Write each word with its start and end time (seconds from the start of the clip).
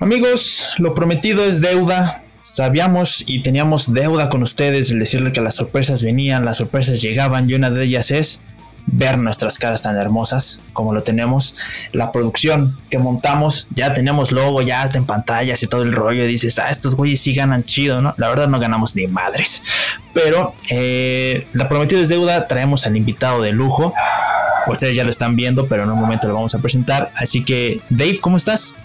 Amigos, 0.00 0.68
lo 0.78 0.94
prometido 0.94 1.44
es 1.44 1.60
deuda. 1.60 2.22
Sabíamos 2.40 3.24
y 3.26 3.42
teníamos 3.42 3.92
deuda 3.92 4.30
con 4.30 4.42
ustedes, 4.42 4.90
el 4.90 5.00
decirle 5.00 5.32
que 5.32 5.40
las 5.40 5.56
sorpresas 5.56 6.02
venían, 6.02 6.44
las 6.44 6.56
sorpresas 6.58 7.02
llegaban 7.02 7.50
y 7.50 7.54
una 7.54 7.70
de 7.70 7.84
ellas 7.84 8.10
es 8.10 8.42
ver 8.90 9.18
nuestras 9.18 9.58
caras 9.58 9.82
tan 9.82 9.96
hermosas 9.96 10.62
como 10.72 10.92
lo 10.92 11.02
tenemos. 11.02 11.56
La 11.92 12.12
producción 12.12 12.76
que 12.90 12.98
montamos, 12.98 13.68
ya 13.74 13.92
tenemos 13.92 14.32
logo, 14.32 14.62
ya 14.62 14.82
está 14.82 14.98
en 14.98 15.06
pantallas 15.06 15.62
y 15.62 15.66
todo 15.66 15.82
el 15.82 15.92
rollo. 15.92 16.24
Dices, 16.24 16.58
ah, 16.58 16.70
estos 16.70 16.94
güeyes 16.94 17.20
sí 17.20 17.34
ganan 17.34 17.62
chido, 17.62 18.00
¿no? 18.00 18.14
La 18.16 18.28
verdad 18.28 18.48
no 18.48 18.58
ganamos 18.58 18.96
ni 18.96 19.06
madres. 19.06 19.62
Pero 20.14 20.54
eh, 20.70 21.46
la 21.52 21.68
prometido 21.68 22.00
es 22.00 22.08
deuda, 22.08 22.48
traemos 22.48 22.86
al 22.86 22.96
invitado 22.96 23.42
de 23.42 23.52
lujo. 23.52 23.92
Ustedes 24.66 24.96
ya 24.96 25.04
lo 25.04 25.10
están 25.10 25.36
viendo, 25.36 25.66
pero 25.66 25.84
en 25.84 25.90
un 25.90 25.98
momento 25.98 26.28
lo 26.28 26.34
vamos 26.34 26.54
a 26.54 26.58
presentar. 26.58 27.10
Así 27.14 27.44
que, 27.44 27.80
Dave, 27.88 28.20
¿cómo 28.20 28.36
estás? 28.36 28.76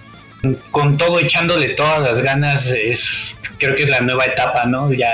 Con 0.71 0.97
todo 0.97 1.19
echándole 1.19 1.69
todas 1.69 2.01
las 2.01 2.21
ganas, 2.21 2.67
es 2.67 3.37
creo 3.57 3.75
que 3.75 3.83
es 3.83 3.89
la 3.89 4.01
nueva 4.01 4.25
etapa, 4.25 4.65
¿no? 4.65 4.91
Ya, 4.91 5.11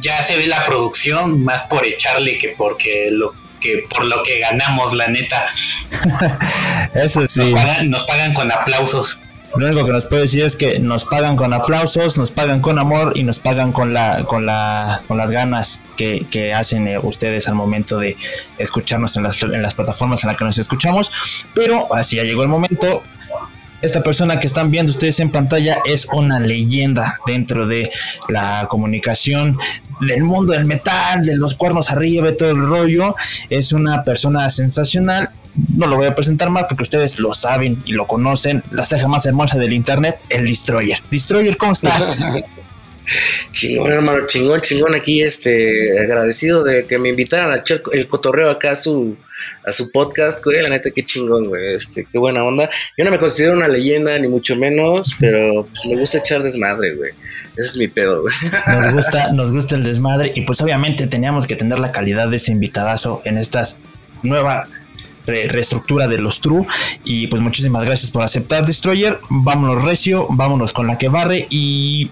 ya 0.00 0.22
se 0.22 0.36
ve 0.36 0.46
la 0.46 0.64
producción 0.64 1.42
más 1.42 1.62
por 1.62 1.84
echarle 1.84 2.38
que 2.38 2.54
porque 2.56 3.08
lo 3.10 3.34
por 3.90 4.04
lo 4.04 4.22
que 4.22 4.38
ganamos, 4.40 4.94
la 4.94 5.08
neta. 5.08 5.46
Eso 6.94 7.26
sí. 7.28 7.54
Nos 7.84 8.04
pagan, 8.04 8.34
con 8.34 8.50
aplausos. 8.52 9.18
Lo 9.56 9.66
único 9.66 9.86
que 9.86 9.92
nos 9.92 10.04
puede 10.06 10.22
decir 10.22 10.42
es 10.42 10.56
que 10.56 10.80
nos 10.80 11.04
pagan 11.04 11.36
con 11.36 11.52
aplausos, 11.52 12.18
nos 12.18 12.32
pagan 12.32 12.60
con 12.60 12.78
amor 12.80 13.12
y 13.14 13.22
nos 13.22 13.38
pagan 13.38 13.70
con 13.70 13.94
la, 13.94 14.24
con 14.24 14.46
la, 14.46 15.02
con 15.06 15.16
las 15.16 15.30
ganas 15.30 15.82
que, 15.96 16.52
hacen 16.52 16.88
eh, 16.88 16.98
ustedes 16.98 17.48
al 17.48 17.54
momento 17.54 17.98
de 17.98 18.16
escucharnos 18.58 19.16
en 19.16 19.22
las, 19.22 19.40
en 19.42 19.62
las 19.62 19.74
plataformas 19.74 20.24
en 20.24 20.28
las 20.28 20.36
que 20.36 20.44
nos 20.44 20.58
escuchamos. 20.58 21.12
Pero 21.54 21.94
así 21.94 22.16
ya 22.16 22.24
llegó 22.24 22.42
el 22.42 22.48
momento. 22.48 23.02
Esta 23.84 24.02
persona 24.02 24.40
que 24.40 24.46
están 24.46 24.70
viendo 24.70 24.92
ustedes 24.92 25.20
en 25.20 25.30
pantalla 25.30 25.82
es 25.84 26.06
una 26.06 26.40
leyenda 26.40 27.18
dentro 27.26 27.66
de 27.66 27.90
la 28.30 28.66
comunicación 28.70 29.58
del 30.00 30.24
mundo 30.24 30.54
del 30.54 30.64
metal, 30.64 31.22
de 31.22 31.36
los 31.36 31.54
cuernos 31.54 31.90
arriba, 31.90 32.28
de 32.28 32.32
todo 32.32 32.48
el 32.48 32.66
rollo. 32.66 33.14
Es 33.50 33.72
una 33.72 34.02
persona 34.02 34.48
sensacional. 34.48 35.28
No 35.76 35.86
lo 35.86 35.96
voy 35.96 36.06
a 36.06 36.14
presentar 36.14 36.48
más 36.48 36.64
porque 36.66 36.84
ustedes 36.84 37.18
lo 37.18 37.34
saben 37.34 37.82
y 37.84 37.92
lo 37.92 38.06
conocen. 38.06 38.62
La 38.70 38.86
ceja 38.86 39.06
más 39.06 39.26
hermosa 39.26 39.58
del 39.58 39.74
internet, 39.74 40.18
el 40.30 40.46
Destroyer. 40.46 41.00
Destroyer, 41.10 41.58
¿cómo 41.58 41.72
estás? 41.72 42.18
chingón, 43.50 43.92
hermano, 43.92 44.26
chingón, 44.26 44.62
chingón. 44.62 44.94
Aquí, 44.94 45.20
este, 45.20 46.00
agradecido 46.00 46.64
de 46.64 46.86
que 46.86 46.98
me 46.98 47.10
invitaran 47.10 47.52
a 47.52 47.56
echar 47.56 47.82
el 47.92 48.08
cotorreo 48.08 48.48
acá 48.48 48.70
a 48.70 48.76
su, 48.76 49.18
a 49.66 49.72
su 49.72 49.90
podcast, 49.90 50.44
güey. 50.44 50.62
La 50.62 50.68
neta, 50.68 50.90
qué 50.90 51.04
chingón, 51.04 51.46
güey. 51.48 51.74
Este, 51.74 52.06
qué 52.10 52.18
buena 52.18 52.44
onda. 52.44 52.68
Yo 52.96 53.04
no 53.04 53.10
me 53.10 53.18
considero 53.18 53.56
una 53.56 53.68
leyenda, 53.68 54.18
ni 54.18 54.28
mucho 54.28 54.56
menos, 54.56 55.14
pero 55.18 55.66
pues, 55.66 55.86
me 55.86 55.96
gusta 55.96 56.18
echar 56.18 56.42
desmadre, 56.42 56.94
güey. 56.94 57.12
Ese 57.56 57.68
es 57.68 57.78
mi 57.78 57.88
pedo, 57.88 58.22
güey. 58.22 58.34
Nos 58.66 58.92
gusta, 58.94 59.32
nos 59.32 59.52
gusta 59.52 59.76
el 59.76 59.84
desmadre. 59.84 60.32
Y 60.34 60.42
pues 60.42 60.60
obviamente 60.60 61.06
teníamos 61.06 61.46
que 61.46 61.56
tener 61.56 61.78
la 61.78 61.92
calidad 61.92 62.28
de 62.28 62.36
ese 62.36 62.52
invitadazo 62.52 63.22
en 63.24 63.38
estas 63.38 63.78
nueva 64.22 64.66
reestructura 65.26 66.08
de 66.08 66.18
los 66.18 66.40
True. 66.40 66.66
Y 67.04 67.26
pues 67.28 67.42
muchísimas 67.42 67.84
gracias 67.84 68.10
por 68.10 68.22
aceptar 68.22 68.66
Destroyer. 68.66 69.20
Vámonos 69.30 69.82
recio, 69.82 70.26
vámonos 70.30 70.72
con 70.72 70.86
la 70.86 70.98
que 70.98 71.08
barre 71.08 71.46
y 71.50 72.10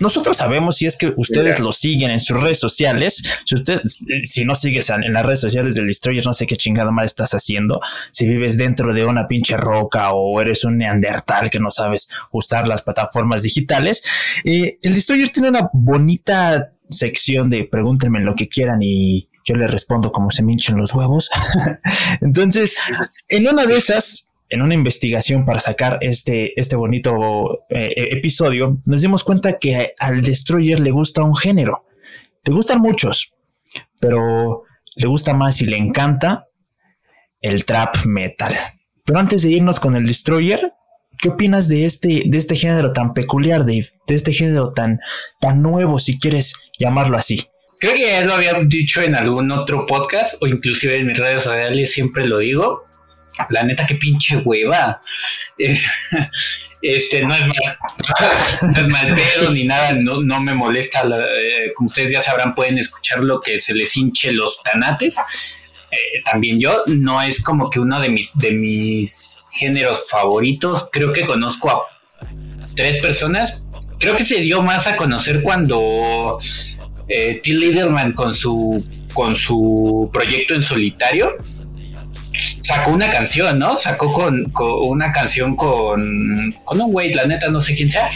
nosotros 0.00 0.36
sabemos 0.36 0.76
si 0.76 0.86
es 0.86 0.96
que 0.96 1.12
ustedes 1.16 1.58
lo 1.58 1.72
siguen 1.72 2.10
en 2.10 2.20
sus 2.20 2.40
redes 2.40 2.58
sociales. 2.58 3.22
Si 3.44 3.54
usted, 3.54 3.82
si 4.22 4.44
no 4.44 4.54
sigues 4.54 4.90
en 4.90 5.12
las 5.12 5.24
redes 5.24 5.40
sociales 5.40 5.74
del 5.74 5.86
Destroyer, 5.86 6.24
no 6.24 6.32
sé 6.32 6.46
qué 6.46 6.56
chingada 6.56 6.90
mal 6.90 7.06
estás 7.06 7.32
haciendo. 7.34 7.80
Si 8.10 8.28
vives 8.28 8.56
dentro 8.56 8.94
de 8.94 9.04
una 9.04 9.28
pinche 9.28 9.56
roca 9.56 10.12
o 10.12 10.40
eres 10.40 10.64
un 10.64 10.78
neandertal 10.78 11.50
que 11.50 11.60
no 11.60 11.70
sabes 11.70 12.08
usar 12.32 12.68
las 12.68 12.82
plataformas 12.82 13.42
digitales. 13.42 14.02
Eh, 14.44 14.76
el 14.82 14.94
Destroyer 14.94 15.30
tiene 15.30 15.50
una 15.50 15.70
bonita 15.72 16.72
sección 16.90 17.50
de 17.50 17.64
pregúntenme 17.64 18.20
lo 18.20 18.34
que 18.34 18.48
quieran 18.48 18.80
y 18.82 19.28
yo 19.44 19.54
le 19.54 19.66
respondo 19.66 20.12
como 20.12 20.30
se 20.30 20.42
me 20.42 20.52
hinchen 20.52 20.76
los 20.76 20.94
huevos. 20.94 21.30
Entonces, 22.20 22.92
en 23.28 23.48
una 23.48 23.64
de 23.64 23.76
esas, 23.76 24.27
en 24.50 24.62
una 24.62 24.74
investigación 24.74 25.44
para 25.44 25.60
sacar 25.60 25.98
este, 26.00 26.58
este 26.58 26.76
bonito 26.76 27.64
eh, 27.68 27.92
e-, 27.96 28.16
episodio, 28.16 28.80
nos 28.84 29.02
dimos 29.02 29.24
cuenta 29.24 29.58
que 29.58 29.92
al 29.98 30.22
Destroyer 30.22 30.80
le 30.80 30.90
gusta 30.90 31.22
un 31.22 31.36
género. 31.36 31.84
Le 32.44 32.54
gustan 32.54 32.80
muchos, 32.80 33.34
pero 34.00 34.64
le 34.96 35.06
gusta 35.06 35.34
más 35.34 35.60
y 35.60 35.66
le 35.66 35.76
encanta 35.76 36.46
el 37.40 37.64
trap 37.64 38.04
metal. 38.06 38.54
Pero 39.04 39.18
antes 39.18 39.42
de 39.42 39.50
irnos 39.50 39.80
con 39.80 39.96
el 39.96 40.06
Destroyer, 40.06 40.72
¿qué 41.20 41.28
opinas 41.28 41.68
de 41.68 41.84
este, 41.84 42.22
de 42.26 42.38
este 42.38 42.56
género 42.56 42.92
tan 42.92 43.12
peculiar, 43.12 43.60
Dave? 43.60 43.88
De 44.06 44.14
este 44.14 44.32
género 44.32 44.72
tan, 44.72 44.98
tan 45.40 45.62
nuevo, 45.62 45.98
si 45.98 46.18
quieres 46.18 46.54
llamarlo 46.78 47.16
así. 47.16 47.48
Creo 47.80 47.92
que 47.92 48.00
ya 48.00 48.24
lo 48.24 48.34
había 48.34 48.54
dicho 48.66 49.02
en 49.02 49.14
algún 49.14 49.50
otro 49.52 49.86
podcast 49.86 50.42
o 50.42 50.46
inclusive 50.46 50.96
en 50.96 51.06
mis 51.06 51.18
redes 51.18 51.44
sociales, 51.44 51.92
siempre 51.92 52.26
lo 52.26 52.38
digo 52.38 52.87
la 53.50 53.62
neta, 53.62 53.86
qué 53.86 53.94
pinche 53.94 54.36
hueva. 54.38 55.00
Este 56.80 57.22
no 57.22 57.34
es 57.34 57.40
mal, 57.40 59.12
no 59.42 59.50
ni 59.52 59.64
nada, 59.64 59.92
no, 60.00 60.40
me 60.40 60.54
molesta. 60.54 61.02
Eh, 61.02 61.70
como 61.74 61.88
ustedes 61.88 62.12
ya 62.12 62.22
sabrán, 62.22 62.54
pueden 62.54 62.78
escuchar 62.78 63.24
lo 63.24 63.40
que 63.40 63.58
se 63.58 63.74
les 63.74 63.96
hinche 63.96 64.32
los 64.32 64.62
tanates. 64.62 65.18
Eh, 65.90 66.22
también 66.24 66.60
yo, 66.60 66.84
no 66.86 67.20
es 67.22 67.42
como 67.42 67.70
que 67.70 67.80
uno 67.80 68.00
de 68.00 68.10
mis, 68.10 68.36
de 68.38 68.52
mis 68.52 69.32
géneros 69.50 70.08
favoritos. 70.08 70.88
Creo 70.92 71.12
que 71.12 71.26
conozco 71.26 71.70
a 71.70 71.82
tres 72.76 73.02
personas. 73.02 73.64
Creo 73.98 74.14
que 74.14 74.24
se 74.24 74.40
dio 74.40 74.62
más 74.62 74.86
a 74.86 74.96
conocer 74.96 75.42
cuando 75.42 76.38
eh, 77.08 77.40
T. 77.42 77.54
Littleman 77.54 78.12
con 78.12 78.34
su, 78.34 78.86
con 79.12 79.34
su 79.34 80.08
proyecto 80.12 80.54
en 80.54 80.62
solitario 80.62 81.36
sacó 82.62 82.90
una 82.90 83.10
canción, 83.10 83.58
¿no? 83.58 83.76
Sacó 83.76 84.12
con, 84.12 84.52
una 84.82 85.12
canción 85.12 85.56
con, 85.56 86.54
con 86.64 86.80
un 86.80 86.92
güey, 86.92 87.12
la 87.12 87.24
neta, 87.24 87.48
no 87.48 87.60
sé 87.60 87.74
quién 87.74 87.90
sea. 87.90 88.08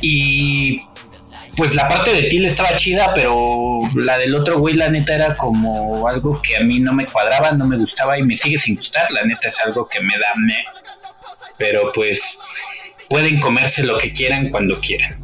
Y 0.00 0.82
pues 1.56 1.74
la 1.74 1.88
parte 1.88 2.12
de 2.12 2.24
Til 2.24 2.44
estaba 2.44 2.74
chida, 2.74 3.12
pero 3.14 3.80
la 3.94 4.18
del 4.18 4.34
otro 4.34 4.58
güey, 4.58 4.74
la 4.74 4.88
neta, 4.88 5.14
era 5.14 5.36
como 5.36 6.08
algo 6.08 6.42
que 6.42 6.56
a 6.56 6.60
mí 6.60 6.80
no 6.80 6.92
me 6.92 7.06
cuadraba, 7.06 7.52
no 7.52 7.66
me 7.66 7.76
gustaba 7.76 8.18
y 8.18 8.22
me 8.22 8.36
sigue 8.36 8.58
sin 8.58 8.76
gustar. 8.76 9.10
La 9.10 9.22
neta 9.24 9.48
es 9.48 9.60
algo 9.60 9.88
que 9.88 10.00
me 10.00 10.18
da 10.18 10.32
me. 10.36 10.64
Pero 11.56 11.92
pues 11.94 12.38
pueden 13.08 13.38
comerse 13.40 13.84
lo 13.84 13.98
que 13.98 14.12
quieran 14.12 14.50
cuando 14.50 14.80
quieran. 14.80 15.23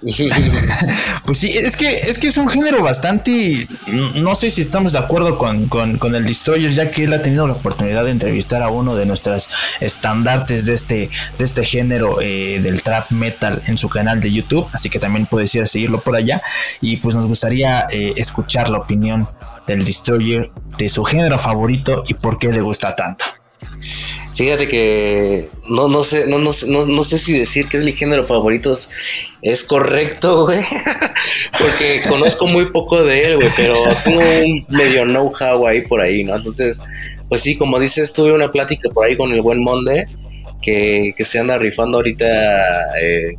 pues 1.26 1.38
sí, 1.38 1.50
es 1.56 1.76
que, 1.76 1.90
es 1.90 2.18
que 2.18 2.28
es 2.28 2.36
un 2.38 2.48
género 2.48 2.82
bastante. 2.82 3.68
No 4.14 4.34
sé 4.34 4.50
si 4.50 4.60
estamos 4.60 4.92
de 4.92 4.98
acuerdo 4.98 5.38
con, 5.38 6.14
el 6.14 6.26
Destroyer, 6.26 6.72
ya 6.72 6.90
que 6.90 7.04
él 7.04 7.12
ha 7.12 7.22
tenido 7.22 7.46
la 7.46 7.54
oportunidad 7.54 8.04
de 8.04 8.12
entrevistar 8.12 8.62
a 8.62 8.68
uno 8.68 8.94
de 8.94 9.06
nuestras 9.06 9.48
estandartes 9.80 10.66
de 10.66 10.74
este, 10.74 11.10
de 11.38 11.44
este 11.44 11.64
género 11.64 12.20
eh, 12.20 12.60
del 12.62 12.82
trap 12.82 13.10
metal 13.10 13.62
en 13.66 13.78
su 13.78 13.88
canal 13.88 14.20
de 14.20 14.32
YouTube. 14.32 14.66
Así 14.72 14.88
que 14.88 14.98
también 14.98 15.26
puedes 15.26 15.54
ir 15.54 15.62
a 15.62 15.66
seguirlo 15.66 16.00
por 16.00 16.16
allá. 16.16 16.42
Y 16.80 16.98
pues 16.98 17.14
nos 17.14 17.26
gustaría 17.26 17.86
eh, 17.90 18.14
escuchar 18.16 18.68
la 18.68 18.78
opinión 18.78 19.28
del 19.66 19.84
Destroyer 19.84 20.50
de 20.78 20.88
su 20.88 21.04
género 21.04 21.38
favorito 21.38 22.02
y 22.06 22.14
por 22.14 22.38
qué 22.38 22.52
le 22.52 22.60
gusta 22.60 22.94
tanto. 22.96 23.24
Fíjate 24.38 24.68
que 24.68 25.48
no, 25.68 25.88
no 25.88 26.04
sé, 26.04 26.28
no, 26.28 26.38
no, 26.38 26.86
no, 26.86 27.02
sé 27.02 27.18
si 27.18 27.36
decir 27.36 27.66
que 27.68 27.76
es 27.76 27.82
mi 27.82 27.90
género 27.90 28.22
favorito 28.22 28.72
es, 29.42 29.64
correcto, 29.64 30.44
güey. 30.46 30.60
Porque 31.58 32.02
conozco 32.08 32.46
muy 32.46 32.70
poco 32.70 33.02
de 33.02 33.22
él, 33.24 33.36
güey, 33.38 33.50
pero 33.56 33.74
tengo 34.04 34.20
un 34.20 34.64
medio 34.68 35.04
know-how 35.06 35.66
ahí 35.66 35.82
por 35.82 36.00
ahí, 36.00 36.22
¿no? 36.22 36.36
Entonces, 36.36 36.80
pues 37.28 37.40
sí, 37.40 37.56
como 37.56 37.80
dices, 37.80 38.12
tuve 38.12 38.32
una 38.32 38.52
plática 38.52 38.88
por 38.90 39.06
ahí 39.06 39.16
con 39.16 39.32
el 39.32 39.42
buen 39.42 39.60
Monde 39.60 40.06
que, 40.62 41.14
que 41.16 41.24
se 41.24 41.40
anda 41.40 41.58
rifando 41.58 41.98
ahorita 41.98 42.92
eh, 43.02 43.34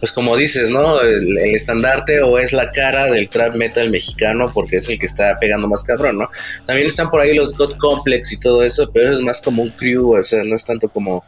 pues 0.00 0.12
como 0.12 0.36
dices, 0.36 0.70
¿no? 0.70 1.00
El, 1.00 1.38
estandarte 1.38 2.22
o 2.22 2.38
es 2.38 2.52
la 2.52 2.70
cara 2.70 3.06
del 3.06 3.28
trap 3.28 3.54
metal 3.56 3.90
mexicano 3.90 4.50
porque 4.52 4.76
es 4.76 4.88
el 4.90 4.98
que 4.98 5.06
está 5.06 5.38
pegando 5.38 5.68
más 5.68 5.82
cabrón, 5.82 6.18
¿no? 6.18 6.28
También 6.66 6.86
están 6.86 7.10
por 7.10 7.20
ahí 7.20 7.34
los 7.34 7.56
God 7.56 7.76
Complex 7.78 8.32
y 8.32 8.40
todo 8.40 8.62
eso, 8.62 8.90
pero 8.92 9.12
es 9.12 9.20
más 9.20 9.40
como 9.40 9.62
un 9.62 9.70
crew, 9.70 10.16
o 10.16 10.22
sea, 10.22 10.42
no 10.44 10.56
es 10.56 10.64
tanto 10.64 10.88
como 10.88 11.24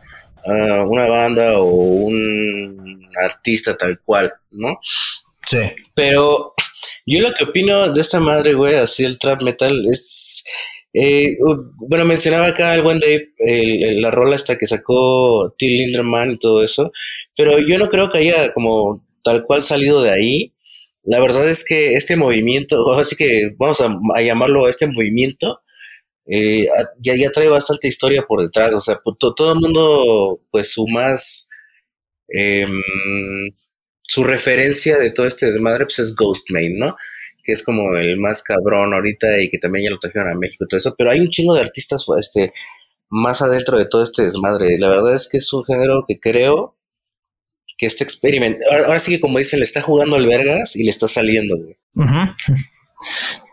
ah, 0.46 0.84
una 0.86 1.06
banda 1.06 1.58
o 1.58 1.64
un 1.64 3.00
artista 3.24 3.76
tal 3.76 3.98
cual, 4.00 4.30
¿no? 4.52 4.78
Sí. 5.46 5.58
Pero 5.94 6.54
yo 7.06 7.20
lo 7.20 7.34
que 7.34 7.44
opino 7.44 7.92
de 7.92 8.00
esta 8.00 8.20
madre, 8.20 8.54
güey, 8.54 8.76
así 8.76 9.04
el 9.04 9.18
trap 9.18 9.42
metal 9.42 9.80
es 9.90 10.44
eh, 10.92 11.36
bueno, 11.88 12.04
mencionaba 12.04 12.48
acá 12.48 12.74
el 12.74 12.82
buen 12.82 12.98
Dave, 12.98 13.32
la 14.00 14.10
rola 14.10 14.34
hasta 14.34 14.56
que 14.56 14.66
sacó 14.66 15.54
Till 15.56 15.76
Linderman 15.76 16.32
y 16.32 16.38
todo 16.38 16.64
eso, 16.64 16.90
pero 17.36 17.58
yo 17.58 17.78
no 17.78 17.88
creo 17.88 18.10
que 18.10 18.18
haya 18.18 18.52
como 18.52 19.04
tal 19.22 19.44
cual 19.44 19.62
salido 19.62 20.02
de 20.02 20.10
ahí. 20.10 20.54
La 21.04 21.20
verdad 21.20 21.48
es 21.48 21.64
que 21.64 21.94
este 21.94 22.16
movimiento, 22.16 22.92
así 22.98 23.16
que 23.16 23.54
vamos 23.58 23.80
a, 23.80 24.20
llamarlo 24.22 24.68
este 24.68 24.86
movimiento, 24.86 25.60
eh, 26.26 26.66
ya, 27.00 27.16
ya 27.16 27.30
trae 27.30 27.48
bastante 27.48 27.88
historia 27.88 28.22
por 28.22 28.42
detrás, 28.42 28.74
o 28.74 28.80
sea, 28.80 29.00
todo 29.18 29.52
el 29.52 29.60
mundo, 29.60 30.40
pues 30.50 30.72
su 30.72 30.86
más, 30.88 31.48
em, 32.28 32.82
su 34.02 34.24
referencia 34.24 34.98
de 34.98 35.10
todo 35.10 35.26
este 35.26 35.50
desmadre, 35.50 35.84
pues 35.86 35.98
es 36.00 36.14
Ghostmane, 36.14 36.76
¿no? 36.78 36.96
Que 37.42 37.52
es 37.52 37.62
como 37.62 37.96
el 37.96 38.18
más 38.18 38.42
cabrón 38.42 38.92
ahorita 38.94 39.40
y 39.40 39.48
que 39.48 39.58
también 39.58 39.86
ya 39.86 39.90
lo 39.90 39.98
trajeron 39.98 40.30
a 40.30 40.38
México 40.38 40.64
y 40.64 40.68
todo 40.68 40.78
eso, 40.78 40.94
pero 40.96 41.10
hay 41.10 41.20
un 41.20 41.30
chingo 41.30 41.54
de 41.54 41.60
artistas, 41.60 42.06
este, 42.18 42.52
más 43.08 43.42
adentro 43.42 43.78
de 43.78 43.86
todo 43.86 44.02
este 44.02 44.24
desmadre. 44.24 44.78
La 44.78 44.88
verdad 44.88 45.14
es 45.14 45.28
que 45.28 45.38
es 45.38 45.52
un 45.52 45.64
género 45.64 46.04
que 46.06 46.18
creo 46.18 46.76
que 47.76 47.86
este 47.86 48.04
experimento, 48.04 48.64
ahora, 48.70 48.98
sí 48.98 49.12
que 49.12 49.20
como 49.20 49.38
dicen, 49.38 49.58
le 49.58 49.64
está 49.64 49.80
jugando 49.82 50.16
al 50.16 50.26
vergas 50.26 50.76
y 50.76 50.84
le 50.84 50.90
está 50.90 51.08
saliendo. 51.08 51.56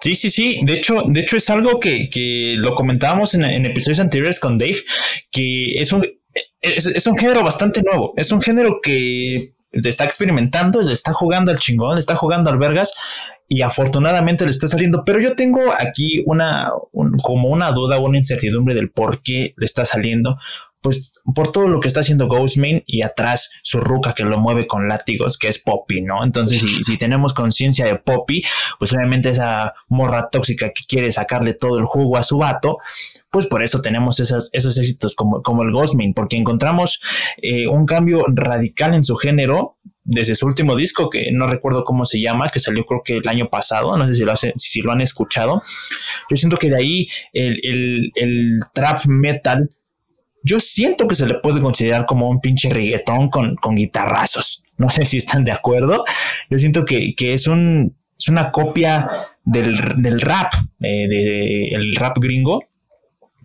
Sí, 0.01 0.15
sí, 0.15 0.29
sí. 0.29 0.59
De 0.63 0.73
hecho, 0.73 1.03
de 1.07 1.21
hecho 1.21 1.37
es 1.37 1.49
algo 1.49 1.79
que, 1.79 2.55
lo 2.57 2.75
comentábamos 2.75 3.33
en, 3.35 3.65
episodios 3.65 3.99
anteriores 3.99 4.39
con 4.39 4.57
Dave, 4.57 4.77
que 5.31 5.79
es 5.79 5.91
un, 5.91 6.05
es, 6.61 7.07
un 7.07 7.17
género 7.17 7.43
bastante 7.43 7.81
nuevo. 7.81 8.13
Es 8.17 8.31
un 8.31 8.41
género 8.41 8.79
que 8.81 9.55
está 9.71 10.05
experimentando, 10.05 10.81
le 10.81 10.93
está 10.93 11.13
jugando 11.13 11.51
al 11.51 11.59
chingón, 11.59 11.95
le 11.95 11.99
está 11.99 12.15
jugando 12.15 12.49
al 12.49 12.57
vergas 12.57 12.93
y 13.47 13.61
afortunadamente 13.61 14.43
le 14.43 14.51
está 14.51 14.67
saliendo. 14.67 15.03
Pero 15.05 15.19
yo 15.19 15.35
tengo 15.35 15.61
aquí 15.77 16.23
una, 16.25 16.69
como 17.23 17.49
una 17.49 17.71
duda, 17.71 17.99
una 17.99 18.17
incertidumbre 18.17 18.75
del 18.75 18.89
por 18.89 19.21
qué 19.21 19.53
le 19.57 19.65
está 19.65 19.85
saliendo 19.85 20.37
pues 20.81 21.13
por 21.35 21.51
todo 21.51 21.67
lo 21.67 21.79
que 21.79 21.87
está 21.87 22.01
haciendo 22.01 22.27
Ghostman 22.27 22.83
y 22.85 23.01
atrás 23.01 23.49
su 23.63 23.79
ruca 23.79 24.13
que 24.13 24.23
lo 24.23 24.37
mueve 24.37 24.67
con 24.67 24.87
látigos, 24.87 25.37
que 25.37 25.47
es 25.47 25.59
Poppy, 25.59 26.01
¿no? 26.01 26.23
Entonces, 26.23 26.61
si, 26.85 26.97
tenemos 26.97 27.33
conciencia 27.33 27.85
de 27.85 27.95
Poppy, 27.95 28.43
pues 28.79 28.93
obviamente 28.93 29.29
esa 29.29 29.73
morra 29.87 30.29
tóxica 30.29 30.69
que 30.69 30.83
quiere 30.87 31.11
sacarle 31.11 31.53
todo 31.53 31.79
el 31.79 31.85
jugo 31.85 32.17
a 32.17 32.23
su 32.23 32.37
vato, 32.37 32.77
pues 33.29 33.47
por 33.47 33.63
eso 33.63 33.81
tenemos 33.81 34.19
esos 34.19 34.51
éxitos 34.53 35.15
como, 35.15 35.41
como 35.41 35.63
el 35.63 35.71
Ghostman, 35.71 36.13
porque 36.13 36.37
encontramos 36.37 37.01
eh, 37.41 37.67
un 37.67 37.85
cambio 37.85 38.25
radical 38.27 38.93
en 38.93 39.03
su 39.03 39.15
género 39.15 39.77
desde 40.03 40.35
su 40.35 40.45
último 40.45 40.75
disco, 40.75 41.09
que 41.09 41.31
no 41.33 41.47
recuerdo 41.47 41.83
cómo 41.83 42.05
se 42.05 42.21
llama, 42.21 42.49
que 42.49 42.61
salió 42.61 42.85
creo 42.85 43.01
que 43.03 43.17
el 43.17 43.27
año 43.27 43.49
pasado, 43.49 43.97
no 43.97 44.07
sé 44.07 44.13
si 44.13 44.23
lo, 44.23 44.33
si 44.35 44.81
lo 44.81 44.93
han 44.93 45.01
escuchado. 45.01 45.61
Yo 46.29 46.37
siento 46.37 46.55
que 46.55 46.69
de 46.69 46.77
ahí 46.77 47.07
el, 47.33 48.11
el 48.15 48.59
trap 48.73 49.05
metal 49.07 49.69
yo 50.47 50.59
siento 50.59 51.07
que 51.07 51.15
se 51.15 51.27
le 51.27 51.35
puede 51.35 51.61
considerar 51.61 52.05
como 52.05 52.29
un 52.29 52.39
pinche 52.39 52.69
reggaetón 52.69 53.29
con, 53.29 53.55
con 53.55 53.75
guitarrazos. 53.75 54.63
No 54.77 54.89
sé 54.89 55.05
si 55.05 55.17
están 55.17 55.43
de 55.43 55.51
acuerdo. 55.51 56.05
Yo 56.49 56.57
siento 56.57 56.85
que, 56.85 57.13
es, 57.19 57.47
un, 57.47 57.97
es 58.17 58.29
una 58.29 58.51
copia 58.51 59.09
del, 59.43 59.77
rap, 60.21 60.53
eh, 60.81 61.07
de, 61.07 61.69
el 61.69 61.95
rap 61.95 62.17
gringo, 62.19 62.63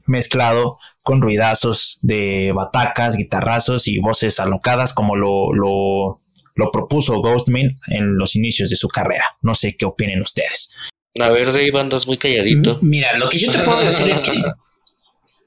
mezclado 0.06 0.78
con 1.02 1.20
ruidazos 1.22 1.98
de 2.02 2.52
batacas, 2.54 3.16
guitarrazos 3.16 3.88
y 3.88 3.98
voces 3.98 4.38
alocadas, 4.38 4.92
como 4.92 5.16
lo, 5.16 5.52
lo, 5.52 6.20
lo 6.54 6.70
propuso 6.70 7.20
Ghostman 7.20 7.78
en 7.88 8.16
los 8.16 8.36
inicios 8.36 8.70
de 8.70 8.76
su 8.76 8.88
carrera. 8.88 9.24
No 9.40 9.54
sé 9.54 9.76
qué 9.76 9.86
opinen 9.86 10.22
ustedes. 10.22 10.74
A 11.20 11.28
ver, 11.30 11.46
Dave, 11.46 11.72
andas 11.80 12.06
muy 12.06 12.16
calladito. 12.16 12.78
Mira, 12.80 13.16
lo 13.18 13.28
que 13.28 13.38
yo 13.38 13.50
te 13.50 13.58
puedo 13.58 13.80
decir 13.80 14.06
es 14.06 14.20
que 14.20 14.32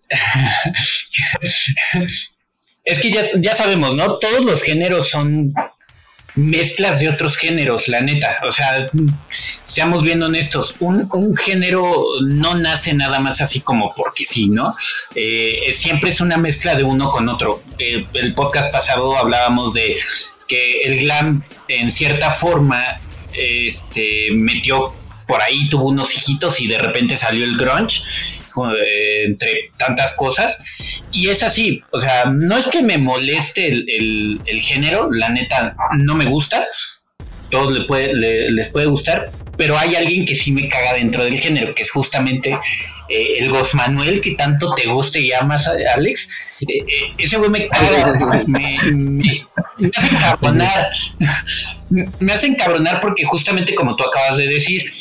es 2.83 2.99
que 2.99 3.11
ya, 3.11 3.55
sabemos, 3.55 3.95
¿no? 3.95 4.19
Todos 4.19 4.45
los 4.45 4.61
géneros 4.61 5.09
son 5.09 5.53
mezclas 6.35 6.99
de 6.99 7.09
otros 7.09 7.37
géneros, 7.37 7.87
la 7.87 8.01
neta. 8.01 8.37
O 8.47 8.51
sea, 8.51 8.89
seamos 9.63 10.03
bien 10.03 10.21
honestos, 10.21 10.75
un, 10.79 11.35
género 11.37 12.05
no 12.21 12.55
nace 12.55 12.93
nada 12.93 13.19
más 13.19 13.41
así 13.41 13.61
como 13.61 13.93
porque 13.95 14.25
sí, 14.25 14.49
¿no? 14.49 14.75
Eh, 15.15 15.71
siempre 15.73 16.09
es 16.09 16.21
una 16.21 16.37
mezcla 16.37 16.75
de 16.75 16.83
uno 16.83 17.09
con 17.09 17.29
otro. 17.29 17.63
Eh, 17.79 18.05
el 18.13 18.33
podcast 18.33 18.71
pasado 18.71 19.17
hablábamos 19.17 19.73
de 19.73 19.97
que 20.47 20.81
el 20.81 20.99
glam 20.99 21.43
en 21.67 21.89
cierta 21.89 22.31
forma 22.31 22.99
este, 23.33 24.29
metió 24.31 24.93
por 25.27 25.41
ahí, 25.41 25.69
tuvo 25.69 25.85
unos 25.85 26.15
hijitos 26.15 26.61
y 26.61 26.67
de 26.67 26.77
repente 26.77 27.17
salió 27.17 27.45
el 27.45 27.57
grunge 27.57 28.01
entre 28.63 29.71
tantas 29.77 30.13
cosas. 30.13 31.03
Y 31.11 31.29
es 31.29 31.43
así, 31.43 31.83
o 31.91 31.99
sea, 31.99 32.25
no 32.25 32.57
es 32.57 32.67
que 32.67 32.81
me 32.81 32.97
moleste 32.97 33.67
el, 33.67 34.59
género, 34.59 35.09
la 35.11 35.29
neta 35.29 35.75
no 35.97 36.15
me 36.15 36.25
gusta, 36.25 36.65
todos 37.49 37.71
le 37.71 37.85
puede, 37.85 38.13
les 38.51 38.69
puede 38.69 38.87
gustar, 38.87 39.31
pero 39.57 39.77
hay 39.77 39.95
alguien 39.95 40.25
que 40.25 40.35
sí 40.35 40.51
me 40.51 40.67
caga 40.67 40.93
dentro 40.93 41.23
del 41.23 41.37
género, 41.37 41.73
que 41.73 41.83
es 41.83 41.91
justamente 41.91 42.57
eh, 43.07 43.35
el 43.39 43.49
Ghost 43.49 43.75
Manuel, 43.75 44.19
que 44.21 44.31
tanto 44.31 44.73
te 44.73 44.87
gusta 44.87 45.19
y 45.19 45.29
llamas, 45.29 45.67
Alex. 45.67 46.27
Eh, 46.67 47.13
ese 47.17 47.37
güey 47.37 47.49
me 47.49 47.67
caga, 47.67 48.43
me, 48.47 48.77
me, 48.91 49.89
hace 49.95 50.15
encabronar, 50.15 50.89
me 52.19 52.33
hace 52.33 52.47
encabronar 52.47 52.99
porque 52.99 53.23
justamente 53.25 53.75
como 53.75 53.95
tú 53.95 54.03
acabas 54.03 54.37
de 54.37 54.47
decir, 54.47 54.91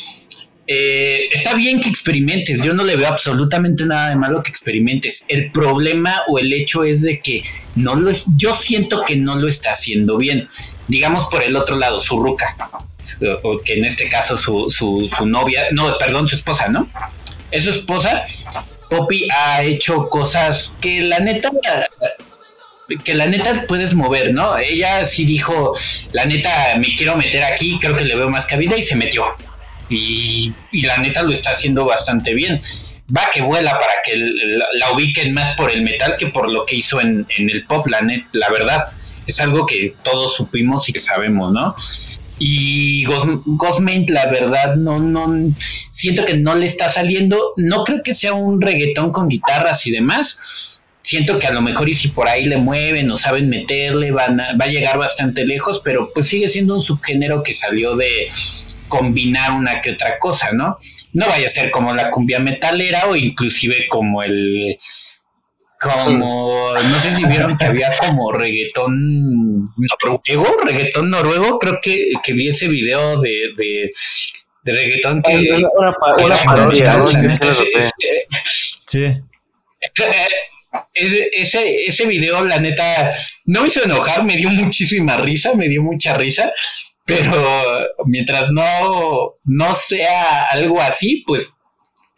eh, 0.67 1.27
está 1.31 1.53
bien 1.53 1.79
que 1.79 1.89
experimentes, 1.89 2.61
yo 2.61 2.73
no 2.73 2.83
le 2.83 2.95
veo 2.95 3.07
absolutamente 3.07 3.85
nada 3.85 4.09
de 4.09 4.15
malo 4.15 4.41
que 4.41 4.49
experimentes. 4.49 5.25
El 5.27 5.51
problema 5.51 6.23
o 6.27 6.39
el 6.39 6.51
hecho 6.53 6.83
es 6.83 7.01
de 7.03 7.19
que 7.19 7.43
no 7.75 7.95
lo 7.95 8.09
es, 8.09 8.25
yo 8.35 8.55
siento 8.55 9.03
que 9.05 9.15
no 9.15 9.35
lo 9.35 9.47
está 9.47 9.71
haciendo 9.71 10.17
bien. 10.17 10.47
Digamos 10.87 11.25
por 11.25 11.43
el 11.43 11.55
otro 11.55 11.77
lado, 11.77 12.01
su 12.01 12.17
ruca, 12.17 12.55
o 13.43 13.59
que 13.59 13.73
en 13.73 13.85
este 13.85 14.09
caso 14.09 14.37
su, 14.37 14.69
su, 14.69 15.09
su 15.15 15.25
novia, 15.25 15.67
no, 15.71 15.97
perdón, 15.97 16.27
su 16.27 16.35
esposa, 16.35 16.67
¿no? 16.67 16.89
Es 17.51 17.65
su 17.65 17.71
esposa. 17.71 18.23
Poppy 18.89 19.27
ha 19.31 19.63
hecho 19.63 20.09
cosas 20.09 20.73
que 20.79 21.01
la 21.01 21.19
neta 21.19 21.51
que 23.03 23.15
la 23.15 23.25
neta 23.25 23.65
puedes 23.67 23.95
mover, 23.95 24.33
¿no? 24.33 24.57
Ella 24.57 25.05
sí 25.05 25.25
dijo, 25.25 25.75
la 26.11 26.25
neta 26.25 26.75
me 26.77 26.95
quiero 26.95 27.17
meter 27.17 27.43
aquí, 27.43 27.79
creo 27.79 27.95
que 27.95 28.05
le 28.05 28.15
veo 28.15 28.29
más 28.29 28.45
cabida 28.45 28.77
y 28.77 28.83
se 28.83 28.95
metió. 28.95 29.25
Y, 29.89 30.53
la 30.71 30.97
neta 30.97 31.23
lo 31.23 31.31
está 31.31 31.51
haciendo 31.51 31.85
bastante 31.85 32.33
bien. 32.33 32.61
Va 33.15 33.29
que 33.31 33.41
vuela 33.41 33.71
para 33.71 33.93
que 34.03 34.17
la, 34.17 34.91
ubiquen 34.91 35.33
más 35.33 35.55
por 35.55 35.71
el 35.71 35.83
metal 35.83 36.15
que 36.17 36.27
por 36.27 36.49
lo 36.49 36.65
que 36.65 36.75
hizo 36.75 36.99
en, 36.99 37.25
el 37.37 37.65
pop, 37.65 37.87
la, 37.87 38.01
net, 38.01 38.23
la 38.33 38.49
verdad. 38.49 38.87
Es 39.27 39.39
algo 39.39 39.65
que 39.65 39.95
todos 40.03 40.35
supimos 40.35 40.87
y 40.89 40.93
que 40.93 40.99
sabemos, 40.99 41.51
¿no? 41.51 41.75
Y 42.37 43.05
Ghostmate, 43.05 44.07
la 44.09 44.25
verdad, 44.25 44.75
no, 44.75 44.99
no, 44.99 45.53
siento 45.89 46.25
que 46.25 46.35
no 46.35 46.55
le 46.55 46.65
está 46.65 46.89
saliendo. 46.89 47.53
No 47.57 47.83
creo 47.83 48.03
que 48.03 48.13
sea 48.13 48.33
un 48.33 48.61
reggaetón 48.61 49.11
con 49.11 49.29
guitarras 49.29 49.85
y 49.87 49.91
demás. 49.91 50.81
Siento 51.01 51.37
que 51.37 51.47
a 51.47 51.51
lo 51.51 51.61
mejor 51.61 51.87
y 51.87 51.93
si 51.93 52.07
por 52.09 52.27
ahí 52.27 52.45
le 52.45 52.57
mueven 52.57 53.09
o 53.11 53.17
saben 53.17 53.47
meterle, 53.47 54.09
van 54.09 54.39
va 54.39 54.65
a 54.65 54.67
llegar 54.67 54.97
bastante 54.97 55.45
lejos, 55.45 55.79
pero 55.83 56.11
pues 56.13 56.27
sigue 56.27 56.49
siendo 56.49 56.73
un 56.73 56.81
subgénero 56.81 57.43
que 57.43 57.53
salió 57.53 57.95
de, 57.95 58.31
combinar 58.87 59.51
una 59.51 59.81
que 59.81 59.91
otra 59.91 60.17
cosa, 60.19 60.51
¿no? 60.51 60.77
No 61.13 61.27
vaya 61.27 61.47
a 61.47 61.49
ser 61.49 61.71
como 61.71 61.93
la 61.93 62.09
cumbia 62.09 62.39
metalera 62.39 63.07
o 63.07 63.15
inclusive 63.15 63.87
como 63.87 64.23
el 64.23 64.77
como 65.79 66.73
no 66.73 67.01
sé 67.01 67.13
si 67.13 67.25
vieron 67.25 67.57
que 67.57 67.65
había 67.65 67.91
como 67.99 68.31
reggaetón 68.31 69.65
noruego, 69.75 70.47
reggaetón 70.63 71.09
noruego, 71.09 71.59
creo 71.59 71.79
que, 71.81 72.13
que 72.23 72.33
vi 72.33 72.47
ese 72.47 72.67
video 72.67 73.19
de, 73.21 73.51
de, 73.55 73.91
de 74.63 74.71
reggaetón 74.71 75.21
que 75.21 75.37
una, 75.37 75.93
una 76.23 76.37
parodia, 76.43 76.97
¿no? 76.97 77.07
Sí. 77.07 79.03
Ese, 80.93 81.29
ese, 81.33 81.85
ese 81.85 82.05
video, 82.05 82.43
la 82.43 82.59
neta, 82.59 83.13
no 83.45 83.61
me 83.61 83.67
hizo 83.67 83.83
enojar, 83.83 84.23
me 84.23 84.35
dio 84.35 84.49
muchísima 84.49 85.17
risa, 85.17 85.53
me 85.53 85.67
dio 85.67 85.83
mucha 85.83 86.15
risa, 86.15 86.51
pero 87.05 87.31
mientras 88.05 88.51
no, 88.51 89.35
no 89.43 89.75
sea 89.75 90.45
algo 90.51 90.81
así, 90.81 91.23
pues 91.25 91.47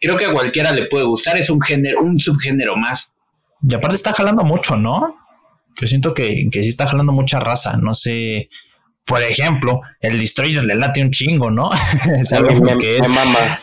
creo 0.00 0.16
que 0.16 0.24
a 0.24 0.32
cualquiera 0.32 0.72
le 0.72 0.86
puede 0.86 1.04
gustar. 1.04 1.38
Es 1.38 1.50
un 1.50 1.60
género, 1.60 2.00
un 2.00 2.18
subgénero 2.18 2.76
más. 2.76 3.14
Y 3.62 3.74
aparte 3.74 3.96
está 3.96 4.12
jalando 4.14 4.44
mucho, 4.44 4.76
¿no? 4.76 5.16
Yo 5.80 5.86
siento 5.86 6.14
que, 6.14 6.48
que 6.50 6.62
sí 6.62 6.70
está 6.70 6.86
jalando 6.86 7.12
mucha 7.12 7.38
raza. 7.38 7.76
No 7.76 7.94
sé 7.94 8.48
por 9.08 9.22
ejemplo, 9.22 9.80
el 10.00 10.18
Destroyer 10.18 10.62
le 10.62 10.74
late 10.76 11.02
un 11.02 11.10
chingo, 11.10 11.50
¿no? 11.50 11.70
sabemos 12.24 12.70
que 12.78 12.98
es. 12.98 13.08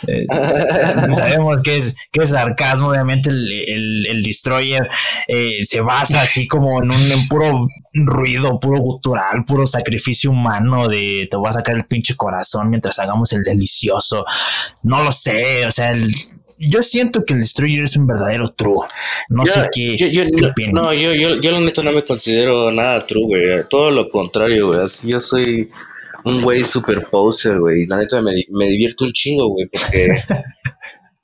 Eh, 0.07 0.25
sabemos 1.13 1.61
que 1.61 1.77
es, 1.77 1.95
que 2.11 2.23
es 2.23 2.31
sarcasmo, 2.31 2.89
obviamente 2.89 3.29
el, 3.29 4.23
Destroyer 4.23 4.87
eh, 5.27 5.63
se 5.63 5.81
basa 5.81 6.21
así 6.21 6.47
como 6.47 6.81
en 6.81 6.91
un 6.91 7.27
puro 7.29 7.67
ruido, 7.93 8.59
puro 8.59 8.81
gutural, 8.81 9.45
puro 9.45 9.67
sacrificio 9.67 10.31
humano 10.31 10.87
de 10.87 11.27
te 11.29 11.37
voy 11.37 11.49
a 11.49 11.53
sacar 11.53 11.75
el 11.75 11.85
pinche 11.85 12.15
corazón 12.15 12.69
mientras 12.71 12.97
hagamos 12.97 13.31
el 13.33 13.43
delicioso. 13.43 14.25
No 14.81 15.03
lo 15.03 15.11
sé, 15.11 15.67
o 15.67 15.71
sea, 15.71 15.91
el, 15.91 16.13
yo 16.57 16.81
siento 16.81 17.25
que 17.25 17.33
el 17.33 17.41
Destroyer 17.41 17.85
es 17.85 17.97
un 17.97 18.07
verdadero 18.07 18.53
true. 18.53 18.77
No 19.29 19.45
sé 19.45 19.69
qué, 19.73 19.97
yo, 19.97 20.23
No, 20.71 20.93
yo, 20.93 21.13
yo, 21.13 21.41
yo 21.41 21.51
la 21.51 21.59
neta 21.59 21.83
no 21.83 21.91
me 21.91 22.03
considero 22.03 22.71
nada 22.71 23.05
true, 23.05 23.25
güey. 23.25 23.63
Todo 23.69 23.91
lo 23.91 24.07
contrario, 24.09 24.67
güey. 24.67 24.81
Así 24.81 25.11
yo 25.11 25.19
soy 25.19 25.69
un 26.23 26.41
güey 26.41 26.63
super 26.63 27.07
poser, 27.09 27.59
güey. 27.59 27.81
Y 27.81 27.87
la 27.87 27.97
neta 27.97 28.21
me, 28.21 28.31
me 28.49 28.67
divierto 28.67 29.05
un 29.05 29.11
chingo, 29.11 29.49
güey, 29.49 29.67
porque... 29.71 30.09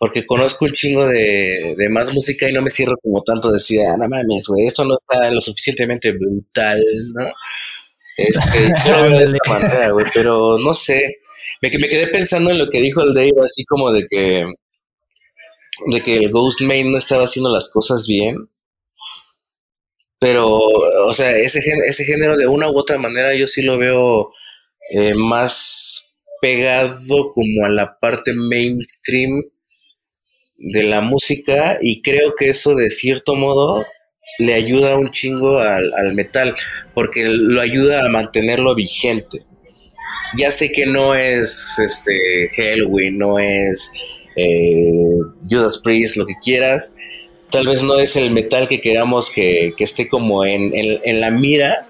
porque 0.02 0.26
conozco 0.26 0.66
un 0.66 0.72
chingo 0.72 1.06
de, 1.06 1.76
de, 1.78 1.90
más 1.90 2.12
música 2.12 2.50
y 2.50 2.54
no 2.54 2.64
me 2.64 2.72
cierro 2.72 2.98
como 3.04 3.22
tanto 3.22 3.52
decir, 3.52 3.82
ah, 3.82 3.98
no 4.00 4.10
mames, 4.10 4.48
güey, 4.48 4.66
esto 4.66 4.84
no 4.84 4.96
está 4.96 5.30
lo 5.30 5.40
suficientemente 5.40 6.12
brutal, 6.12 6.82
¿no? 7.14 7.32
Este, 8.18 8.74
yo 8.84 8.98
lo 8.98 9.04
veo 9.04 9.20
de 9.20 9.38
esta 9.38 9.50
manera, 9.50 9.92
güey, 9.92 10.06
pero 10.12 10.58
no 10.58 10.74
sé. 10.74 11.20
Me, 11.62 11.70
me 11.70 11.88
quedé 11.88 12.08
pensando 12.08 12.50
en 12.50 12.58
lo 12.58 12.68
que 12.68 12.82
dijo 12.82 13.04
el 13.04 13.14
Dave, 13.14 13.34
así 13.44 13.64
como 13.64 13.92
de 13.92 14.06
que 14.10 14.44
de 15.88 16.02
que 16.02 16.18
el 16.18 16.32
Ghost 16.32 16.62
Main 16.62 16.92
no 16.92 16.98
estaba 16.98 17.24
haciendo 17.24 17.52
las 17.52 17.70
cosas 17.70 18.08
bien. 18.08 18.50
Pero, 20.20 20.60
o 20.60 21.14
sea, 21.14 21.36
ese, 21.38 21.60
ese 21.88 22.04
género 22.04 22.38
de 22.38 22.48
una 22.48 22.70
u 22.70 22.78
otra 22.78 23.00
manera 23.00 23.36
yo 23.36 23.48
sí 23.48 23.64
lo 23.64 23.78
veo 23.78 24.32
eh, 24.92 25.16
más 25.16 26.12
pegado 26.42 27.34
como 27.34 27.66
a 27.66 27.70
la 27.70 27.98
parte 28.00 28.34
mainstream 28.34 29.44
de 30.58 30.84
la 30.84 31.02
música 31.02 31.80
y 31.82 32.02
creo 32.02 32.34
que 32.38 32.50
eso 32.50 32.76
de 32.76 32.90
cierto 32.90 33.36
modo 33.36 33.84
le 34.38 34.54
ayuda 34.54 34.98
un 34.98 35.12
chingo 35.12 35.60
al, 35.60 35.92
al 35.94 36.14
metal 36.14 36.54
porque 36.94 37.26
lo 37.28 37.62
ayuda 37.62 38.06
a 38.06 38.10
mantenerlo 38.10 38.76
vigente. 38.76 39.44
Ya 40.38 40.52
sé 40.52 40.72
que 40.72 40.86
no 40.86 41.16
es 41.16 41.78
este 41.80 42.50
Halloween, 42.56 43.18
no 43.18 43.40
es 43.40 43.92
eh, 44.36 45.20
Judas 45.50 45.80
Priest, 45.80 46.18
lo 46.18 46.26
que 46.26 46.36
quieras. 46.42 46.94
Tal 47.50 47.68
vez 47.68 47.84
no 47.84 48.00
es 48.00 48.16
el 48.16 48.32
metal 48.32 48.68
que 48.68 48.80
queramos 48.80 49.30
que, 49.30 49.74
esté 49.78 50.08
como 50.08 50.46
en, 50.46 50.72
la 51.20 51.32
mira, 51.32 51.86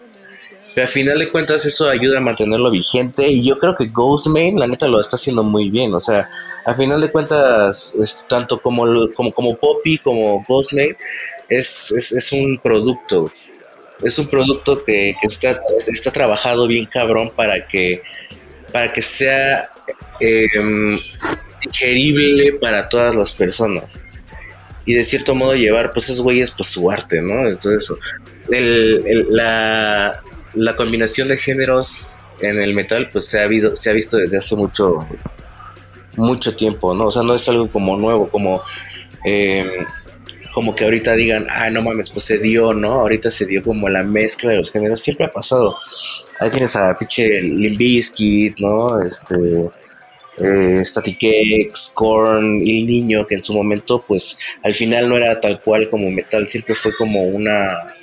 pero 0.73 0.87
al 0.87 0.91
final 0.91 1.19
de 1.19 1.29
cuentas 1.29 1.65
eso 1.65 1.87
ayuda 1.87 2.17
a 2.17 2.21
mantenerlo 2.21 2.71
vigente 2.71 3.27
y 3.27 3.45
yo 3.45 3.59
creo 3.59 3.75
que 3.75 3.85
Ghostman 3.85 4.55
la 4.55 4.65
neta 4.65 4.87
lo 4.87 4.99
está 4.99 5.17
haciendo 5.17 5.43
muy 5.43 5.69
bien, 5.69 5.93
o 5.93 5.99
sea, 5.99 6.27
al 6.65 6.73
final 6.73 6.99
de 6.99 7.11
cuentas 7.11 7.95
tanto 8.27 8.59
como, 8.59 8.85
como, 9.13 9.31
como 9.31 9.55
Poppy 9.55 9.99
como 9.99 10.43
Ghostman 10.47 10.97
es, 11.47 11.91
es, 11.91 12.31
un 12.31 12.57
producto, 12.57 13.31
es 14.01 14.17
un 14.17 14.27
producto 14.27 14.83
que, 14.83 15.13
está, 15.21 15.59
está 15.77 16.11
trabajado 16.11 16.65
bien 16.65 16.85
cabrón 16.85 17.31
para 17.35 17.67
que, 17.67 18.01
para 18.73 18.91
que 18.91 19.03
sea 19.03 19.69
em, 20.19 20.99
digerible 21.63 22.53
para 22.53 22.89
todas 22.89 23.15
las 23.15 23.33
personas. 23.33 23.99
Y 24.85 24.93
de 24.93 25.03
cierto 25.03 25.35
modo 25.35 25.55
llevar, 25.55 25.93
pues 25.93 26.09
esos 26.09 26.21
güeyes, 26.21 26.51
pues 26.51 26.69
su 26.69 26.89
arte, 26.89 27.21
¿no? 27.21 27.47
Entonces, 27.47 27.93
la, 29.29 30.21
la 30.53 30.75
combinación 30.75 31.27
de 31.27 31.37
géneros 31.37 32.21
en 32.41 32.59
el 32.59 32.73
metal, 32.73 33.09
pues 33.11 33.25
se 33.25 33.39
ha, 33.39 33.43
habido, 33.43 33.75
se 33.75 33.89
ha 33.89 33.93
visto 33.93 34.17
desde 34.17 34.37
hace 34.37 34.55
mucho, 34.55 35.07
mucho 36.17 36.55
tiempo, 36.55 36.93
¿no? 36.93 37.05
O 37.05 37.11
sea, 37.11 37.23
no 37.23 37.35
es 37.35 37.47
algo 37.47 37.71
como 37.71 37.95
nuevo, 37.97 38.29
como, 38.29 38.61
em, 39.23 39.85
como 40.53 40.75
que 40.75 40.83
ahorita 40.83 41.13
digan, 41.13 41.45
ah, 41.49 41.69
no 41.69 41.81
mames, 41.81 42.09
pues 42.09 42.25
se 42.25 42.37
dio, 42.39 42.73
¿no? 42.73 42.93
Ahorita 42.93 43.31
se 43.31 43.45
dio 43.45 43.63
como 43.63 43.87
la 43.87 44.03
mezcla 44.03 44.51
de 44.51 44.57
los 44.57 44.71
géneros, 44.71 45.01
siempre 45.01 45.27
ha 45.27 45.31
pasado. 45.31 45.77
Ahí 46.39 46.49
tienes 46.49 46.75
a 46.75 46.97
pinche 46.97 47.41
Limbiskit, 47.41 48.59
¿no? 48.59 48.99
Este, 48.99 49.35
eh, 50.37 50.83
Static 50.83 51.17
X, 51.21 51.91
Korn, 51.93 52.61
El 52.61 52.85
Niño, 52.85 53.27
que 53.27 53.35
en 53.35 53.43
su 53.43 53.53
momento, 53.53 54.03
pues 54.07 54.37
al 54.63 54.73
final 54.73 55.09
no 55.09 55.17
era 55.17 55.39
tal 55.39 55.61
cual 55.61 55.89
como 55.89 56.09
metal, 56.09 56.45
siempre 56.45 56.75
fue 56.75 56.95
como 56.95 57.21
una, 57.23 57.95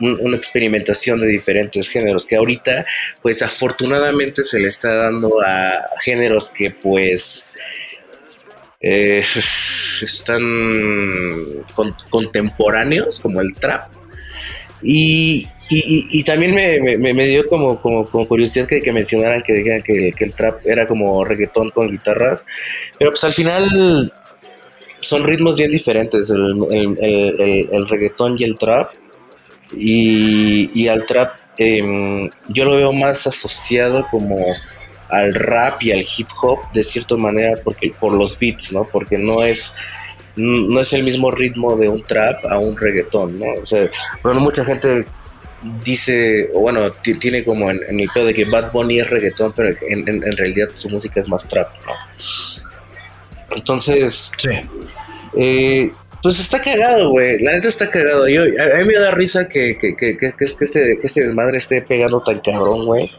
una 0.00 0.36
experimentación 0.36 1.20
de 1.20 1.26
diferentes 1.26 1.88
géneros, 1.88 2.26
que 2.26 2.36
ahorita, 2.36 2.86
pues 3.22 3.42
afortunadamente 3.42 4.44
se 4.44 4.60
le 4.60 4.68
está 4.68 4.94
dando 4.94 5.40
a 5.44 5.72
géneros 6.02 6.50
que 6.50 6.70
pues 6.70 7.50
eh, 8.80 9.18
están 10.02 10.42
contemporáneos, 12.10 13.20
como 13.20 13.40
el 13.40 13.54
trap. 13.54 14.03
Y, 14.84 15.48
y, 15.70 16.22
también 16.24 16.54
me, 16.54 17.26
dio 17.26 17.48
como, 17.48 17.80
como, 17.80 18.28
curiosidad 18.28 18.66
que, 18.66 18.92
mencionaran 18.92 19.40
que 19.42 19.54
dijeran 19.54 19.82
que, 19.82 20.10
el 20.18 20.34
trap 20.34 20.60
era 20.64 20.86
como 20.86 21.24
reggaetón 21.24 21.70
con 21.70 21.90
guitarras, 21.90 22.44
pero 22.98 23.10
pues 23.10 23.24
al 23.24 23.32
final 23.32 24.12
son 25.00 25.24
ritmos 25.24 25.56
bien 25.56 25.70
diferentes, 25.70 26.30
el, 26.30 27.86
reggaetón 27.88 28.36
y 28.38 28.44
el 28.44 28.58
trap. 28.58 28.92
Y, 29.76 30.86
al 30.88 31.06
trap 31.06 31.38
em, 31.56 32.28
yo 32.48 32.64
lo 32.66 32.76
veo 32.76 32.92
más 32.92 33.26
asociado 33.26 34.06
como 34.10 34.38
al 35.08 35.34
rap 35.34 35.82
y 35.82 35.92
al 35.92 36.00
hip 36.00 36.28
hop 36.42 36.58
de 36.72 36.82
cierta 36.82 37.16
manera 37.16 37.54
porque 37.62 37.92
por 37.98 38.12
los 38.12 38.38
beats, 38.38 38.72
¿no? 38.72 38.84
Porque 38.84 39.16
no 39.16 39.42
es 39.42 39.74
no 40.36 40.80
es 40.80 40.92
el 40.92 41.04
mismo 41.04 41.30
ritmo 41.30 41.76
de 41.76 41.88
un 41.88 42.02
trap 42.02 42.44
a 42.46 42.58
un 42.58 42.76
reggaetón, 42.76 43.38
¿no? 43.38 43.46
O 43.60 43.64
sea, 43.64 43.90
bueno, 44.22 44.40
mucha 44.40 44.64
gente 44.64 45.06
dice, 45.82 46.50
o 46.54 46.60
bueno, 46.60 46.92
tiene 46.92 47.44
como 47.44 47.70
en, 47.70 47.80
el 47.88 48.08
pedo 48.12 48.26
de 48.26 48.34
que 48.34 48.44
Bad 48.44 48.72
Bunny 48.72 49.00
es 49.00 49.10
reggaetón, 49.10 49.52
pero 49.54 49.74
en, 49.88 50.36
realidad 50.36 50.68
su 50.74 50.88
música 50.90 51.20
es 51.20 51.28
más 51.28 51.48
trap, 51.48 51.68
¿no? 51.86 51.92
Entonces, 53.56 54.32
sí. 54.36 54.50
Eh, 55.36 55.92
pues 56.22 56.40
está 56.40 56.60
cagado, 56.60 57.10
güey. 57.10 57.38
La 57.40 57.52
neta 57.52 57.68
está 57.68 57.90
cagado. 57.90 58.26
Yo, 58.28 58.42
a, 58.42 58.78
mí 58.78 58.86
me 58.86 58.98
da 58.98 59.10
risa 59.10 59.46
que, 59.46 59.76
que, 59.76 59.94
que, 59.94 60.16
que, 60.16 60.26
este, 60.40 60.98
que 60.98 61.06
este 61.06 61.20
desmadre 61.20 61.58
esté 61.58 61.82
pegando 61.82 62.20
tan 62.22 62.40
cabrón, 62.40 62.86
güey. 62.86 63.12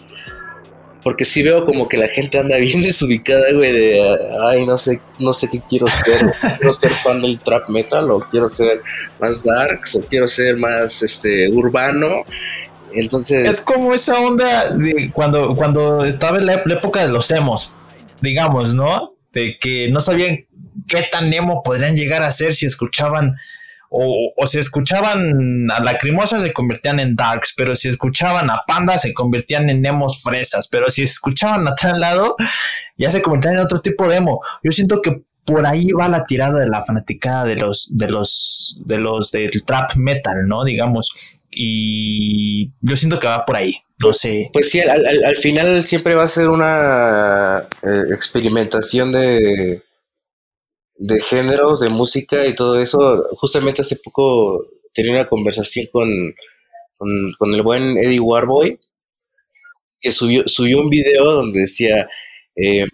Porque 1.06 1.24
sí 1.24 1.44
veo 1.44 1.66
como 1.66 1.88
que 1.88 1.98
la 1.98 2.08
gente 2.08 2.40
anda 2.40 2.58
bien 2.58 2.82
desubicada, 2.82 3.46
güey, 3.54 3.72
de, 3.72 4.18
ay, 4.50 4.66
no 4.66 4.76
sé, 4.76 5.00
no 5.20 5.34
sé 5.34 5.48
qué 5.48 5.60
quiero 5.60 5.86
ser. 5.86 6.32
quiero 6.58 6.74
ser 6.74 6.90
fan 6.90 7.22
del 7.22 7.40
trap 7.42 7.70
metal 7.70 8.10
o 8.10 8.28
quiero 8.32 8.50
ser 8.50 8.82
más 9.20 9.44
darks 9.44 9.98
o 9.98 10.02
quiero 10.02 10.28
ser 10.28 10.58
más, 10.58 11.04
este, 11.04 11.48
urbano. 11.50 12.24
Entonces... 12.92 13.48
Es 13.48 13.62
como 13.62 13.94
esa 13.94 14.20
onda 14.20 14.72
de 14.72 15.12
cuando, 15.14 15.56
cuando 15.56 16.04
estaba 16.04 16.40
en 16.40 16.48
la, 16.48 16.54
época 16.54 17.06
de 17.06 17.14
los 17.14 17.30
emos, 17.30 17.72
digamos, 18.20 18.74
¿no? 18.74 19.14
De 19.32 19.60
que 19.60 19.90
no 19.92 20.00
sabían 20.00 20.48
qué 20.88 21.08
tan 21.12 21.32
emo 21.32 21.62
podrían 21.62 21.96
llegar 21.96 22.24
a 22.24 22.32
ser 22.32 22.56
si 22.56 22.66
escuchaban 22.66 23.36
o, 23.90 24.34
si 24.48 24.60
escuchaban 24.60 25.70
a 25.72 25.80
Lacrimosa 25.80 26.38
se 26.38 26.54
convertían 26.54 27.00
en 27.00 27.16
Darks, 27.16 27.54
pero 27.56 27.76
si 27.76 27.88
escuchaban 27.88 28.50
a 28.50 28.64
Panda 28.68 28.98
se 28.98 29.14
convertían 29.14 29.70
en 29.70 29.86
emos 29.86 30.22
fresas, 30.22 30.68
pero 30.68 30.90
si 30.90 31.04
escuchaban 31.04 31.68
a 31.68 31.76
tal 31.76 32.00
lado 32.00 32.36
ya 32.98 33.10
se 33.10 33.22
convertían 33.22 33.56
en 33.56 33.62
otro 33.62 33.82
tipo 33.82 34.08
de 34.08 34.18
emo. 34.18 34.42
Yo 34.64 34.72
siento 34.72 35.02
que 35.02 35.24
por 35.46 35.66
ahí 35.66 35.92
va 35.92 36.10
la 36.10 36.26
tirada 36.26 36.60
de 36.60 36.68
la 36.68 36.84
fanaticada 36.84 37.46
de 37.46 37.56
los 37.56 37.88
de 37.92 38.10
los 38.10 38.80
de 38.84 38.98
los 38.98 39.32
del 39.32 39.64
trap 39.64 39.96
metal, 39.96 40.48
¿no? 40.48 40.66
Digamos. 40.66 41.12
Y 41.52 42.72
yo 42.82 42.96
siento 42.96 43.20
que 43.20 43.28
va 43.28 43.46
por 43.46 43.56
ahí. 43.56 43.78
No 44.04 44.12
sé. 44.12 44.50
Pues 44.52 44.70
sí, 44.70 44.82
al, 44.82 45.36
final 45.38 45.82
siempre 45.82 46.16
va 46.16 46.24
a 46.24 46.28
ser 46.28 46.50
una 46.50 47.64
eh, 47.82 48.04
experimentación 48.14 49.14
de 49.14 49.84
de 50.98 51.20
géneros, 51.20 51.82
de 51.82 51.90
música 51.90 52.46
y 52.48 52.56
todo 52.56 52.80
eso. 52.80 53.24
Justamente 53.32 53.82
hace 53.82 53.98
poco 53.98 54.66
tenía 54.94 55.12
una 55.12 55.28
conversación 55.28 55.88
con, 55.92 56.08
con, 56.98 57.54
el 57.54 57.62
buen 57.62 57.98
Eddie 57.98 58.20
Warboy, 58.20 58.80
que 60.02 60.12
subió, 60.12 60.44
subió 60.48 60.82
un 60.82 60.90
video 60.90 61.32
donde 61.32 61.62
decía 61.62 62.08
10 62.56 62.90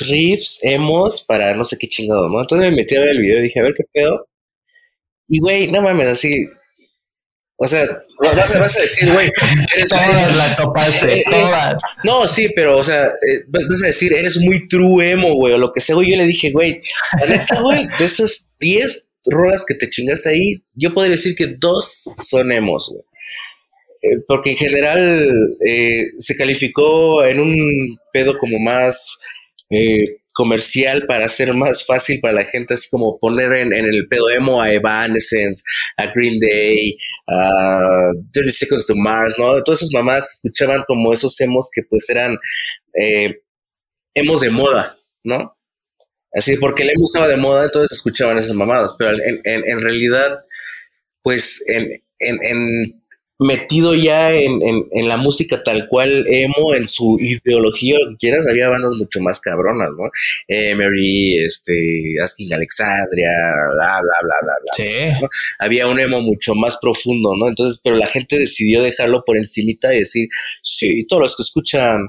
eh, 0.00 0.04
riffs 0.10 0.60
hemos 0.62 1.22
para 1.22 1.54
no 1.54 1.64
sé 1.64 1.76
qué 1.78 1.88
chingado, 1.88 2.28
¿no? 2.28 2.40
Entonces 2.40 2.70
me 2.70 2.76
metí 2.76 2.96
a 2.96 3.00
ver 3.00 3.10
el 3.10 3.20
video 3.20 3.38
y 3.38 3.42
dije, 3.42 3.60
a 3.60 3.64
ver 3.64 3.74
qué 3.76 3.84
pedo. 3.92 4.28
Y 5.28 5.40
güey, 5.40 5.68
no 5.68 5.82
mames, 5.82 6.08
así, 6.08 6.46
o 7.58 7.66
sea, 7.66 7.86
vas 8.18 8.54
a, 8.54 8.58
vas 8.60 8.76
a 8.76 8.82
decir, 8.82 9.10
güey, 9.10 9.30
eres, 9.74 9.88
todas 9.88 10.56
topaste, 10.56 11.24
todas. 11.30 11.80
No, 12.04 12.26
sí, 12.26 12.50
pero, 12.54 12.76
o 12.76 12.84
sea, 12.84 13.06
eh, 13.06 13.44
vas 13.48 13.82
a 13.82 13.86
decir, 13.86 14.12
eres 14.12 14.38
muy 14.40 14.68
true 14.68 15.10
emo, 15.10 15.34
güey, 15.34 15.54
o 15.54 15.58
lo 15.58 15.72
que 15.72 15.80
sea, 15.80 15.94
güey. 15.94 16.10
Yo 16.10 16.18
le 16.18 16.26
dije, 16.26 16.50
güey, 16.50 16.80
la 17.20 17.26
neta, 17.26 17.60
güey, 17.62 17.88
de 17.98 18.04
esos 18.04 18.48
10 18.60 19.08
rolas 19.24 19.64
que 19.66 19.74
te 19.74 19.88
chingas 19.88 20.26
ahí, 20.26 20.62
yo 20.74 20.92
podría 20.92 21.12
decir 21.12 21.34
que 21.34 21.46
dos 21.58 22.10
son 22.16 22.52
emos, 22.52 22.90
güey. 22.90 23.02
Eh, 24.02 24.22
porque 24.28 24.50
en 24.50 24.56
general 24.56 25.56
eh, 25.66 26.10
se 26.18 26.36
calificó 26.36 27.24
en 27.24 27.40
un 27.40 27.56
pedo 28.12 28.38
como 28.38 28.58
más 28.60 29.18
comercial 30.36 31.06
para 31.06 31.24
hacer 31.24 31.54
más 31.54 31.86
fácil 31.86 32.20
para 32.20 32.34
la 32.34 32.44
gente, 32.44 32.74
así 32.74 32.90
como 32.90 33.18
poner 33.18 33.54
en, 33.54 33.72
el 33.72 34.06
pedo 34.06 34.28
emo 34.30 34.60
a 34.60 34.70
Evanescence, 34.70 35.62
a 35.96 36.08
Green 36.08 36.38
Day, 36.38 36.94
a 37.26 38.10
30 38.32 38.52
Seconds 38.52 38.86
to 38.86 38.94
Mars, 38.96 39.38
¿no? 39.38 39.62
Todas 39.62 39.80
esas 39.80 39.94
mamás 39.94 40.34
escuchaban 40.34 40.84
como 40.86 41.14
esos 41.14 41.40
emos 41.40 41.70
que 41.72 41.82
pues 41.88 42.10
eran 42.10 42.36
eh, 43.00 43.40
emos 44.12 44.42
de 44.42 44.50
moda, 44.50 44.98
¿no? 45.24 45.56
Así, 46.34 46.56
porque 46.58 46.82
el 46.82 46.90
emo 46.90 47.06
estaba 47.06 47.28
de 47.28 47.38
moda, 47.38 47.64
entonces 47.64 47.96
escuchaban 47.96 48.36
esas 48.36 48.52
mamadas, 48.52 48.94
pero 48.98 49.16
en, 49.16 49.80
realidad, 49.80 50.40
pues 51.22 51.64
en, 51.66 52.02
metido 53.38 53.94
ya 53.94 54.32
en, 54.32 54.60
en, 54.62 55.08
la 55.08 55.18
música 55.18 55.62
tal 55.62 55.88
cual 55.88 56.26
emo, 56.28 56.74
en 56.74 56.88
su 56.88 57.18
ideología, 57.20 57.98
lo 57.98 58.12
que 58.12 58.16
quieras, 58.16 58.46
había 58.48 58.68
bandas 58.68 58.96
mucho 58.96 59.20
más 59.20 59.40
cabronas, 59.40 59.90
¿no? 59.90 60.04
Emery, 60.48 61.44
este, 61.44 62.14
Asking 62.22 62.54
Alexandria, 62.54 63.28
bla, 63.74 64.00
bla, 64.00 64.14
bla, 64.22 64.36
bla, 64.42 64.54
bla. 64.62 64.72
Sí. 64.74 65.26
Había 65.58 65.86
un 65.86 66.00
emo 66.00 66.22
mucho 66.22 66.54
más 66.54 66.78
profundo, 66.80 67.34
¿no? 67.36 67.48
Entonces, 67.48 67.80
pero 67.84 67.96
la 67.96 68.06
gente 68.06 68.38
decidió 68.38 68.82
dejarlo 68.82 69.22
por 69.24 69.36
encimita 69.36 69.94
y 69.94 70.00
decir, 70.00 70.28
sí, 70.62 71.06
todos 71.06 71.22
los 71.22 71.36
que 71.36 71.42
escuchan 71.42 72.08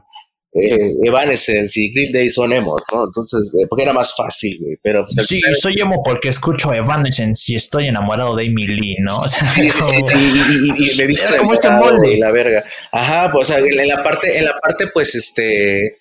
eh, 0.53 0.95
Evanescence 1.03 1.79
y 1.79 1.91
Green 1.93 2.11
Day 2.11 2.29
son 2.29 2.53
emos, 2.53 2.81
¿no? 2.91 3.05
Entonces, 3.05 3.53
eh, 3.53 3.67
porque 3.69 3.83
era 3.83 3.93
más 3.93 4.15
fácil, 4.15 4.57
güey. 4.61 4.77
Pero 4.81 5.03
pues, 5.03 5.27
sí, 5.27 5.41
soy 5.59 5.79
emo 5.79 6.01
porque 6.03 6.29
escucho 6.29 6.73
Evanescence 6.73 7.51
y 7.51 7.55
estoy 7.55 7.87
enamorado 7.87 8.35
de 8.35 8.45
Amy 8.45 8.65
Lee, 8.65 8.95
¿no? 9.01 9.15
sí, 9.53 9.69
sí, 9.69 9.81
sí, 10.03 10.17
y, 10.17 10.91
y, 10.91 10.95
me 10.95 11.03
he 11.03 11.07
visto 11.07 11.27
como 11.37 11.53
molde. 11.79 12.17
La 12.17 12.31
verga. 12.31 12.63
Ajá, 12.91 13.31
pues 13.31 13.49
en 13.51 13.87
la 13.87 14.01
parte, 14.01 14.37
en 14.37 14.45
la 14.45 14.57
parte, 14.59 14.87
pues, 14.93 15.15
este, 15.15 15.97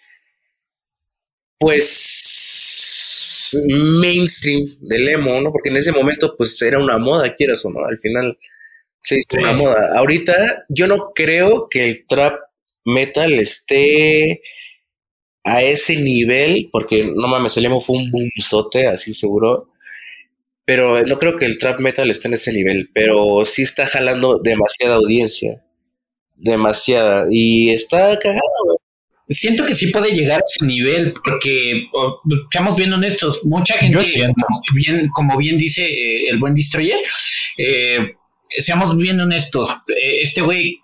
pues 1.58 3.56
mainstream 4.00 4.64
del 4.80 5.08
emo, 5.08 5.40
¿no? 5.40 5.52
Porque 5.52 5.70
en 5.70 5.76
ese 5.76 5.92
momento, 5.92 6.34
pues, 6.36 6.60
era 6.62 6.78
una 6.78 6.98
moda, 6.98 7.34
quieras 7.34 7.64
o 7.64 7.70
no. 7.70 7.84
Al 7.84 7.98
final, 7.98 8.38
sí, 9.00 9.18
una 9.38 9.52
moda. 9.52 9.98
Ahorita, 9.98 10.34
yo 10.68 10.86
no 10.86 11.12
creo 11.14 11.68
que 11.68 11.84
el 11.88 12.06
trap 12.06 12.45
metal 12.86 13.32
esté 13.34 14.40
a 15.44 15.62
ese 15.62 15.96
nivel, 15.96 16.68
porque 16.72 17.12
no 17.14 17.28
mames, 17.28 17.56
el 17.56 17.66
emo 17.66 17.80
fue 17.80 17.98
un 17.98 18.10
boomzote, 18.10 18.86
así 18.86 19.12
seguro. 19.12 19.68
Pero 20.64 21.02
no 21.04 21.18
creo 21.18 21.36
que 21.36 21.46
el 21.46 21.58
trap 21.58 21.78
metal 21.80 22.10
esté 22.10 22.28
en 22.28 22.34
ese 22.34 22.52
nivel, 22.52 22.90
pero 22.92 23.44
sí 23.44 23.62
está 23.62 23.86
jalando 23.86 24.38
demasiada 24.38 24.96
audiencia. 24.96 25.62
Demasiada. 26.34 27.26
Y 27.30 27.70
está 27.70 28.18
cagado, 28.18 28.80
Siento 29.28 29.66
que 29.66 29.74
sí 29.74 29.88
puede 29.88 30.12
llegar 30.12 30.38
a 30.38 30.44
ese 30.44 30.64
nivel, 30.64 31.12
porque 31.24 31.88
estamos 32.44 32.76
bien 32.76 32.92
honestos, 32.92 33.40
mucha 33.42 33.74
gente, 33.74 33.98
como 33.98 34.60
bien, 34.72 35.08
como 35.12 35.36
bien 35.36 35.58
dice 35.58 35.84
eh, 35.84 36.28
el 36.30 36.38
buen 36.38 36.54
Destroyer, 36.54 37.00
eh, 37.58 38.14
seamos 38.56 38.96
bien 38.96 39.20
honestos, 39.20 39.68
eh, 39.88 40.18
este 40.22 40.42
güey 40.42 40.78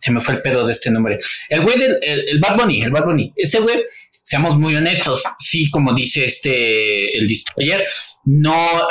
se 0.00 0.10
me 0.10 0.20
fue 0.20 0.34
el 0.34 0.42
pedo 0.42 0.66
de 0.66 0.72
este 0.72 0.90
nombre. 0.90 1.18
El 1.48 1.60
güey 1.62 1.78
del 1.78 1.98
el, 2.02 2.38
Bad 2.40 2.56
Bunny, 2.56 2.82
el 2.82 2.90
Bad 2.90 3.04
Bunny. 3.04 3.32
Ese 3.36 3.60
güey, 3.60 3.82
seamos 4.22 4.58
muy 4.58 4.74
honestos, 4.74 5.22
sí, 5.38 5.70
como 5.70 5.94
dice 5.94 6.24
este, 6.24 7.16
el 7.18 7.28
destroyer, 7.28 7.84
no, 8.24 8.86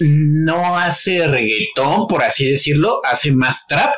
no 0.00 0.76
hace 0.76 1.26
reggaetón, 1.26 2.06
por 2.06 2.22
así 2.22 2.48
decirlo, 2.48 3.00
hace 3.04 3.32
más 3.32 3.66
trap. 3.66 3.94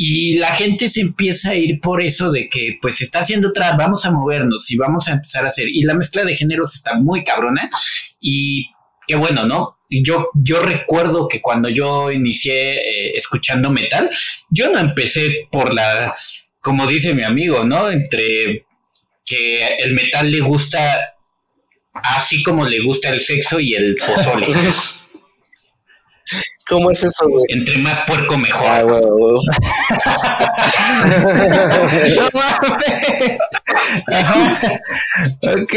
Y 0.00 0.38
la 0.38 0.54
gente 0.54 0.88
se 0.88 1.00
empieza 1.00 1.50
a 1.50 1.54
ir 1.56 1.80
por 1.80 2.00
eso 2.00 2.30
de 2.30 2.48
que, 2.48 2.78
pues, 2.80 3.00
está 3.02 3.20
haciendo 3.20 3.52
trap, 3.52 3.76
vamos 3.78 4.06
a 4.06 4.12
movernos 4.12 4.70
y 4.70 4.76
vamos 4.76 5.08
a 5.08 5.12
empezar 5.12 5.44
a 5.44 5.48
hacer. 5.48 5.66
Y 5.68 5.82
la 5.82 5.94
mezcla 5.94 6.24
de 6.24 6.36
géneros 6.36 6.74
está 6.74 6.94
muy 6.94 7.24
cabrona. 7.24 7.68
Y 8.20 8.66
qué 9.08 9.16
bueno, 9.16 9.46
¿no? 9.46 9.78
yo, 9.90 10.28
yo 10.34 10.60
recuerdo 10.60 11.26
que 11.28 11.40
cuando 11.40 11.68
yo 11.68 12.12
inicié 12.12 12.74
eh, 12.74 13.12
escuchando 13.16 13.70
metal, 13.70 14.08
yo 14.50 14.70
no 14.70 14.78
empecé 14.78 15.48
por 15.50 15.74
la, 15.74 16.14
como 16.60 16.86
dice 16.86 17.14
mi 17.14 17.24
amigo, 17.24 17.64
¿no? 17.64 17.90
Entre 17.90 18.66
que 19.24 19.66
el 19.78 19.94
metal 19.94 20.30
le 20.30 20.40
gusta 20.40 21.14
así 21.92 22.42
como 22.42 22.66
le 22.66 22.80
gusta 22.80 23.08
el 23.10 23.20
sexo 23.20 23.60
y 23.60 23.74
el 23.74 23.94
pozole. 23.94 24.48
¿Cómo 26.68 26.90
es 26.90 27.02
eso, 27.02 27.26
güey? 27.26 27.46
Entre 27.48 27.78
más 27.78 28.00
puerco 28.00 28.36
mejor. 28.36 28.66
Ah, 28.68 28.82
ok. 35.62 35.74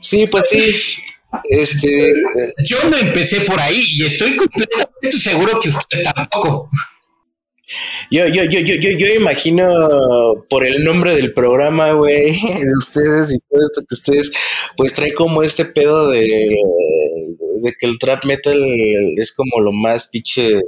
Sí, 0.00 0.26
pues 0.26 0.50
sí. 0.50 0.60
Este, 1.44 2.12
yo 2.64 2.78
no 2.90 2.96
empecé 2.96 3.42
por 3.42 3.60
ahí 3.60 3.82
y 3.92 4.06
estoy 4.06 4.36
completamente 4.36 5.18
seguro 5.18 5.60
que 5.60 5.68
usted 5.68 6.02
tampoco. 6.02 6.70
Yo, 8.10 8.26
yo, 8.26 8.44
yo, 8.44 8.60
yo, 8.60 8.74
yo, 8.74 8.90
yo 8.90 9.06
imagino 9.08 10.44
por 10.48 10.66
el 10.66 10.84
nombre 10.84 11.14
del 11.14 11.32
programa, 11.32 11.92
güey, 11.92 12.32
de 12.32 12.78
ustedes 12.78 13.32
y 13.32 13.38
todo 13.48 13.64
esto 13.64 13.82
que 13.88 13.94
ustedes, 13.94 14.32
pues 14.76 14.94
trae 14.94 15.12
como 15.12 15.42
este 15.42 15.64
pedo 15.64 16.08
de, 16.08 16.56
de 17.62 17.72
que 17.78 17.86
el 17.86 17.98
trap 17.98 18.24
metal 18.24 18.60
es 19.16 19.32
como 19.32 19.60
lo 19.60 19.72
más 19.72 20.08
pinche 20.08 20.60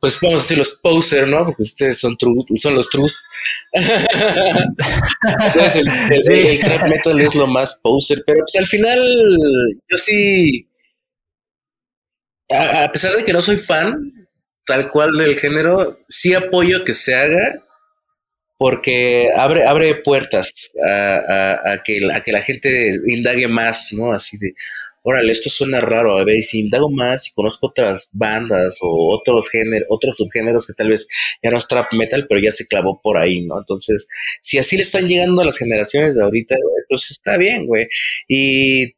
pues 0.00 0.18
vamos 0.20 0.40
a 0.40 0.42
decir 0.42 0.58
los 0.58 0.76
poser, 0.76 1.28
¿no? 1.28 1.44
Porque 1.44 1.62
ustedes 1.62 1.98
son 1.98 2.16
son 2.54 2.74
los 2.74 2.88
trus. 2.88 3.24
Entonces 3.72 5.82
el, 6.28 6.60
trap 6.60 6.88
metal 6.88 7.20
es 7.20 7.34
lo 7.34 7.46
más 7.46 7.78
poser, 7.82 8.22
pero 8.26 8.40
pues 8.40 8.56
al 8.56 8.66
final 8.66 8.98
yo 9.90 9.98
sí, 9.98 10.66
a, 12.50 12.90
pesar 12.92 13.12
de 13.12 13.24
que 13.24 13.32
no 13.32 13.40
soy 13.40 13.56
fan 13.56 13.98
tal 14.68 14.90
cual 14.90 15.10
del 15.16 15.36
género, 15.36 15.98
sí 16.08 16.34
apoyo 16.34 16.84
que 16.84 16.94
se 16.94 17.14
haga 17.14 17.44
porque 18.58 19.30
abre, 19.36 19.64
abre 19.64 19.94
puertas 19.94 20.72
a, 20.84 21.72
a, 21.72 21.82
que, 21.82 22.00
a 22.12 22.20
que 22.22 22.32
la 22.32 22.42
gente 22.42 22.92
indague 23.06 23.46
más, 23.46 23.92
¿no? 23.92 24.12
Así 24.12 24.36
de, 24.36 24.52
órale, 25.02 25.32
esto 25.32 25.48
suena 25.48 25.80
raro, 25.80 26.18
a 26.18 26.24
ver, 26.24 26.42
si 26.42 26.60
indago 26.60 26.90
más 26.90 27.28
y 27.28 27.32
conozco 27.32 27.68
otras 27.68 28.10
bandas 28.12 28.78
o 28.82 29.14
otros 29.16 29.48
géneros, 29.48 29.86
otros 29.88 30.16
subgéneros 30.16 30.66
que 30.66 30.72
tal 30.74 30.90
vez 30.90 31.06
ya 31.42 31.50
no 31.50 31.56
es 31.56 31.68
trap 31.68 31.92
metal, 31.94 32.26
pero 32.28 32.40
ya 32.40 32.50
se 32.50 32.66
clavó 32.66 33.00
por 33.00 33.16
ahí, 33.16 33.46
¿no? 33.46 33.58
Entonces, 33.58 34.08
si 34.42 34.58
así 34.58 34.76
le 34.76 34.82
están 34.82 35.06
llegando 35.06 35.40
a 35.42 35.46
las 35.46 35.56
generaciones 35.56 36.16
de 36.16 36.24
ahorita, 36.24 36.56
pues 36.88 37.12
está 37.12 37.38
bien, 37.38 37.66
güey. 37.66 37.86
Y, 38.26 38.94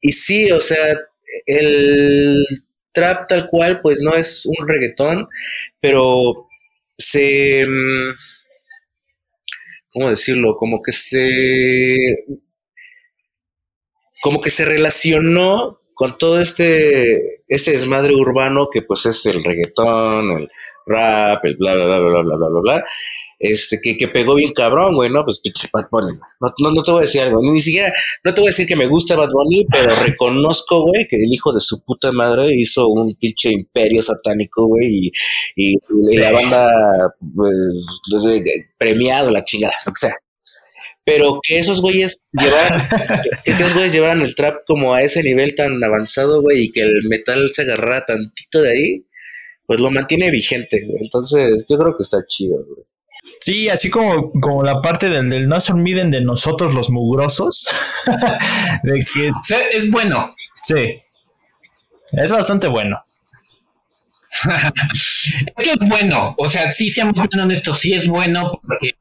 y 0.00 0.12
sí, 0.12 0.50
o 0.50 0.60
sea, 0.60 0.98
el 1.46 2.44
trap 2.92 3.26
tal 3.28 3.46
cual, 3.46 3.80
pues 3.80 4.00
no 4.02 4.14
es 4.14 4.46
un 4.46 4.68
reggaetón, 4.68 5.28
pero 5.80 6.48
se... 6.96 7.64
Mm, 7.66 8.14
¿Cómo 9.90 10.08
decirlo? 10.08 10.56
Como 10.56 10.80
que 10.82 10.92
se... 10.92 11.96
Como 14.22 14.40
que 14.40 14.50
se 14.50 14.64
relacionó 14.64 15.80
con 15.94 16.16
todo 16.16 16.40
este, 16.40 17.42
este 17.48 17.72
desmadre 17.72 18.14
urbano 18.14 18.68
que 18.72 18.82
pues 18.82 19.06
es 19.06 19.26
el 19.26 19.42
reggaetón, 19.42 20.30
el 20.32 20.50
rap, 20.86 21.44
el 21.44 21.56
bla, 21.56 21.74
bla, 21.74 21.86
bla, 21.86 21.98
bla, 21.98 22.22
bla, 22.22 22.36
bla, 22.36 22.48
bla, 22.48 22.60
bla 22.60 22.84
este, 23.42 23.80
que, 23.82 23.96
que 23.96 24.06
pegó 24.06 24.36
bien 24.36 24.52
cabrón, 24.52 24.94
güey, 24.94 25.10
¿no? 25.10 25.24
Pues 25.24 25.40
pinche 25.40 25.68
Bad 25.72 25.88
Bunny. 25.90 26.16
No, 26.40 26.54
no, 26.58 26.70
no, 26.70 26.82
te 26.82 26.92
voy 26.92 27.00
a 27.00 27.02
decir 27.02 27.22
algo, 27.22 27.40
ni 27.42 27.60
siquiera, 27.60 27.92
no 28.22 28.32
te 28.32 28.40
voy 28.40 28.48
a 28.48 28.52
decir 28.52 28.68
que 28.68 28.76
me 28.76 28.86
gusta 28.86 29.16
Bad 29.16 29.30
Bunny, 29.32 29.66
pero 29.70 29.94
reconozco, 30.06 30.84
güey, 30.86 31.08
que 31.08 31.16
el 31.16 31.32
hijo 31.32 31.52
de 31.52 31.58
su 31.58 31.82
puta 31.84 32.12
madre 32.12 32.52
hizo 32.56 32.86
un 32.86 33.12
pinche 33.16 33.50
imperio 33.50 34.00
satánico, 34.00 34.68
güey, 34.68 35.10
y, 35.56 35.72
y, 35.72 35.76
la 36.16 36.30
banda, 36.30 36.70
pues, 37.34 37.54
premiado, 38.78 39.30
la 39.32 39.44
chingada, 39.44 39.74
o 39.90 39.94
sea 39.94 40.14
pero 41.04 41.40
que 41.42 41.58
esos 41.58 41.80
güeyes 41.80 42.20
llevaran, 42.30 42.80
que, 43.44 43.50
esos 43.50 43.74
güeyes 43.74 43.92
llevaran 43.92 44.20
el 44.20 44.34
trap 44.36 44.62
como 44.64 44.94
a 44.94 45.02
ese 45.02 45.24
nivel 45.24 45.54
tan 45.56 45.82
avanzado, 45.82 46.42
güey, 46.42 46.66
y 46.66 46.70
que 46.70 46.82
el 46.82 47.02
metal 47.08 47.50
se 47.50 47.62
agarrara 47.62 48.04
tantito 48.04 48.62
de 48.62 48.70
ahí, 48.70 49.06
pues 49.66 49.80
lo 49.80 49.90
mantiene 49.90 50.30
vigente, 50.30 50.84
güey. 50.86 51.02
Entonces, 51.02 51.64
yo 51.68 51.76
creo 51.76 51.96
que 51.96 52.04
está 52.04 52.18
chido, 52.26 52.64
güey. 52.64 52.86
Sí, 53.40 53.68
así 53.68 53.90
como, 53.90 54.30
como 54.32 54.62
la 54.62 54.80
parte 54.80 55.08
del, 55.08 55.30
del 55.30 55.48
no 55.48 55.60
se 55.60 55.72
olviden 55.72 56.10
de 56.10 56.20
nosotros 56.20 56.74
los 56.74 56.90
mugrosos. 56.90 57.68
de 58.82 59.04
que 59.12 59.32
es 59.72 59.90
bueno. 59.90 60.28
Sí. 60.62 61.00
Es 62.12 62.30
bastante 62.30 62.68
bueno. 62.68 63.04
es 64.44 65.64
que 65.64 65.72
es 65.72 65.88
bueno, 65.88 66.34
o 66.38 66.48
sea, 66.48 66.72
sí 66.72 66.88
seamos 66.88 67.14
bien 67.14 67.38
honestos, 67.38 67.78
sí 67.78 67.92
es 67.92 68.06
bueno 68.06 68.60
porque 68.62 68.94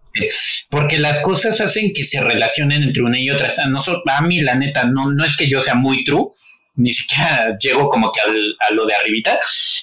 porque 0.70 1.00
las 1.00 1.20
cosas 1.20 1.62
hacen 1.62 1.94
que 1.94 2.04
se 2.04 2.22
relacionen 2.22 2.84
entre 2.84 3.04
una 3.04 3.18
y 3.18 3.30
otra. 3.30 3.50
a 3.50 4.22
mí, 4.22 4.42
la 4.42 4.56
neta, 4.56 4.84
no, 4.86 5.12
no 5.12 5.24
es 5.24 5.36
que 5.38 5.48
yo 5.48 5.62
sea 5.62 5.76
muy 5.76 6.04
true, 6.04 6.28
ni 6.76 6.94
siquiera 6.94 7.58
llego 7.60 7.90
como 7.90 8.12
que 8.12 8.22
a 8.22 8.74
lo 8.74 8.86
de 8.86 8.96
arribita, 8.96 9.38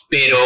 pero 0.09 0.39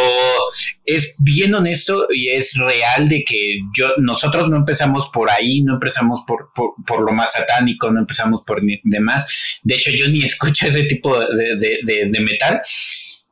es 0.84 1.14
bien 1.18 1.54
honesto 1.54 2.08
y 2.10 2.28
es 2.28 2.54
real 2.54 3.08
de 3.08 3.24
que 3.24 3.58
yo, 3.76 3.92
nosotros 3.98 4.48
no 4.48 4.56
empezamos 4.56 5.08
por 5.12 5.30
ahí, 5.30 5.62
no 5.62 5.74
empezamos 5.74 6.22
por, 6.26 6.50
por, 6.54 7.02
lo 7.02 7.12
más 7.12 7.32
satánico, 7.32 7.90
no 7.90 8.00
empezamos 8.00 8.42
por 8.46 8.60
demás. 8.84 9.60
De 9.62 9.74
hecho, 9.74 9.90
yo 9.92 10.08
ni 10.08 10.22
escucho 10.22 10.66
ese 10.66 10.84
tipo 10.84 11.18
de, 11.18 12.20
metal. 12.20 12.60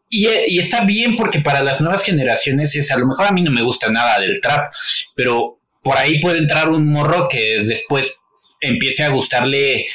Y, 0.08 0.26
y, 0.48 0.58
está 0.58 0.84
bien 0.84 1.14
porque 1.16 1.40
para 1.40 1.62
las 1.62 1.80
nuevas 1.80 2.02
generaciones 2.02 2.74
es, 2.74 2.90
a 2.90 2.98
lo 2.98 3.06
mejor 3.06 3.26
a 3.26 3.32
mí 3.32 3.42
no 3.42 3.52
me 3.52 3.62
gusta 3.62 3.90
nada 3.90 4.18
del 4.18 4.40
trap, 4.40 4.72
pero 5.14 5.60
por 5.82 5.96
ahí 5.96 6.20
puede 6.20 6.38
entrar 6.38 6.68
un 6.68 6.90
morro 6.90 7.28
que 7.28 7.60
después 7.64 8.14
empiece 8.60 9.04
a 9.04 9.10
gustarle 9.10 9.86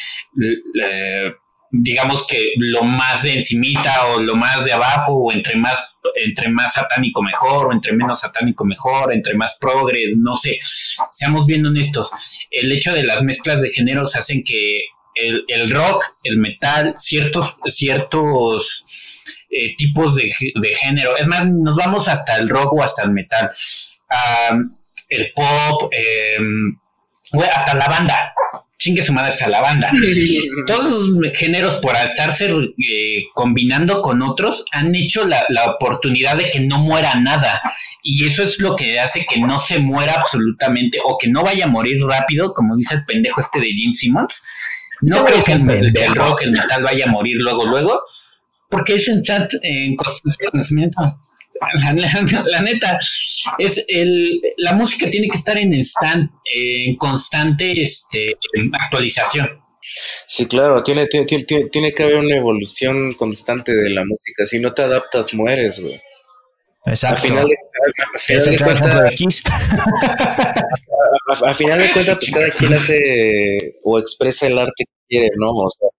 digamos 1.81 2.25
que 2.27 2.53
lo 2.57 2.83
más 2.83 3.23
de 3.23 3.33
encimita 3.33 4.07
o 4.07 4.19
lo 4.19 4.35
más 4.35 4.65
de 4.65 4.73
abajo 4.73 5.13
o 5.13 5.31
entre 5.31 5.57
más 5.57 5.79
entre 6.15 6.49
más 6.49 6.73
satánico 6.73 7.21
mejor 7.23 7.67
o 7.67 7.71
entre 7.73 7.93
menos 7.93 8.19
satánico 8.19 8.63
mejor, 8.65 9.13
entre 9.13 9.33
más 9.35 9.57
progre, 9.59 10.13
no 10.15 10.35
sé, 10.35 10.57
seamos 11.11 11.45
bien 11.45 11.65
honestos, 11.65 12.11
el 12.51 12.71
hecho 12.71 12.93
de 12.93 13.03
las 13.03 13.21
mezclas 13.23 13.61
de 13.61 13.69
géneros 13.69 14.15
hacen 14.15 14.43
que 14.43 14.81
el, 15.15 15.71
rock, 15.71 16.03
el 16.23 16.37
metal, 16.37 16.95
ciertos, 16.97 17.55
ciertos 17.67 18.83
eh, 19.49 19.75
tipos 19.75 20.15
de, 20.15 20.29
género, 20.81 21.15
es 21.15 21.25
más, 21.27 21.45
nos 21.47 21.75
vamos 21.75 22.07
hasta 22.07 22.35
el 22.35 22.49
rock 22.49 22.73
o 22.73 22.83
hasta 22.83 23.03
el 23.03 23.11
metal, 23.11 23.49
el 25.09 25.31
pop, 25.33 25.91
em, 25.91 26.77
hasta 27.33 27.75
la 27.75 27.87
banda, 27.87 28.33
chingue 28.77 29.03
su 29.03 29.13
madre 29.13 29.33
a 29.43 29.49
la 29.49 29.61
banda. 29.61 29.91
Todos 30.67 31.09
los 31.09 31.31
géneros, 31.33 31.75
por 31.77 31.95
estarse 31.95 32.51
eh, 32.51 33.23
combinando 33.33 34.01
con 34.01 34.21
otros, 34.21 34.65
han 34.71 34.95
hecho 34.95 35.25
la, 35.25 35.45
oportunidad 35.65 36.37
de 36.37 36.49
que 36.49 36.59
no 36.59 36.79
muera 36.79 37.15
nada. 37.15 37.61
Y 38.03 38.27
eso 38.27 38.43
es 38.43 38.59
lo 38.59 38.75
que 38.75 38.99
hace 38.99 39.25
que 39.25 39.39
no 39.39 39.59
se 39.59 39.79
muera 39.79 40.13
absolutamente 40.13 40.99
o 41.03 41.17
que 41.17 41.29
no 41.29 41.43
vaya 41.43 41.65
a 41.65 41.69
morir 41.69 42.01
rápido, 42.03 42.53
como 42.53 42.75
dice 42.75 42.95
el 42.95 43.05
pendejo 43.05 43.39
este 43.39 43.59
de 43.59 43.67
Jim 43.67 43.93
Simmons. 43.93 44.41
No 45.01 45.25
creo 45.25 45.41
que 45.41 45.51
el, 45.51 46.15
rock, 46.15 46.43
el 46.43 46.51
metal 46.51 46.83
vaya 46.83 47.05
a 47.05 47.11
morir 47.11 47.37
luego, 47.39 47.65
luego, 47.65 47.99
porque 48.69 48.95
es 48.95 49.07
en, 49.07 49.21
en 49.63 49.95
constante 49.95 50.45
conocimiento. 50.51 51.19
La, 52.45 52.61
neta, 52.61 52.99
es 53.57 53.83
el, 53.87 54.41
la 54.57 54.73
música 54.73 55.09
tiene 55.09 55.29
que 55.29 55.37
estar 55.37 55.57
en, 55.57 55.73
instant, 55.73 56.29
en 56.53 56.97
constante 56.97 57.81
este, 57.81 58.37
actualización. 58.73 59.61
Sí, 60.27 60.47
claro, 60.47 60.83
tiene, 60.83 61.05
tiene, 61.05 61.25
tiene, 61.35 61.93
que 61.93 62.03
haber 62.03 62.17
una 62.17 62.35
evolución 62.35 63.13
constante 63.13 63.73
de 63.75 63.91
la 63.91 64.03
música. 64.03 64.43
Si 64.43 64.59
no 64.59 64.73
te 64.73 64.81
adaptas, 64.81 65.35
mueres, 65.35 65.79
güey. 65.79 66.01
Exacto. 66.87 67.17
A 67.17 67.21
final 67.21 67.47
de, 67.47 67.55
cuentas, 68.63 68.93
a, 71.43 71.53
final 71.53 71.79
de 71.79 71.89
cuentas, 71.89 72.17
pues 72.19 72.31
cada 72.31 72.51
quien 72.51 72.73
hace 72.73 73.79
o 73.83 73.97
expresa 73.97 74.45
el 74.47 74.59
arte 74.59 74.83
que 74.85 74.93
quiere, 75.07 75.29
¿no? 75.37 75.51
O 75.51 75.69
sea, 75.69 75.89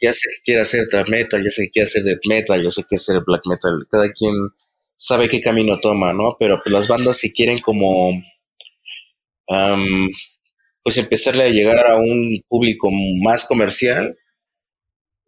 ya 0.00 0.12
sé 0.12 0.28
que 0.30 0.42
quiere 0.44 0.60
hacer 0.62 0.86
trap 0.88 1.08
metal, 1.08 1.42
ya 1.42 1.50
sé 1.50 1.64
que 1.64 1.70
quiere 1.70 1.88
hacer 1.88 2.04
death 2.04 2.24
metal, 2.26 2.62
ya 2.62 2.70
sé 2.70 2.82
que 2.82 2.88
quiere 2.88 3.00
hacer 3.00 3.20
black 3.26 3.42
metal. 3.46 3.78
Cada 3.90 4.12
quien 4.12 4.34
sabe 4.98 5.28
qué 5.28 5.40
camino 5.40 5.78
toma, 5.80 6.12
¿no? 6.12 6.36
Pero 6.38 6.60
pues 6.62 6.74
las 6.74 6.88
bandas 6.88 7.16
si 7.16 7.32
quieren 7.32 7.60
como 7.60 8.12
pues 10.82 10.98
empezarle 10.98 11.44
a 11.44 11.48
llegar 11.48 11.86
a 11.86 11.96
un 11.96 12.42
público 12.48 12.90
más 13.22 13.46
comercial, 13.46 14.14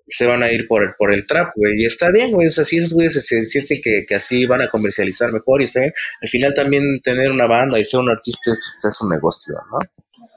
se 0.06 0.26
van 0.26 0.42
a 0.42 0.52
ir 0.52 0.66
por 0.66 0.83
el, 0.83 0.90
por 0.98 1.12
el 1.12 1.26
trap, 1.26 1.52
güey. 1.54 1.74
Y 1.83 1.87
está 1.87 2.11
bien, 2.11 2.33
güey. 2.33 2.48
O 2.48 2.50
sea, 2.50 2.64
si 2.64 2.78
esos 2.78 2.94
güeyes 2.94 3.14
se, 3.14 3.44
sienten 3.44 3.80
que, 3.80 4.14
así 4.14 4.44
van 4.44 4.61
a 4.61 4.68
comercializar 4.68 5.30
mejor 5.33 5.61
y 5.61 5.64
está 5.64 5.80
Al 5.83 6.28
final 6.28 6.52
también 6.52 6.83
tener 7.02 7.30
una 7.30 7.46
banda 7.46 7.78
y 7.78 7.85
ser 7.85 8.00
un 8.00 8.11
artista 8.11 8.50
es, 8.50 8.98
un 9.00 9.11
negocio, 9.11 9.54
¿no? 9.70 9.78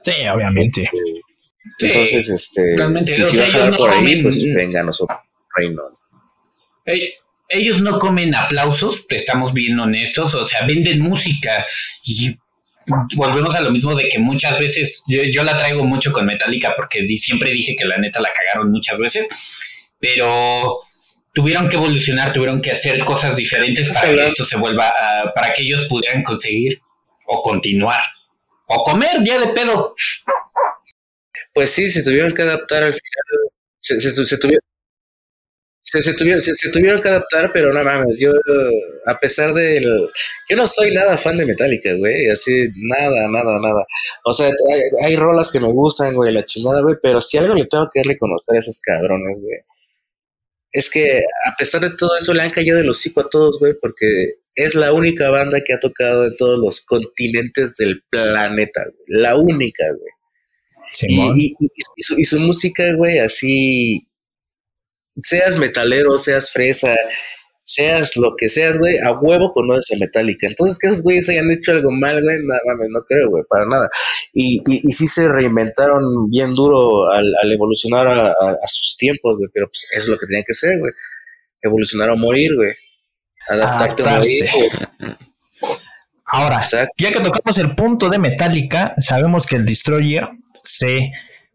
Sí, 0.04 0.26
obviamente. 0.28 0.88
Entonces, 1.80 2.30
este, 2.30 2.76
si, 3.04 3.24
si 3.24 3.36
va 3.36 3.66
a 3.66 3.70
por 3.72 3.90
ahí, 3.90 4.22
pues 4.22 4.46
venga, 4.54 4.82
nosotros, 4.82 5.18
reino 5.56 5.82
ellos 7.48 7.80
no 7.80 7.98
comen 7.98 8.34
aplausos, 8.34 9.04
estamos 9.08 9.52
bien 9.52 9.78
honestos, 9.78 10.34
o 10.34 10.44
sea, 10.44 10.66
venden 10.66 11.00
música 11.00 11.64
y 12.04 12.36
volvemos 13.16 13.54
a 13.54 13.62
lo 13.62 13.70
mismo 13.70 13.94
de 13.94 14.08
que 14.08 14.18
muchas 14.18 14.58
veces, 14.58 15.04
yo, 15.06 15.42
la 15.42 15.56
traigo 15.56 15.84
mucho 15.84 16.12
con 16.12 16.26
Metallica 16.26 16.74
porque 16.76 17.06
siempre 17.18 17.50
dije 17.50 17.74
que 17.76 17.84
la 17.86 17.98
neta 17.98 18.20
la 18.20 18.30
cagaron 18.32 18.70
muchas 18.70 18.98
veces, 18.98 19.28
pero 19.98 20.80
tuvieron 21.32 21.68
que 21.68 21.76
evolucionar, 21.76 22.32
tuvieron 22.32 22.60
que 22.60 22.70
hacer 22.70 23.04
cosas 23.04 23.36
diferentes 23.36 23.92
para 23.92 24.14
que 24.14 24.24
esto 24.24 24.44
se 24.44 24.56
vuelva, 24.56 24.92
para 25.34 25.52
que 25.52 25.62
ellos 25.62 25.86
pudieran 25.88 26.22
conseguir 26.22 26.80
o 27.26 27.42
continuar 27.42 28.00
o 28.66 28.82
comer 28.82 29.22
ya 29.24 29.38
de 29.38 29.48
pedo. 29.48 29.94
Pues 31.52 31.70
sí, 31.70 31.90
se 31.90 32.02
tuvieron 32.02 32.32
que 32.32 32.42
adaptar 32.42 32.82
al 32.82 32.94
final. 32.94 33.52
Se, 33.78 34.00
se, 34.00 34.38
tuvieron, 34.38 34.62
se, 35.84 36.14
tuvieron, 36.14 36.40
se, 36.40 36.70
tuvieron 36.70 37.00
que 37.00 37.08
adaptar, 37.08 37.50
pero 37.52 37.72
no 37.72 37.84
mames, 37.84 38.18
yo, 38.18 38.32
a 39.06 39.18
pesar 39.18 39.52
del. 39.52 39.84
Yo 40.48 40.56
no 40.56 40.66
soy 40.66 40.92
nada 40.92 41.16
fan 41.16 41.36
de 41.36 41.46
Metallica, 41.46 41.94
güey, 41.94 42.28
así, 42.28 42.68
nada, 42.74 43.28
nada, 43.30 43.60
nada. 43.60 43.86
O 44.24 44.32
sea, 44.32 44.50
hay, 45.04 45.16
rolas 45.16 45.52
que 45.52 45.60
me 45.60 45.70
gustan, 45.70 46.14
güey, 46.14 46.32
la 46.32 46.44
chingada, 46.44 46.80
güey, 46.82 46.96
pero 47.00 47.20
si 47.20 47.38
algo 47.38 47.54
le 47.54 47.66
tengo 47.66 47.88
que 47.92 48.02
reconocer 48.02 48.56
a 48.56 48.58
esos 48.58 48.80
cabrones, 48.80 49.38
güey, 49.40 49.58
es 50.72 50.90
que 50.90 51.18
a 51.18 51.54
pesar 51.56 51.82
de 51.82 51.90
todo 51.96 52.16
eso 52.18 52.34
le 52.34 52.42
han 52.42 52.50
caído 52.50 52.76
del 52.76 52.90
hocico 52.90 53.20
a 53.20 53.28
todos, 53.28 53.60
güey, 53.60 53.74
porque 53.80 54.06
es 54.56 54.74
la 54.74 54.92
única 54.92 55.30
banda 55.30 55.60
que 55.64 55.74
ha 55.74 55.78
tocado 55.78 56.24
en 56.24 56.36
todos 56.36 56.58
los 56.58 56.84
continentes 56.84 57.76
del 57.76 58.02
planeta, 58.10 58.82
güey, 58.84 59.20
la 59.20 59.36
única, 59.36 59.84
güey. 59.88 60.10
Y, 61.02 61.56
y 62.16 62.24
su 62.24 62.40
música, 62.40 62.94
güey, 62.94 63.18
así 63.18 64.06
seas 65.22 65.58
metalero, 65.58 66.18
seas 66.18 66.52
fresa, 66.52 66.94
seas 67.64 68.16
lo 68.16 68.34
que 68.36 68.48
seas, 68.48 68.78
güey, 68.78 68.98
a 68.98 69.12
huevo 69.12 69.52
conoces 69.52 69.96
a 69.96 70.00
Metallica. 70.00 70.46
Entonces, 70.46 70.78
que 70.78 70.86
esos 70.86 71.02
güeyes 71.02 71.28
hayan 71.28 71.50
hecho 71.50 71.72
algo 71.72 71.90
mal, 71.90 72.22
güey, 72.22 72.38
nada 72.44 72.60
mames, 72.66 72.88
no 72.90 73.00
creo, 73.02 73.30
güey, 73.30 73.44
para 73.48 73.64
nada. 73.66 73.88
Y, 74.32 74.58
y, 74.66 74.80
y, 74.82 74.92
sí 74.92 75.06
se 75.06 75.28
reinventaron 75.28 76.02
bien 76.30 76.54
duro 76.54 77.10
al, 77.10 77.52
evolucionar 77.52 78.08
a, 78.08 78.34
sus 78.66 78.96
tiempos, 78.96 79.36
güey, 79.36 79.48
pero 79.52 79.66
pues 79.66 79.86
es 79.96 80.08
lo 80.08 80.18
que 80.18 80.26
tenían 80.26 80.44
que 80.46 80.54
ser, 80.54 80.78
güey. 80.78 80.92
Evolucionar 81.62 82.10
o 82.10 82.16
morir, 82.16 82.54
güey. 82.54 82.72
Adaptarte 83.48 84.02
o 84.02 84.10
morir. 84.10 84.44
Ahora, 86.26 86.60
ya 86.98 87.12
que 87.12 87.20
tocamos 87.20 87.58
el 87.58 87.74
punto 87.74 88.08
de 88.08 88.18
Metallica, 88.18 88.94
sabemos 88.98 89.46
que 89.46 89.56
el 89.56 89.64
Destroyer 89.64 90.28
se 90.64 91.12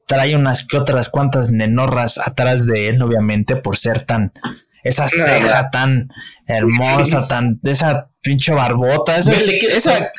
trae 0.10 0.36
unas 0.36 0.66
que 0.66 0.76
otras 0.76 1.08
cuantas 1.08 1.52
nenorras 1.52 2.18
atrás 2.18 2.66
de 2.66 2.90
él, 2.90 3.00
obviamente, 3.04 3.56
por 3.56 3.78
ser 3.78 4.02
tan, 4.02 4.34
esa 4.84 5.08
ceja 5.08 5.70
tan 5.70 6.10
hermosa, 6.48 7.28
tan, 7.28 7.60
esa 7.64 8.10
pinche 8.20 8.52
barbota, 8.52 9.20
esa, 9.20 9.34
esa 9.34 10.12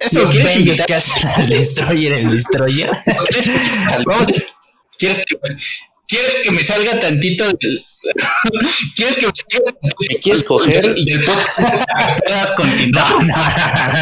esos 0.00 0.34
bellos 0.34 0.82
que 0.84 0.94
hacen 0.94 1.28
al 1.36 1.48
destroyer, 1.48 2.12
el 2.14 2.30
destroyer. 2.30 2.90
¿Quieres 4.98 5.24
que, 5.24 5.38
¿Quieres 6.08 6.34
que 6.44 6.50
me 6.50 6.64
salga 6.64 6.98
tantito 6.98 7.44
del, 7.46 7.86
¿Quieres 8.96 9.16
que 9.16 9.26
me 9.26 9.32
salga 9.32 9.72
tantito 9.80 10.18
¿Quieres 10.20 10.44
coger? 10.44 10.92
Del 10.92 11.20
puedas 12.26 12.50
continuar. 12.56 13.12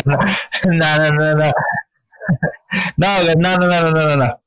No, 0.07 0.97
no, 0.97 1.11
no, 1.11 1.35
no. 1.35 1.53
No, 2.97 3.23
no, 3.23 3.35
no, 3.35 3.57
no, 3.59 3.69
no, 3.69 3.91
no, 3.91 3.91
no. 3.91 3.91
No, 3.91 3.91
no, 3.91 3.91
no, 3.91 3.91
no, 3.91 4.17
no, 4.17 4.41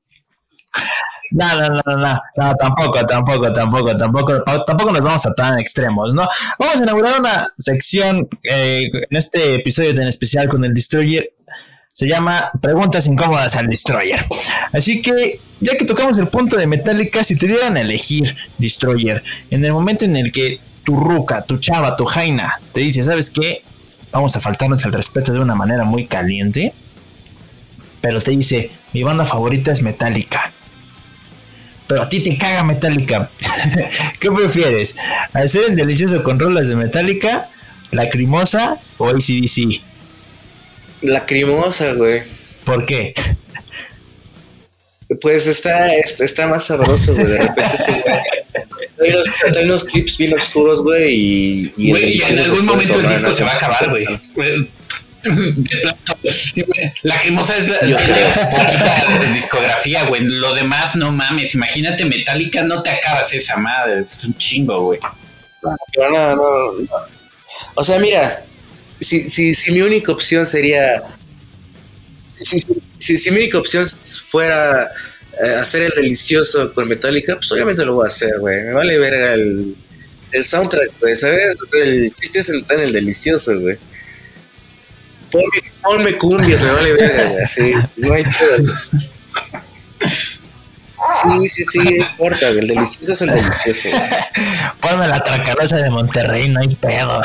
tampoco, 2.57 3.05
tampoco, 3.05 3.53
tampoco, 3.53 3.97
tampoco, 3.97 4.43
tampoco 4.65 4.91
nos 4.91 5.01
vamos 5.01 5.25
a 5.25 5.34
tan 5.34 5.60
extremos, 5.60 6.13
¿no? 6.13 6.27
Vamos 6.60 6.79
a 6.79 6.84
inaugurar 6.84 7.19
una 7.19 7.47
sección 7.55 8.27
eh, 8.43 8.89
en 8.93 9.17
este 9.17 9.55
episodio 9.55 9.93
tan 9.95 10.07
especial 10.07 10.47
con 10.47 10.65
el 10.65 10.73
Destroyer. 10.73 11.34
Se 11.93 12.07
llama 12.07 12.51
Preguntas 12.62 13.07
incómodas 13.07 13.55
al 13.55 13.67
Destroyer. 13.67 14.23
Así 14.71 15.01
que, 15.01 15.39
ya 15.60 15.75
que 15.75 15.86
tocamos 15.86 16.17
el 16.17 16.27
punto 16.27 16.57
de 16.57 16.67
Metallica, 16.67 17.23
si 17.23 17.36
te 17.36 17.47
dieran 17.47 17.77
a 17.77 17.81
elegir 17.81 18.36
Destroyer, 18.57 19.23
en 19.49 19.65
el 19.65 19.73
momento 19.73 20.05
en 20.05 20.15
el 20.15 20.31
que 20.31 20.60
tu 20.84 20.95
ruca, 20.95 21.43
tu 21.43 21.57
chava, 21.57 21.95
tu 21.95 22.05
jaina 22.05 22.60
te 22.71 22.81
dice, 22.81 23.03
¿sabes 23.03 23.29
qué? 23.29 23.63
Vamos 24.12 24.36
a 24.36 24.39
faltarnos 24.39 24.84
el 24.86 24.93
respeto 24.93 25.31
de 25.31 25.39
una 25.39 25.55
manera 25.55 25.84
muy 25.84 26.07
caliente. 26.07 26.73
Pero 28.01 28.19
te 28.19 28.31
dice, 28.31 28.71
mi 28.93 29.03
banda 29.03 29.25
favorita 29.25 29.71
es 29.71 29.84
Metallica 29.84 30.51
pero 31.91 32.04
a 32.04 32.08
ti 32.08 32.21
te 32.21 32.38
caga 32.38 32.63
Metallica. 32.63 33.30
¿Qué 34.21 34.32
prefieres? 34.32 34.95
¿Hacer 35.34 35.71
el 35.71 35.75
delicioso 35.75 36.23
con 36.23 36.39
rolas 36.39 36.69
de 36.69 36.77
Metallica, 36.77 37.49
lacrimosa 37.91 38.80
o 38.97 39.10
ACDC? 39.10 39.82
Lacrimosa, 41.01 41.93
güey. 41.95 42.21
¿Por 42.63 42.86
qué? 42.86 43.13
Pues 45.19 45.45
está, 45.45 45.93
está 45.93 46.47
más 46.47 46.63
sabroso, 46.63 47.13
güey. 47.13 47.25
De 47.25 47.38
repente 47.39 47.75
sí, 47.75 47.91
güey. 47.91 48.17
Hay 49.04 49.65
unos, 49.65 49.84
clips 49.84 50.17
bien 50.17 50.34
oscuros, 50.34 50.82
güey, 50.82 51.13
y, 51.13 51.73
y, 51.75 51.89
güey, 51.89 52.21
en 52.30 52.39
algún 52.39 52.65
momento 52.65 52.97
el 52.97 53.08
disco 53.10 53.34
se 53.34 53.43
va 53.43 53.51
a 53.51 53.56
acabar, 53.56 53.89
güey. 53.89 54.06
La 57.03 57.19
cremosa 57.19 57.57
es 57.57 57.67
la, 57.67 57.79
la, 57.81 59.34
discografía, 59.34 60.05
güey. 60.05 60.23
Lo 60.23 60.53
demás, 60.53 60.95
no 60.95 61.12
mames. 61.12 61.53
Imagínate, 61.55 62.05
Metallica, 62.05 62.63
no 62.63 62.81
te 62.81 62.89
acabas 62.89 63.34
esa 63.34 63.57
madre. 63.57 64.01
Es 64.01 64.23
un 64.23 64.36
chingo, 64.36 64.84
güey. 64.84 64.99
No, 65.62 66.10
no, 66.10 66.36
no, 66.36 66.99
O 67.75 67.84
sea, 67.84 67.99
mira, 67.99 68.45
si, 68.99 69.29
si, 69.29 69.53
si 69.53 69.71
mi 69.71 69.81
única 69.81 70.12
opción 70.12 70.45
sería. 70.45 71.03
Si, 72.38 72.60
si, 73.17 73.31
mi 73.31 73.38
única 73.38 73.60
opción 73.60 73.86
fuera 73.86 74.91
eh, 75.43 75.55
hacer 75.60 75.84
el 75.84 75.91
delicioso 75.95 76.73
con 76.73 76.88
Metallica, 76.88 77.36
pues 77.36 77.51
obviamente 77.51 77.86
lo 77.86 77.95
voy 77.95 78.05
a 78.05 78.07
hacer, 78.07 78.39
güey. 78.39 78.63
Me 78.63 78.73
vale 78.73 78.97
verga 78.97 79.34
el, 79.34 79.75
el 80.31 80.43
soundtrack, 80.43 80.99
güey, 80.99 81.13
¿sabes? 81.15 81.60
El 81.73 82.12
chiste 82.12 82.39
es 82.39 82.49
entrar 82.49 82.79
en 82.79 82.88
el 82.88 82.93
delicioso, 82.93 83.60
güey. 83.60 83.77
Ponme, 85.32 85.72
ponme 85.82 86.17
cumbias, 86.17 86.62
me 86.62 86.72
vale 86.72 86.94
verga, 86.94 87.36
así, 87.44 87.74
no 87.98 88.13
hay 88.13 88.24
pedo. 88.24 88.74
Sí, 91.24 91.50
sí, 91.50 91.63
sí, 91.65 91.80
no 91.80 92.06
importa, 92.06 92.50
el 92.50 92.67
delicioso 92.67 93.12
es 93.13 93.22
el 93.22 93.30
delicioso. 93.32 93.89
Ponme 94.80 95.08
la 95.08 95.22
tracarosa 95.24 95.78
de 95.78 95.89
Monterrey, 95.89 96.50
no 96.50 96.60
hay 96.62 96.76
pedo. 96.76 97.22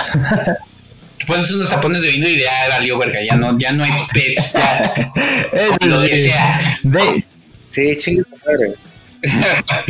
Pones 1.27 1.51
unos 1.53 1.69
tapones 1.71 2.01
de 2.03 2.09
vino 2.11 2.29
y 2.29 2.39
ya 2.39 2.69
valió 2.71 2.99
verga, 2.99 3.19
ya 3.29 3.37
no, 3.37 3.59
ya 3.59 3.73
no 3.73 3.85
hay 3.85 3.93
pets, 4.13 4.53
ya. 4.53 5.13
Lo 5.87 6.01
que 6.03 6.17
sí. 6.17 6.29
sea. 6.29 6.79
De- 6.83 7.25
Sí, 7.67 7.97
chingue 7.99 8.23
su 8.23 8.31
madre. 8.47 8.75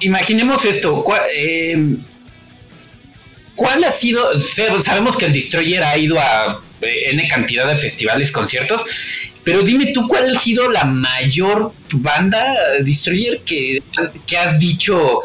Imaginemos 0.00 0.64
esto. 0.64 1.02
¿cuál, 1.02 1.20
eh, 1.34 1.96
¿Cuál 3.58 3.82
ha 3.82 3.90
sido? 3.90 4.40
Sabemos 4.40 5.16
que 5.16 5.26
el 5.26 5.32
Destroyer 5.32 5.82
ha 5.82 5.98
ido 5.98 6.16
a 6.16 6.62
eh, 6.80 7.10
N 7.10 7.26
cantidad 7.26 7.66
de 7.66 7.74
festivales, 7.74 8.30
conciertos, 8.30 8.84
pero 9.42 9.62
dime 9.62 9.86
tú 9.86 10.06
cuál 10.06 10.36
ha 10.36 10.40
sido 10.40 10.70
la 10.70 10.84
mayor 10.84 11.72
banda 11.90 12.40
Destroyer 12.84 13.40
que, 13.40 13.82
que 14.24 14.36
has 14.38 14.60
dicho, 14.60 15.18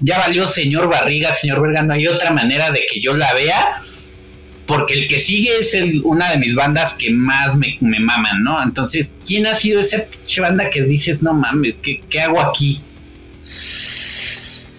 ya 0.00 0.16
valió 0.16 0.48
señor 0.48 0.88
Barriga, 0.88 1.34
señor 1.34 1.60
Verga, 1.60 1.82
no 1.82 1.92
hay 1.92 2.06
otra 2.06 2.30
manera 2.30 2.70
de 2.70 2.86
que 2.90 3.00
yo 3.02 3.14
la 3.14 3.34
vea. 3.34 3.82
Porque 4.64 4.94
el 4.94 5.06
que 5.06 5.20
sigue 5.20 5.50
es 5.60 5.76
una 6.04 6.30
de 6.30 6.38
mis 6.38 6.54
bandas 6.54 6.94
que 6.94 7.10
más 7.10 7.54
me, 7.54 7.76
me 7.82 8.00
maman, 8.00 8.42
¿no? 8.42 8.62
Entonces, 8.62 9.12
¿quién 9.26 9.46
ha 9.46 9.54
sido 9.54 9.82
esa 9.82 10.06
banda 10.38 10.70
que 10.70 10.80
dices, 10.84 11.22
no 11.22 11.34
mames, 11.34 11.74
¿qué, 11.82 12.00
qué 12.08 12.22
hago 12.22 12.40
aquí? 12.40 12.80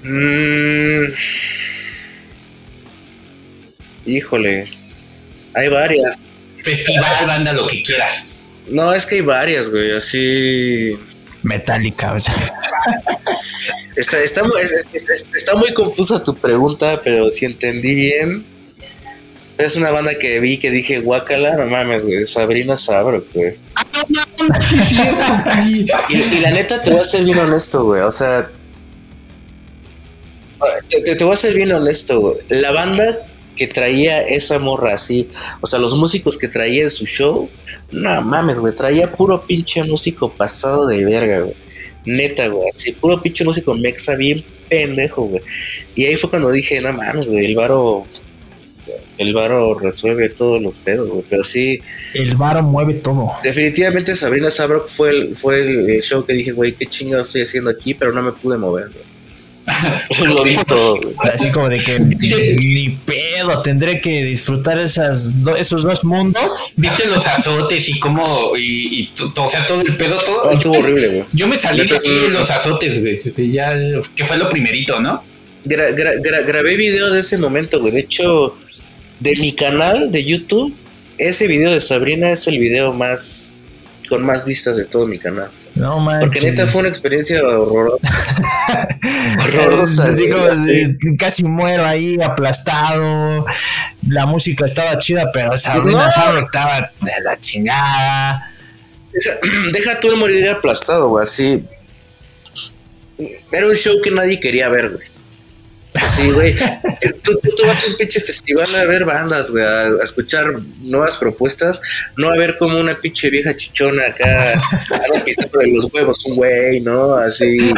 Mm. 0.02 1.14
Híjole. 4.06 4.66
Hay 5.54 5.70
varias. 5.70 6.20
Festival, 6.64 7.26
banda, 7.28 7.54
lo 7.54 7.68
que 7.68 7.82
quieras. 7.84 8.26
No, 8.70 8.94
es 8.94 9.06
que 9.06 9.16
hay 9.16 9.22
varias, 9.22 9.70
güey. 9.70 9.92
Así. 9.96 10.98
Metallica, 11.44 12.14
o 12.14 12.20
sea. 12.20 12.34
Está, 13.96 14.20
está, 14.20 14.42
está 15.34 15.56
muy 15.56 15.74
confusa 15.74 16.22
tu 16.24 16.36
pregunta, 16.36 17.02
pero 17.04 17.32
si 17.32 17.46
entendí 17.46 17.94
bien. 17.94 18.46
Es 19.58 19.78
una 19.78 19.90
banda 19.92 20.14
que 20.20 20.40
vi 20.42 20.58
que 20.60 20.70
dije, 20.70 21.00
guácala, 21.00 21.56
no 21.56 21.68
mames, 21.68 22.04
güey. 22.04 22.26
Sabrina 22.26 22.76
Sabro, 22.76 23.24
güey. 23.34 23.56
Y, 26.10 26.16
y 26.16 26.40
la 26.42 26.52
neta, 26.52 26.84
te 26.84 26.90
voy 26.92 27.00
a 27.00 27.06
ser 27.06 27.24
bien 27.24 27.38
honesto, 27.40 27.84
güey. 27.86 28.02
O 28.02 28.12
sea. 28.12 28.50
Te, 30.90 31.02
te- 31.02 31.16
te 31.16 31.24
voy 31.24 31.34
a 31.34 31.38
ser 31.38 31.54
bien 31.54 31.72
honesto, 31.72 32.20
güey. 32.20 32.38
La 32.50 32.72
banda 32.72 33.26
que 33.56 33.68
traía 33.68 34.22
esa 34.22 34.60
morra 34.60 34.94
así, 34.94 35.28
o 35.62 35.68
sea, 35.68 35.80
los 35.80 35.96
músicos 35.96 36.38
que 36.38 36.48
traía 36.48 36.84
en 36.84 36.92
su 36.92 37.06
show, 37.06 37.50
no 37.92 38.22
mames, 38.22 38.60
güey. 38.60 38.74
Traía 38.74 39.12
puro 39.12 39.46
pinche 39.46 39.84
músico 39.84 40.32
pasado 40.32 40.88
de 40.88 41.06
verga, 41.06 41.42
güey. 41.42 41.56
Neta, 42.06 42.48
güey. 42.48 42.70
Así, 42.70 42.92
puro 42.92 43.22
pinche 43.22 43.44
músico 43.44 43.74
mexa 43.74 44.16
bien 44.16 44.44
pendejo, 44.70 45.24
güey. 45.24 45.42
Y 45.96 46.06
ahí 46.06 46.16
fue 46.16 46.30
cuando 46.30 46.52
dije, 46.52 46.82
no 46.82 46.94
mames, 46.94 47.30
güey. 47.30 47.46
El 47.46 47.56
varo. 47.56 48.06
El 49.18 49.34
varo 49.34 49.80
resuelve 49.80 50.28
todos 50.30 50.62
los 50.62 50.80
pedos, 50.80 51.10
güey. 51.10 51.24
Pero 51.30 51.44
sí. 51.44 51.80
El 52.14 52.36
varo 52.36 52.64
mueve 52.64 52.96
todo. 52.96 53.32
Definitivamente 53.44 54.16
Sabrina 54.16 54.52
Sabrok 54.52 54.90
fue 54.90 55.10
el, 55.12 55.36
fue 55.36 55.60
el, 55.60 55.90
el 55.90 56.02
show 56.02 56.26
que 56.26 56.34
dije, 56.34 56.52
güey, 56.52 56.74
qué 56.74 56.86
chingado 56.86 57.22
estoy 57.22 57.44
haciendo 57.44 57.70
aquí, 57.70 57.94
pero 57.94 58.12
no 58.12 58.22
me 58.22 58.34
pude 58.34 58.58
mover, 58.58 58.90
güey. 58.90 59.15
Lo 60.26 60.44
vi 60.44 60.56
todo, 60.68 61.00
güey. 61.02 61.16
Así 61.34 61.52
como 61.52 61.70
de 61.70 61.80
que 61.80 62.00
ni, 62.00 62.16
ni 62.16 62.90
pedo, 62.90 63.62
tendré 63.64 64.00
que 64.00 64.24
disfrutar 64.24 64.80
esas 64.80 65.44
do- 65.44 65.56
esos 65.56 65.84
dos 65.84 66.04
mundos. 66.04 66.52
¿Viste 66.76 67.08
los 67.08 67.26
azotes 67.26 67.90
y 67.90 68.00
cómo, 68.00 68.52
y, 68.58 69.00
y 69.02 69.08
to- 69.16 69.34
to- 69.34 69.46
o 69.46 69.50
sea, 69.50 69.66
todo 69.66 69.82
el 69.82 69.96
pedo, 69.98 70.20
todo? 70.24 70.52
Me- 70.54 70.78
horrible, 70.78 71.08
güey. 71.08 71.26
Yo 71.34 71.48
me 71.48 71.58
salí 71.58 71.86
de 71.86 72.00
sí. 72.00 72.10
los 72.30 72.50
azotes, 72.52 73.00
güey. 73.02 73.20
Ya, 73.52 73.74
que 74.16 74.24
fue 74.26 74.38
lo 74.38 74.50
primerito, 74.50 75.00
¿no? 75.00 75.24
Gra- 75.66 75.96
gra- 75.96 76.22
gra- 76.22 76.46
grabé 76.46 76.76
video 76.76 77.10
de 77.12 77.22
ese 77.22 77.38
momento, 77.40 77.80
güey. 77.82 77.92
De 77.94 78.00
hecho, 78.02 78.56
de 79.20 79.34
mi 79.38 79.52
canal 79.54 80.12
de 80.12 80.24
YouTube, 80.24 80.76
ese 81.18 81.48
video 81.48 81.72
de 81.74 81.82
Sabrina 81.82 82.30
es 82.32 82.46
el 82.48 82.60
video 82.60 82.94
más 82.94 83.56
con 84.10 84.24
más 84.24 84.46
vistas 84.46 84.78
de 84.78 84.86
todo 84.86 85.08
mi 85.08 85.18
canal. 85.18 85.50
No 85.76 86.00
manches. 86.00 86.30
Porque 86.30 86.42
neta 86.42 86.66
fue 86.68 86.82
una 86.82 86.90
experiencia 86.90 87.44
horrorosa. 87.44 88.08
horrorosa. 89.44 90.04
Así 90.10 90.30
como 90.30 90.46
de- 90.48 90.98
casi 91.20 91.44
muero 91.44 91.86
ahí 91.86 92.18
aplastado. 92.22 93.46
La 94.08 94.26
música 94.26 94.66
estaba 94.66 94.98
chida, 95.00 95.30
pero 95.34 95.58
Sabrina 95.58 96.10
No. 96.16 96.40
Estaba 96.40 96.92
de 97.02 97.22
la 97.24 97.40
chingada. 97.40 98.52
Deja, 99.14 99.32
deja 99.74 100.00
tú 100.00 100.10
el 100.12 100.18
morir 100.18 100.48
aplastado, 100.50 101.10
güey, 101.10 101.24
así. 101.24 101.64
Era 103.52 103.68
un 103.68 103.76
show 103.76 103.96
que 104.04 104.12
nadie 104.12 104.40
quería 104.40 104.70
ver, 104.70 104.90
güey. 104.92 105.08
Sí, 106.04 106.32
güey. 106.32 106.56
Tú, 107.24 107.40
tú, 107.40 107.50
tú 107.56 107.66
vas 107.66 107.84
a 107.84 107.92
un 107.92 107.98
pinche 107.98 108.20
festival 108.20 108.68
a 108.76 108.86
ver 108.86 109.06
bandas, 109.06 109.52
güey, 109.52 109.64
a, 109.64 109.88
escuchar 110.04 110.46
nuevas 110.82 111.18
propuestas, 111.18 111.82
no 112.18 112.30
a 112.30 112.36
ver 112.36 112.58
como 112.58 112.80
una 112.80 112.96
pinche 112.96 113.30
vieja 113.30 113.56
chichona 113.56 114.04
acá, 114.08 114.54
anda 114.92 115.24
pisando 115.24 115.60
de 115.60 115.68
los 115.68 115.88
huevos 115.94 116.26
un 116.26 116.36
güey, 116.36 116.82
¿no? 116.82 117.16
Así, 117.16 117.74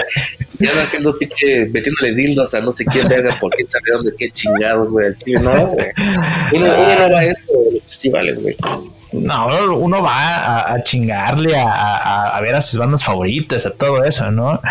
ya 0.59 0.81
haciendo 0.81 1.17
pinche, 1.17 1.67
metiéndole 1.67 2.15
dildos 2.15 2.53
a 2.53 2.61
no 2.61 2.71
sé 2.71 2.85
quién 2.85 3.07
verga, 3.07 3.37
porque 3.39 3.63
sabe 3.65 3.91
dónde 3.91 4.13
qué 4.17 4.29
chingados, 4.29 4.91
güey. 4.91 5.09
No, 5.41 5.67
güey. 5.67 5.87
Uno, 6.53 6.65
uno 6.65 6.99
no 6.99 7.11
va 7.13 7.19
a 7.19 7.25
esto 7.25 7.53
de 7.65 7.75
los 7.75 7.83
festivales, 7.83 8.41
güey. 8.41 8.55
No, 9.11 9.75
uno 9.75 10.01
va 10.01 10.73
a, 10.73 10.83
chingarle 10.83 11.57
a 11.57 12.39
ver 12.41 12.55
a 12.55 12.61
sus 12.61 12.77
bandas 12.77 13.03
favoritas, 13.03 13.65
a 13.65 13.71
todo 13.71 14.03
eso, 14.03 14.29
¿no? 14.31 14.61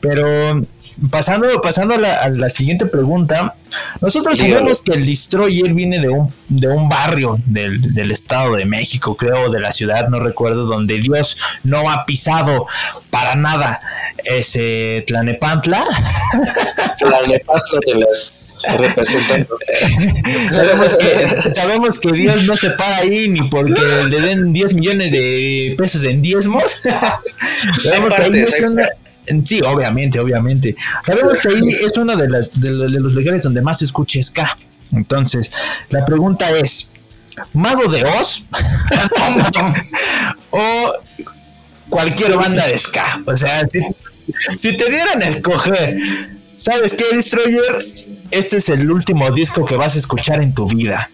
Pero 0.00 0.62
pasando, 1.10 1.60
pasando 1.60 1.94
a 1.94 1.98
la, 1.98 2.14
a 2.22 2.28
la 2.28 2.48
siguiente 2.48 2.86
pregunta, 2.86 3.54
nosotros 4.00 4.38
sabemos 4.38 4.80
que 4.80 4.92
el 4.92 5.06
Destroyer 5.06 5.72
viene 5.74 5.98
de 6.00 6.08
un, 6.08 6.32
de 6.48 6.68
un 6.68 6.88
barrio 6.88 7.38
del, 7.46 7.94
del 7.94 8.10
Estado 8.10 8.54
de 8.56 8.64
México, 8.64 9.16
creo, 9.16 9.50
de 9.50 9.60
la 9.60 9.72
ciudad, 9.72 10.08
no 10.08 10.20
recuerdo, 10.20 10.64
donde 10.64 10.98
Dios 10.98 11.36
no 11.64 11.90
ha 11.90 12.04
pisado 12.06 12.66
para 13.10 13.34
nada 13.34 13.80
ese 14.24 15.04
Tlanepantla. 15.06 15.84
La 17.10 17.26
nepasto 17.26 17.78
te 17.80 17.94
las 17.94 18.58
representando. 18.76 19.56
sabemos, 20.50 20.96
que, 20.96 21.50
sabemos 21.50 21.98
que 21.98 22.12
Dios 22.12 22.44
no 22.44 22.56
se 22.56 22.70
para 22.70 22.98
ahí 22.98 23.28
ni 23.28 23.42
porque 23.48 23.80
le 24.08 24.20
den 24.20 24.52
10 24.52 24.74
millones 24.74 25.12
de 25.12 25.74
pesos 25.78 26.02
en 26.04 26.20
diezmos. 26.20 26.64
sabemos 27.82 28.14
que 28.14 28.22
ahí 28.22 28.44
una- 28.66 28.88
Sí, 29.44 29.60
obviamente, 29.60 30.20
obviamente. 30.20 30.76
Sabemos 31.04 31.40
que 31.40 31.48
ahí 31.48 31.68
es 31.86 31.96
uno 31.96 32.16
de, 32.16 32.28
las, 32.28 32.50
de, 32.60 32.70
lo- 32.70 32.88
de 32.88 33.00
los 33.00 33.12
lugares 33.14 33.42
donde 33.42 33.62
más 33.62 33.78
se 33.78 33.84
escucha 33.86 34.22
ska. 34.22 34.56
Entonces, 34.92 35.50
la 35.90 36.04
pregunta 36.04 36.50
es: 36.50 36.92
¿Mago 37.52 37.88
de 37.90 38.04
Oz 38.04 38.44
o 40.50 40.92
cualquier 41.88 42.36
banda 42.36 42.66
de 42.66 42.78
ska? 42.78 43.22
O 43.26 43.36
sea, 43.36 43.66
si, 43.66 43.80
si 44.56 44.76
te 44.76 44.90
dieran 44.90 45.22
a 45.22 45.28
escoger, 45.28 45.96
¿sabes 46.56 46.94
qué, 46.94 47.04
Destroyer? 47.14 47.78
Este 48.30 48.58
es 48.58 48.68
el 48.68 48.90
último 48.90 49.30
disco 49.30 49.64
que 49.64 49.76
vas 49.76 49.96
a 49.96 49.98
escuchar 49.98 50.42
en 50.42 50.54
tu 50.54 50.66
vida. 50.66 51.10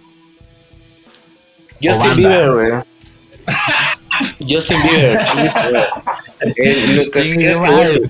Banda. 2.08 2.28
Bieber, 2.28 2.52
güey. 2.52 2.70
Justin 4.48 4.76
Bieber, 4.82 5.18
madre. 5.34 5.86
Eh, 6.56 6.76
Lucas, 6.96 7.32
¿crees 7.34 7.58
que 7.58 7.68
voy 7.70 7.80
a 7.80 7.84
escoger- 7.84 8.08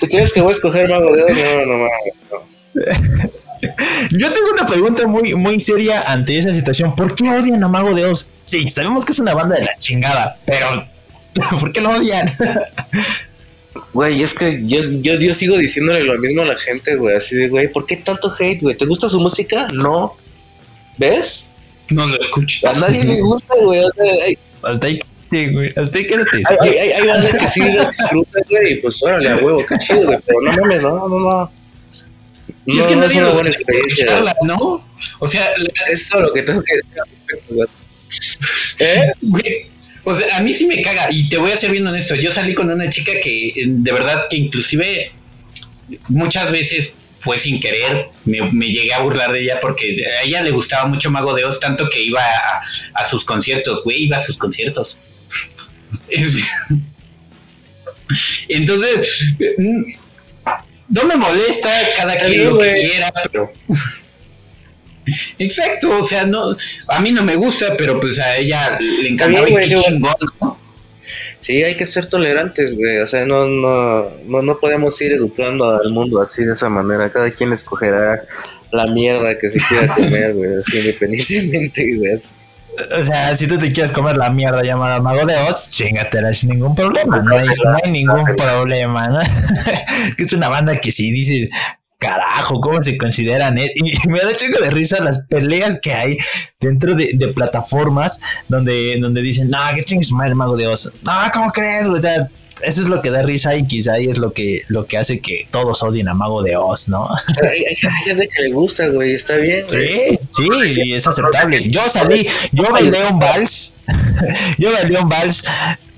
¿Tú 0.00 0.06
crees 0.08 0.32
que 0.32 0.40
voy 0.40 0.50
a 0.50 0.54
escoger 0.54 0.88
Mago 0.88 1.12
de 1.14 1.22
Oz? 1.22 1.30
No, 1.36 1.66
no 1.66 1.78
mames. 1.78 3.30
Yo 4.10 4.32
tengo 4.32 4.50
una 4.52 4.66
pregunta 4.66 5.06
muy, 5.06 5.34
muy 5.34 5.58
seria 5.60 6.02
ante 6.02 6.36
esa 6.36 6.52
situación. 6.52 6.94
¿Por 6.94 7.14
qué 7.14 7.28
odian 7.30 7.62
a 7.64 7.68
Mago 7.68 7.94
de 7.94 8.04
Oz? 8.04 8.28
Sí, 8.44 8.68
sabemos 8.68 9.04
que 9.04 9.12
es 9.12 9.18
una 9.20 9.34
banda 9.34 9.56
de 9.56 9.64
la 9.64 9.78
chingada, 9.78 10.36
pero 10.44 10.86
¿por 11.60 11.72
qué 11.72 11.80
lo 11.80 11.90
odian? 11.90 12.30
Güey, 13.92 14.22
es 14.22 14.34
que 14.34 14.60
yo, 14.66 14.78
yo, 15.00 15.14
yo 15.14 15.32
sigo 15.32 15.56
diciéndole 15.56 16.00
lo 16.04 16.18
mismo 16.18 16.42
a 16.42 16.46
la 16.46 16.56
gente, 16.56 16.96
güey. 16.96 17.16
Así 17.16 17.36
de, 17.36 17.48
güey, 17.48 17.68
¿por 17.72 17.86
qué 17.86 17.96
tanto 17.96 18.32
hate, 18.38 18.60
güey? 18.60 18.76
¿Te 18.76 18.84
gusta 18.86 19.08
su 19.08 19.18
música? 19.20 19.68
No. 19.72 20.16
¿Ves? 20.98 21.50
No 21.88 22.06
lo 22.06 22.16
escucho. 22.20 22.68
A 22.68 22.74
nadie 22.74 23.02
le 23.04 23.20
gusta, 23.22 23.54
güey. 23.62 23.80
O 23.80 23.90
sea, 23.90 24.04
Hasta 24.66 24.86
ahí, 24.86 25.00
sí, 25.30 25.46
güey, 25.46 25.72
hasta 25.76 25.98
ahí 25.98 26.06
quédate. 26.06 26.42
hay, 26.60 26.68
hay, 26.68 26.78
hay- 26.78 26.90
hay 26.92 27.06
bandas 27.08 27.34
que 27.36 27.46
sí 27.46 27.60
disfrutan, 27.62 28.42
güey. 28.50 28.72
Y 28.72 28.76
pues 28.76 29.02
órale, 29.02 29.28
a 29.28 29.36
huevo, 29.36 29.64
qué 29.66 29.78
chido, 29.78 30.04
güey. 30.06 30.18
Pero 30.26 30.40
no 30.40 30.52
mames, 30.52 30.82
no, 30.82 31.08
no, 31.08 31.18
no. 31.30 31.52
Y 32.66 32.76
No, 32.76 32.80
es 32.82 32.86
que 32.86 32.96
no 32.96 33.02
es 33.02 33.08
nadie 33.08 33.22
una 33.22 33.32
buena 33.32 33.50
experiencia. 33.50 34.06
¿no? 34.42 34.84
O 35.18 35.28
sea, 35.28 35.50
la- 35.58 35.92
Es 35.92 36.10
lo 36.14 36.32
que 36.32 36.42
tengo 36.42 36.62
que 36.62 36.74
decir 36.74 37.00
al 37.00 37.08
respecto, 37.10 37.54
güey. 37.54 37.68
¿Eh? 38.78 39.12
güey, 39.22 39.66
O 40.04 40.14
sea, 40.14 40.36
a 40.36 40.40
mí 40.42 40.52
sí 40.52 40.66
me 40.66 40.80
caga, 40.82 41.08
y 41.10 41.28
te 41.28 41.38
voy 41.38 41.50
a 41.50 41.56
ser 41.56 41.70
bien 41.70 41.86
honesto, 41.86 42.14
yo 42.14 42.30
salí 42.32 42.54
con 42.54 42.70
una 42.70 42.88
chica 42.90 43.12
que 43.22 43.52
de 43.66 43.92
verdad 43.92 44.26
que 44.28 44.36
inclusive 44.36 45.12
muchas 46.08 46.50
veces 46.50 46.92
fue 47.24 47.38
sin 47.38 47.58
querer, 47.58 48.10
me, 48.26 48.68
llegué 48.68 48.92
a 48.92 49.00
burlar 49.00 49.32
de 49.32 49.40
ella 49.42 49.58
porque 49.58 49.96
a 50.20 50.24
ella 50.24 50.42
le 50.42 50.50
gustaba 50.50 50.84
mucho 50.84 51.10
Mago 51.10 51.32
de 51.34 51.46
Oz, 51.46 51.58
tanto 51.58 51.88
que 51.88 52.02
iba 52.02 52.20
a, 52.20 53.04
sus 53.06 53.24
conciertos, 53.24 53.82
güey, 53.82 54.02
iba 54.04 54.18
a 54.18 54.20
sus 54.20 54.36
conciertos. 54.36 54.98
Entonces, 58.48 59.24
no 60.88 61.04
me 61.06 61.16
molesta 61.16 61.70
cada 61.96 62.14
quien 62.16 62.44
lo 62.44 62.58
que 62.58 62.74
quiera, 62.74 63.10
pero... 63.24 63.50
Exacto, 65.38 65.98
o 65.98 66.04
sea, 66.04 66.24
no, 66.26 66.54
a 66.88 67.00
mí 67.00 67.12
no 67.12 67.22
me 67.24 67.36
gusta, 67.36 67.74
pero 67.76 68.00
pues 68.00 68.18
a 68.18 68.36
ella 68.36 68.76
le 69.02 69.08
encantaba 69.08 69.46
¿no? 69.98 70.58
Sí, 71.40 71.62
hay 71.62 71.76
que 71.76 71.86
ser 71.86 72.06
tolerantes, 72.06 72.76
güey. 72.76 72.98
O 72.98 73.06
sea, 73.06 73.26
no, 73.26 73.46
no, 73.46 74.10
no, 74.24 74.42
no 74.42 74.58
podemos 74.58 75.00
ir 75.02 75.12
educando 75.12 75.70
al 75.70 75.90
mundo 75.90 76.20
así 76.20 76.44
de 76.44 76.52
esa 76.52 76.68
manera. 76.68 77.10
Cada 77.10 77.30
quien 77.30 77.52
escogerá 77.52 78.24
la 78.70 78.86
mierda 78.86 79.36
que 79.38 79.48
se 79.48 79.60
quiera 79.66 79.94
comer, 79.94 80.34
güey, 80.34 80.56
así 80.58 80.78
independientemente, 80.78 81.96
güey. 81.98 82.12
O 82.12 83.04
sea, 83.04 83.36
si 83.36 83.46
tú 83.46 83.56
te 83.56 83.72
quieres 83.72 83.92
comer 83.92 84.16
la 84.16 84.30
mierda 84.30 84.62
llamada 84.62 85.00
Mago 85.00 85.24
de 85.26 85.36
Oz, 85.36 85.68
chingatela 85.68 86.32
sin 86.32 86.50
ningún 86.50 86.74
problema. 86.74 87.22
No 87.22 87.36
hay, 87.36 87.46
no 87.46 87.76
hay 87.82 87.90
ningún 87.90 88.22
problema, 88.36 89.08
¿no? 89.08 89.20
es 90.18 90.32
una 90.32 90.48
banda 90.48 90.80
que 90.80 90.90
si 90.90 91.12
dices, 91.12 91.50
carajo, 92.04 92.60
¿cómo 92.60 92.82
se 92.82 92.98
consideran? 92.98 93.56
Eh? 93.58 93.72
Y 93.74 94.08
me 94.08 94.20
da 94.20 94.36
chingo 94.36 94.60
de 94.60 94.70
risa 94.70 95.02
las 95.02 95.24
peleas 95.26 95.80
que 95.80 95.92
hay 95.92 96.16
dentro 96.60 96.94
de, 96.94 97.32
plataformas 97.34 98.20
donde, 98.48 98.96
donde 99.00 99.22
dicen, 99.22 99.48
no, 99.48 99.58
qué 99.74 99.82
chingues 99.82 100.12
madre 100.12 100.34
mago 100.34 100.56
de 100.56 100.66
oso. 100.66 100.92
No, 101.02 101.12
¿cómo 101.32 101.50
crees? 101.50 101.86
O 101.86 101.96
sea, 101.96 102.28
eso 102.62 102.82
es 102.82 102.88
lo 102.88 103.00
que 103.02 103.10
da 103.10 103.22
risa 103.22 103.56
y 103.56 103.66
quizá 103.66 103.94
ahí 103.94 104.06
es 104.06 104.18
lo 104.18 104.32
que, 104.32 104.60
lo 104.68 104.86
que 104.86 104.98
hace 104.98 105.20
que 105.20 105.48
todos 105.50 105.82
odien 105.82 106.08
a 106.08 106.14
Mago 106.14 106.42
de 106.42 106.56
Oz, 106.56 106.88
¿no? 106.88 107.08
Hay, 107.42 107.76
gente 108.04 108.28
que 108.28 108.42
le 108.42 108.52
gusta, 108.52 108.86
güey, 108.88 109.12
está 109.12 109.36
bien. 109.36 109.64
Sí, 109.66 110.18
sí, 110.66 110.94
es 110.94 111.06
aceptable. 111.06 111.68
Yo 111.68 111.88
salí, 111.88 112.26
yo 112.52 112.64
bailé 112.70 113.04
un 113.10 113.18
vals, 113.18 113.74
yo 114.58 114.72
bailé 114.72 115.00
un 115.00 115.08
vals 115.08 115.44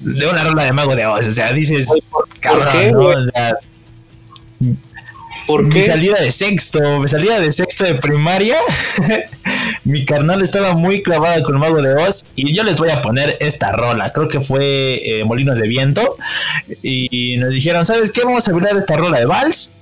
de 0.01 0.27
una 0.27 0.45
rola 0.45 0.65
de 0.65 0.73
Mago 0.73 0.97
de 0.97 1.07
Oz, 1.07 1.27
o 1.27 1.33
sea, 1.33 1.53
dices, 1.53 1.89
cabrón, 2.41 2.93
¿no? 2.93 3.01
O 3.01 3.31
sea, 3.31 3.57
¿Por 5.47 5.69
qué? 5.69 5.79
Mi 5.79 5.83
salida 5.83 6.21
de 6.21 6.31
sexto, 6.31 7.01
mi 7.01 7.09
salida 7.09 7.41
de 7.41 7.53
sexto 7.53 7.85
de 7.85 7.95
primaria. 7.95 8.57
mi 9.85 10.05
carnal 10.05 10.43
estaba 10.43 10.75
muy 10.75 11.03
clavada 11.03 11.43
con 11.43 11.59
Mago 11.59 11.81
de 11.81 11.95
Oz. 11.95 12.27
Y 12.35 12.55
yo 12.55 12.65
les 12.65 12.77
voy 12.77 12.91
a 12.91 13.03
poner 13.03 13.37
esta 13.41 13.73
rola. 13.73 14.13
Creo 14.13 14.29
que 14.29 14.41
fue 14.41 15.01
eh, 15.05 15.25
Molinos 15.25 15.59
de 15.59 15.69
Viento. 15.69 16.17
Y 16.83 17.37
nos 17.39 17.51
dijeron: 17.51 17.87
¿Sabes 17.87 18.11
qué? 18.11 18.23
Vamos 18.25 18.49
a 18.49 18.51
hablar 18.51 18.77
esta 18.77 18.97
rola 18.97 19.19
de 19.19 19.27
Vals. 19.27 19.73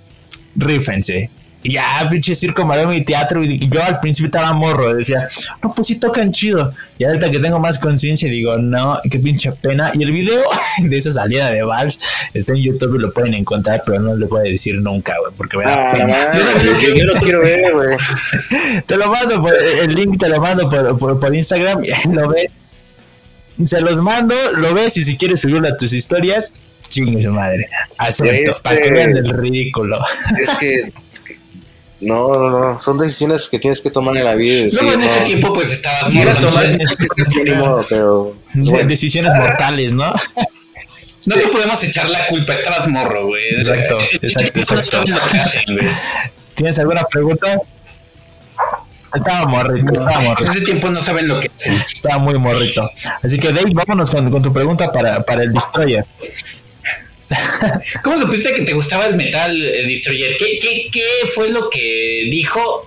Rífense. 0.57 1.31
Ya, 1.64 2.07
pinche 2.11 2.35
circo, 2.35 2.62
maroma 2.66 2.94
y 2.94 3.03
teatro. 3.03 3.42
Y 3.42 3.68
yo 3.70 3.83
al 3.83 3.98
principio 3.98 4.27
estaba 4.27 4.53
morro. 4.53 4.94
Decía, 4.94 5.24
no, 5.62 5.72
pues 5.74 5.88
sí 5.88 5.96
tocan 5.96 6.31
chido. 6.31 6.74
Y 6.98 7.05
ahorita 7.05 7.31
que 7.31 7.38
tengo 7.38 7.59
más 7.59 7.79
conciencia, 7.79 8.29
digo, 8.29 8.59
no, 8.59 9.00
qué 9.11 9.18
pinche 9.18 9.50
pena. 9.53 9.90
Y 9.94 10.03
el 10.03 10.12
video 10.12 10.42
de 10.83 10.96
esa 10.96 11.11
salida 11.11 11.50
de 11.50 11.62
Vals 11.62 11.98
está 12.35 12.53
en 12.53 12.62
YouTube 12.62 12.96
y 12.96 12.98
lo 12.98 13.12
pueden 13.14 13.33
encontrar, 13.33 13.83
pero 13.87 13.98
no 13.98 14.14
lo 14.14 14.29
voy 14.29 14.40
a 14.40 14.50
decir 14.50 14.74
nunca, 14.77 15.14
güey, 15.18 15.33
porque 15.37 15.57
me 15.57 15.64
da 15.64 15.90
ah, 15.90 15.92
pena. 15.96 16.16
yo, 16.96 17.05
lo 17.05 17.20
quiero 17.20 17.40
ver, 17.40 17.72
güey. 17.72 17.96
te 18.87 18.96
lo 18.96 19.11
mando, 19.11 19.40
por, 19.40 19.55
el 19.85 19.94
link 19.94 20.20
te 20.20 20.29
lo 20.29 20.40
mando 20.40 20.68
por, 20.68 21.18
por, 21.18 21.35
Instagram 21.35 21.83
lo 22.12 22.29
ves. 22.29 22.53
Se 23.64 23.81
los 23.81 23.96
mando, 23.96 24.35
lo 24.57 24.74
ves 24.74 24.98
y 24.98 25.05
si 25.05 25.16
quieres 25.16 25.40
subirlo 25.40 25.66
a 25.66 25.77
tus 25.77 25.94
historias, 25.94 26.61
chingue 26.88 27.22
su 27.22 27.31
madre. 27.31 27.64
Acepto, 27.98 28.53
para 28.62 28.81
que 28.83 28.90
vean 28.90 29.16
el 29.16 29.31
ridículo. 29.31 29.98
Es 30.37 30.57
que 30.57 30.92
no, 32.04 32.34
no, 32.34 32.60
no, 32.60 32.78
son 32.78 32.98
decisiones 32.98 33.48
que 33.48 33.58
tienes 33.58 33.80
que 33.80 33.90
tomar 33.90 34.16
en 34.16 34.24
la 34.24 34.34
vida. 34.34 34.68
Luego 34.72 34.92
en 34.92 35.02
ese 35.02 35.20
tiempo 35.20 35.52
pues 35.52 35.72
estabas 35.72 36.12
sí, 36.12 36.20
pero 37.88 38.36
decisiones 38.86 39.32
mortales, 39.34 39.92
¿no? 39.92 40.12
No 41.26 41.36
te 41.36 41.48
podemos 41.48 41.82
echar 41.82 42.08
la 42.10 42.26
culpa, 42.26 42.52
estabas 42.52 42.86
morro, 42.86 43.28
güey. 43.28 43.42
Exacto, 43.54 43.96
exacto, 44.22 44.60
exacto. 44.60 45.04
¿Tienes 46.54 46.78
alguna 46.78 47.02
pregunta? 47.04 47.58
Estaba 49.14 49.46
morrito, 49.46 49.92
estaba 49.94 50.20
morrito. 50.20 50.44
En 50.44 50.50
ese 50.50 50.60
tiempo 50.66 50.90
no 50.90 51.02
saben 51.02 51.28
lo 51.28 51.40
que 51.40 51.50
hacen. 51.54 51.74
Estaba 51.74 52.18
muy 52.18 52.38
morrito. 52.38 52.90
Así 53.22 53.38
que 53.38 53.52
Dave, 53.52 53.70
vámonos 53.72 54.10
con, 54.10 54.30
con 54.30 54.42
tu 54.42 54.52
pregunta 54.52 54.92
para, 54.92 55.22
para 55.24 55.44
el 55.44 55.52
Destroyer. 55.52 56.04
¿Cómo 58.02 58.18
supiste 58.18 58.52
que 58.52 58.62
te 58.62 58.74
gustaba 58.74 59.06
el 59.06 59.16
Metal 59.16 59.62
eh, 59.62 59.87
Destroyer? 59.87 60.37
¿Qué, 60.38 60.88
qué, 60.90 61.02
fue 61.34 61.48
lo 61.48 61.70
que 61.70 62.28
dijo? 62.30 62.87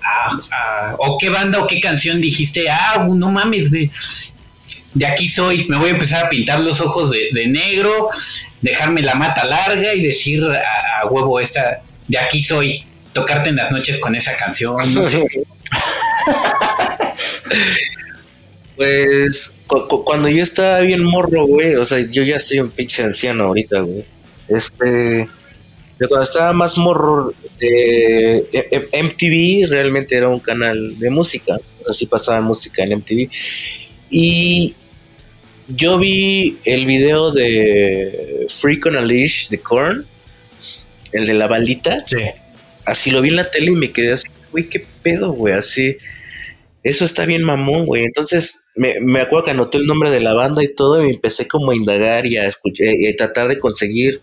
¿O 1.00 1.18
qué 1.18 1.30
banda 1.30 1.60
o 1.60 1.68
qué 1.68 1.80
canción 1.80 2.22
dijiste? 2.22 2.70
Ah, 2.70 3.08
no 3.10 3.32
mames, 3.32 3.70
güey. 3.70 3.90
De 4.94 5.06
aquí 5.06 5.28
soy, 5.28 5.68
me 5.68 5.78
voy 5.78 5.90
a 5.90 5.94
empezar 5.94 6.26
a 6.26 6.30
pintar 6.30 6.60
los 6.60 6.82
ojos 6.82 7.12
de, 7.12 7.48
negro, 7.48 8.10
dejarme 8.62 9.02
la 9.02 9.16
mata 9.16 9.46
larga 9.46 9.94
y 9.94 10.02
decir 10.02 10.44
a, 10.44 11.06
huevo 11.06 11.40
esa, 11.40 11.82
de 12.08 12.18
aquí 12.18 12.42
soy, 12.42 12.84
tocarte 13.14 13.50
en 13.50 13.58
las 13.58 13.72
noches 13.72 14.00
con 14.00 14.16
esa 14.16 14.36
canción. 14.36 14.76
pues 18.76 19.60
cuando 19.68 20.30
yo 20.30 20.42
estaba 20.42 20.80
bien 20.80 21.04
morro, 21.04 21.46
güey, 21.46 21.76
o 21.76 21.86
sea, 21.86 22.00
yo 22.10 22.24
ya 22.24 22.40
soy 22.40 22.62
un 22.62 22.72
pinche 22.72 23.04
anciano 23.04 23.44
ahorita, 23.46 23.82
güey 23.82 24.17
este, 24.48 25.28
cuando 25.98 26.24
estaba 26.24 26.54
más 26.54 26.78
morro, 26.78 27.34
eh, 27.60 28.90
MTV 28.94 29.70
realmente 29.70 30.16
era 30.16 30.28
un 30.28 30.40
canal 30.40 30.98
de 31.00 31.10
música, 31.10 31.58
así 31.90 32.06
pasaba 32.06 32.42
música 32.42 32.84
en 32.84 32.98
MTV. 32.98 33.30
Y 34.10 34.76
yo 35.68 35.98
vi 35.98 36.58
el 36.66 36.86
video 36.86 37.32
de 37.32 38.46
Freak 38.48 38.86
on 38.86 38.98
a 38.98 39.02
Leash 39.02 39.50
de 39.50 39.60
Korn, 39.60 40.06
el 41.12 41.26
de 41.26 41.34
la 41.34 41.48
balita. 41.48 41.98
Sí. 42.06 42.18
Así 42.86 43.12
lo 43.12 43.22
vi 43.22 43.30
en 43.30 43.36
la 43.38 43.52
tele 43.52 43.72
y 43.72 43.76
me 43.76 43.92
quedé 43.92 44.14
así, 44.14 44.30
güey, 44.52 44.70
qué 44.70 44.86
pedo, 45.04 45.32
güey, 45.32 45.54
así. 45.56 45.98
Eso 46.88 47.04
está 47.04 47.26
bien 47.26 47.44
mamón, 47.44 47.86
güey. 47.86 48.06
Entonces 48.06 48.64
me, 48.74 48.96
me, 49.02 49.20
acuerdo 49.20 49.46
que 49.46 49.52
anoté 49.52 49.78
el 49.78 49.88
nombre 49.88 50.10
de 50.10 50.22
la 50.22 50.34
banda 50.34 50.64
y 50.64 50.74
todo 50.74 51.06
y 51.06 51.16
empecé 51.16 51.46
como 51.46 51.72
a 51.72 51.76
indagar 51.76 52.26
y 52.26 52.38
a 52.38 52.48
escuchar 52.48 52.88
y 52.88 53.08
a 53.08 53.16
tratar 53.16 53.50
de 53.50 53.60
conseguir 53.60 54.22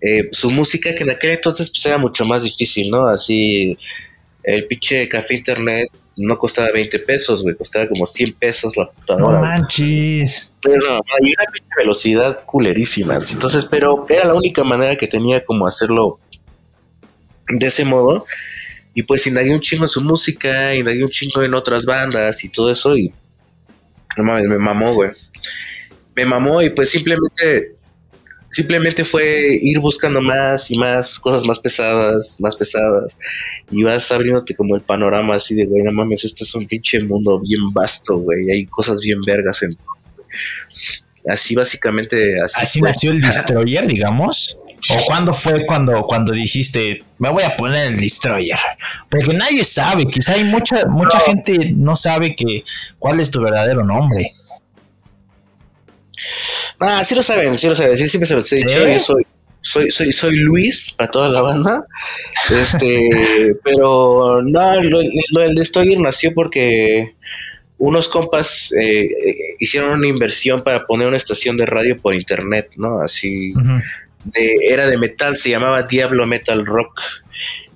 eh, 0.00 0.28
su 0.32 0.50
música 0.50 0.94
que 0.94 1.02
en 1.02 1.10
aquel 1.10 1.32
entonces 1.32 1.70
pues 1.70 1.84
era 1.84 1.98
mucho 1.98 2.24
más 2.24 2.42
difícil, 2.42 2.90
¿no? 2.90 3.06
Así 3.06 3.76
el 4.44 4.64
pinche 4.64 5.10
café 5.10 5.34
internet 5.34 5.90
no 6.16 6.38
costaba 6.38 6.68
20 6.72 7.00
pesos, 7.00 7.42
güey, 7.42 7.54
costaba 7.54 7.86
como 7.86 8.06
100 8.06 8.32
pesos 8.32 8.78
la 8.78 8.88
puta 8.88 9.16
No 9.16 9.32
manches. 9.32 10.48
Pero 10.62 10.78
no, 10.78 10.92
hay 10.94 11.34
una 11.34 11.52
pinche 11.52 11.70
velocidad 11.76 12.38
culerísima. 12.46 13.16
Entonces, 13.16 13.66
pero 13.66 14.06
era 14.08 14.24
la 14.24 14.34
única 14.34 14.64
manera 14.64 14.96
que 14.96 15.06
tenía 15.06 15.44
como 15.44 15.66
hacerlo 15.66 16.18
de 17.48 17.66
ese 17.66 17.84
modo. 17.84 18.24
Y 18.94 19.02
pues 19.02 19.26
indagué 19.26 19.54
un 19.54 19.60
chingo 19.60 19.84
en 19.84 19.88
su 19.88 20.00
música, 20.00 20.74
indagué 20.74 21.02
un 21.02 21.10
chingo 21.10 21.42
en 21.42 21.54
otras 21.54 21.84
bandas 21.84 22.42
y 22.44 22.48
todo 22.48 22.70
eso. 22.70 22.96
Y 22.96 23.12
no 24.16 24.24
mames, 24.24 24.46
me 24.46 24.58
mamó, 24.58 24.94
güey. 24.94 25.10
Me 26.16 26.24
mamó 26.24 26.60
y 26.62 26.70
pues 26.70 26.90
simplemente 26.90 27.70
simplemente 28.50 29.04
fue 29.04 29.58
ir 29.62 29.78
buscando 29.78 30.20
más 30.20 30.70
y 30.70 30.76
más 30.76 31.18
cosas 31.18 31.46
más 31.46 31.60
pesadas, 31.60 32.36
más 32.40 32.56
pesadas, 32.56 33.16
y 33.70 33.82
vas 33.82 34.10
abriéndote 34.10 34.54
como 34.54 34.74
el 34.74 34.82
panorama 34.82 35.36
así 35.36 35.54
de, 35.54 35.64
güey, 35.64 35.82
no 35.84 35.92
mames, 35.92 36.24
esto 36.24 36.44
es 36.44 36.54
un 36.54 36.66
pinche 36.66 37.02
mundo 37.02 37.40
bien 37.40 37.72
vasto, 37.72 38.18
güey, 38.18 38.50
hay 38.50 38.66
cosas 38.66 39.00
bien 39.00 39.20
vergas 39.22 39.62
en... 39.62 39.78
Así 41.28 41.54
básicamente... 41.54 42.40
Así, 42.42 42.60
así 42.62 42.80
nació 42.80 43.12
el 43.12 43.20
Destroyer, 43.20 43.86
digamos. 43.86 44.56
¿O 44.88 45.04
cuándo 45.06 45.34
fue 45.34 45.66
cuando, 45.66 46.02
cuando 46.02 46.32
dijiste, 46.32 47.04
me 47.18 47.30
voy 47.30 47.42
a 47.42 47.56
poner 47.56 47.90
el 47.90 47.96
Destroyer? 47.98 48.58
Porque 49.10 49.36
nadie 49.36 49.64
sabe, 49.64 50.06
quizá 50.06 50.34
hay 50.34 50.44
mucha, 50.44 50.86
mucha 50.86 51.20
gente 51.20 51.72
no 51.74 51.96
sabe 51.96 52.34
que 52.34 52.64
cuál 52.98 53.20
es 53.20 53.30
tu 53.30 53.42
verdadero 53.42 53.84
nombre. 53.84 54.32
Ah, 56.78 57.04
sí 57.04 57.14
lo 57.14 57.22
saben, 57.22 57.56
sí 57.58 57.68
lo 57.68 57.74
saben, 57.74 57.96
sí 57.96 58.08
siempre 58.08 58.26
se 58.26 58.34
lo 58.34 58.40
he 58.40 58.64
dicho, 58.64 58.88
yo 58.88 59.00
soy, 59.00 59.26
soy, 59.60 59.90
soy, 59.90 60.12
soy 60.12 60.36
Luis 60.36 60.94
para 60.96 61.10
toda 61.10 61.28
la 61.28 61.42
banda. 61.42 61.84
Este, 62.50 63.10
pero 63.64 64.42
no, 64.42 64.82
lo, 64.82 65.40
del 65.40 65.54
Destroyer 65.54 66.00
nació 66.00 66.32
porque 66.32 67.14
unos 67.76 68.08
compas 68.08 68.72
eh, 68.80 69.08
hicieron 69.58 69.92
una 69.98 70.06
inversión 70.06 70.62
para 70.62 70.84
poner 70.86 71.06
una 71.08 71.16
estación 71.16 71.56
de 71.56 71.66
radio 71.66 71.96
por 71.96 72.14
internet, 72.14 72.70
¿no? 72.76 73.00
Así 73.00 73.52
de, 74.24 74.56
era 74.68 74.88
de 74.88 74.98
metal, 74.98 75.36
se 75.36 75.50
llamaba 75.50 75.82
Diablo 75.82 76.26
Metal 76.26 76.64
Rock. 76.64 77.00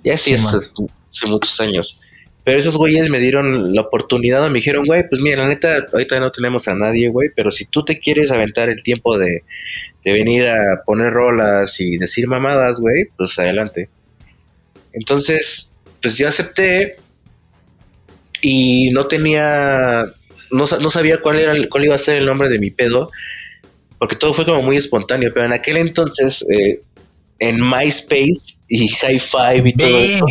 Ya 0.02 0.16
sí, 0.16 0.34
hace, 0.34 1.28
muchos 1.28 1.60
años. 1.60 1.98
Pero 2.44 2.58
esos 2.58 2.76
güeyes 2.76 3.08
me 3.08 3.20
dieron 3.20 3.74
la 3.74 3.80
oportunidad, 3.82 4.46
me 4.48 4.58
dijeron, 4.58 4.84
güey, 4.84 5.08
pues 5.08 5.22
mira, 5.22 5.42
la 5.42 5.48
neta, 5.48 5.86
ahorita 5.90 6.20
no 6.20 6.30
tenemos 6.30 6.68
a 6.68 6.74
nadie, 6.74 7.08
güey, 7.08 7.30
pero 7.34 7.50
si 7.50 7.64
tú 7.64 7.84
te 7.84 7.98
quieres 7.98 8.30
aventar 8.30 8.68
el 8.68 8.82
tiempo 8.82 9.16
de, 9.16 9.44
de 10.04 10.12
venir 10.12 10.46
a 10.48 10.82
poner 10.84 11.10
rolas 11.10 11.80
y 11.80 11.96
decir 11.96 12.28
mamadas, 12.28 12.80
güey, 12.80 13.06
pues 13.16 13.38
adelante. 13.38 13.88
Entonces, 14.92 15.72
pues 16.02 16.18
yo 16.18 16.28
acepté 16.28 16.96
y 18.42 18.90
no 18.90 19.06
tenía, 19.06 20.04
no, 20.50 20.64
no 20.80 20.90
sabía 20.90 21.22
cuál, 21.22 21.38
era, 21.38 21.54
cuál 21.70 21.84
iba 21.86 21.94
a 21.94 21.98
ser 21.98 22.16
el 22.16 22.26
nombre 22.26 22.50
de 22.50 22.58
mi 22.58 22.70
pedo, 22.70 23.10
porque 24.04 24.16
todo 24.16 24.34
fue 24.34 24.44
como 24.44 24.62
muy 24.62 24.76
espontáneo, 24.76 25.30
pero 25.32 25.46
en 25.46 25.54
aquel 25.54 25.78
entonces... 25.78 26.44
Eh, 26.50 26.82
en 27.38 27.60
MySpace 27.60 28.60
y 28.68 28.86
High 28.86 29.18
Five 29.18 29.62
y 29.70 29.72
todo 29.72 29.98
eso. 29.98 30.26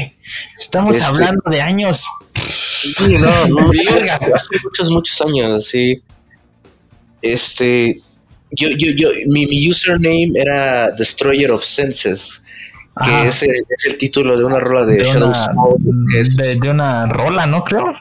Estamos 0.57 0.95
este, 0.95 1.07
hablando 1.07 1.41
de 1.51 1.59
años. 1.59 2.05
Sí, 2.33 3.09
no, 3.09 3.47
no, 3.47 3.69
hace 4.33 4.55
muchos, 4.63 4.89
muchos 4.89 5.21
años, 5.21 5.65
sí. 5.65 6.01
Este, 7.21 7.99
yo, 8.51 8.69
yo, 8.69 8.91
yo, 8.95 9.09
mi, 9.27 9.45
mi 9.47 9.69
username 9.69 10.31
era 10.33 10.91
Destroyer 10.91 11.51
of 11.51 11.61
Senses, 11.61 12.41
que 13.03 13.27
es 13.27 13.43
el, 13.43 13.51
es 13.51 13.85
el, 13.85 13.97
título 13.97 14.37
de 14.37 14.45
una 14.45 14.59
rola 14.59 14.85
de, 14.85 15.03
Shadows 15.03 15.45
Fall. 15.45 15.75
de, 15.79 16.55
de, 16.61 16.69
una 16.69 17.05
rola, 17.07 17.45
¿no 17.45 17.65
creo? 17.65 17.91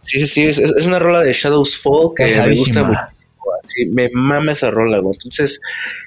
Sí, 0.00 0.18
sí, 0.20 0.26
sí, 0.26 0.44
es, 0.46 0.58
es 0.58 0.86
una 0.86 0.98
rola 0.98 1.20
de 1.20 1.34
Shadows 1.34 1.78
Fall 1.82 2.12
que 2.16 2.24
me 2.24 2.54
gusta 2.54 2.82
mucho. 2.82 3.17
Sí, 3.64 3.86
me 3.86 4.08
mama 4.12 4.52
esa 4.52 4.70
rola, 4.70 4.98
güey. 4.98 5.14
Entonces, 5.14 5.60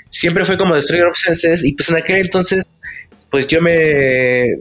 siempre 0.09 0.45
fue 0.45 0.57
como 0.57 0.75
Destroyer 0.75 1.07
of 1.07 1.15
Senses 1.15 1.63
y 1.63 1.73
pues 1.73 1.89
en 1.89 1.95
aquel 1.95 2.17
entonces 2.17 2.69
pues 3.29 3.47
yo 3.47 3.61
me 3.61 4.57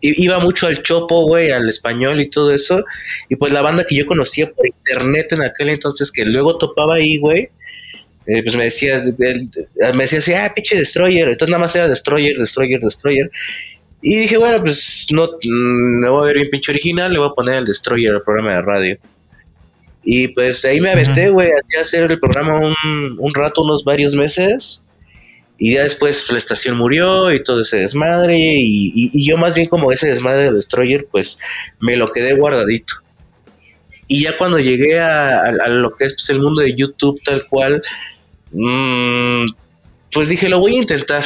iba 0.00 0.38
mucho 0.38 0.68
al 0.68 0.80
chopo, 0.82 1.26
güey, 1.26 1.50
al 1.50 1.68
español 1.68 2.20
y 2.20 2.30
todo 2.30 2.54
eso 2.54 2.84
y 3.28 3.36
pues 3.36 3.52
la 3.52 3.60
banda 3.60 3.84
que 3.88 3.96
yo 3.96 4.06
conocía 4.06 4.50
por 4.52 4.66
internet 4.66 5.32
en 5.32 5.42
aquel 5.42 5.70
entonces 5.70 6.12
que 6.12 6.24
luego 6.24 6.56
topaba 6.56 6.94
ahí, 6.94 7.18
güey, 7.18 7.50
eh, 8.26 8.42
pues 8.42 8.56
me 8.56 8.64
decía, 8.64 9.04
me 9.18 10.02
decía 10.02 10.18
así, 10.20 10.32
ah, 10.32 10.52
pinche 10.54 10.76
Destroyer, 10.76 11.28
entonces 11.28 11.50
nada 11.50 11.60
más 11.60 11.76
era 11.76 11.88
Destroyer, 11.88 12.38
Destroyer, 12.38 12.80
Destroyer. 12.80 13.30
Y 14.00 14.16
dije, 14.20 14.36
bueno, 14.36 14.60
pues 14.60 15.06
no, 15.12 15.26
mm, 15.42 16.00
me 16.00 16.10
voy 16.10 16.22
a 16.22 16.26
ver 16.26 16.36
bien 16.36 16.50
pinche 16.50 16.72
original, 16.72 17.12
le 17.12 17.18
voy 17.18 17.28
a 17.28 17.34
poner 17.34 17.56
el 17.56 17.64
Destroyer 17.64 18.14
al 18.14 18.22
programa 18.22 18.54
de 18.54 18.62
radio. 18.62 18.98
Y 20.04 20.28
pues 20.28 20.64
ahí 20.64 20.80
me 20.80 20.90
aventé, 20.90 21.30
güey, 21.30 21.48
a 21.48 21.80
hacer 21.80 22.10
el 22.10 22.20
programa 22.20 22.58
un, 22.58 23.16
un 23.18 23.34
rato, 23.34 23.62
unos 23.62 23.84
varios 23.84 24.14
meses. 24.14 24.84
Y 25.58 25.74
ya 25.74 25.82
después 25.82 26.30
la 26.30 26.38
estación 26.38 26.76
murió 26.76 27.32
y 27.32 27.42
todo 27.42 27.60
ese 27.60 27.78
desmadre. 27.78 28.36
Y, 28.38 29.24
yo 29.26 29.36
más 29.36 29.54
bien 29.54 29.68
como 29.68 29.92
ese 29.92 30.08
desmadre 30.08 30.44
de 30.44 30.52
Destroyer, 30.52 31.06
pues 31.10 31.38
me 31.80 31.96
lo 31.96 32.06
quedé 32.06 32.34
guardadito. 32.34 32.94
Y 34.06 34.24
ya 34.24 34.36
cuando 34.36 34.58
llegué 34.58 35.00
a, 35.00 35.50
lo 35.68 35.90
que 35.90 36.04
es 36.04 36.14
pues, 36.14 36.28
el 36.30 36.42
mundo 36.42 36.60
de 36.60 36.74
YouTube 36.74 37.18
tal 37.24 37.46
cual, 37.48 37.80
mmm, 38.52 39.46
pues 40.12 40.28
dije, 40.28 40.48
lo 40.48 40.60
voy 40.60 40.74
a 40.74 40.78
intentar. 40.78 41.24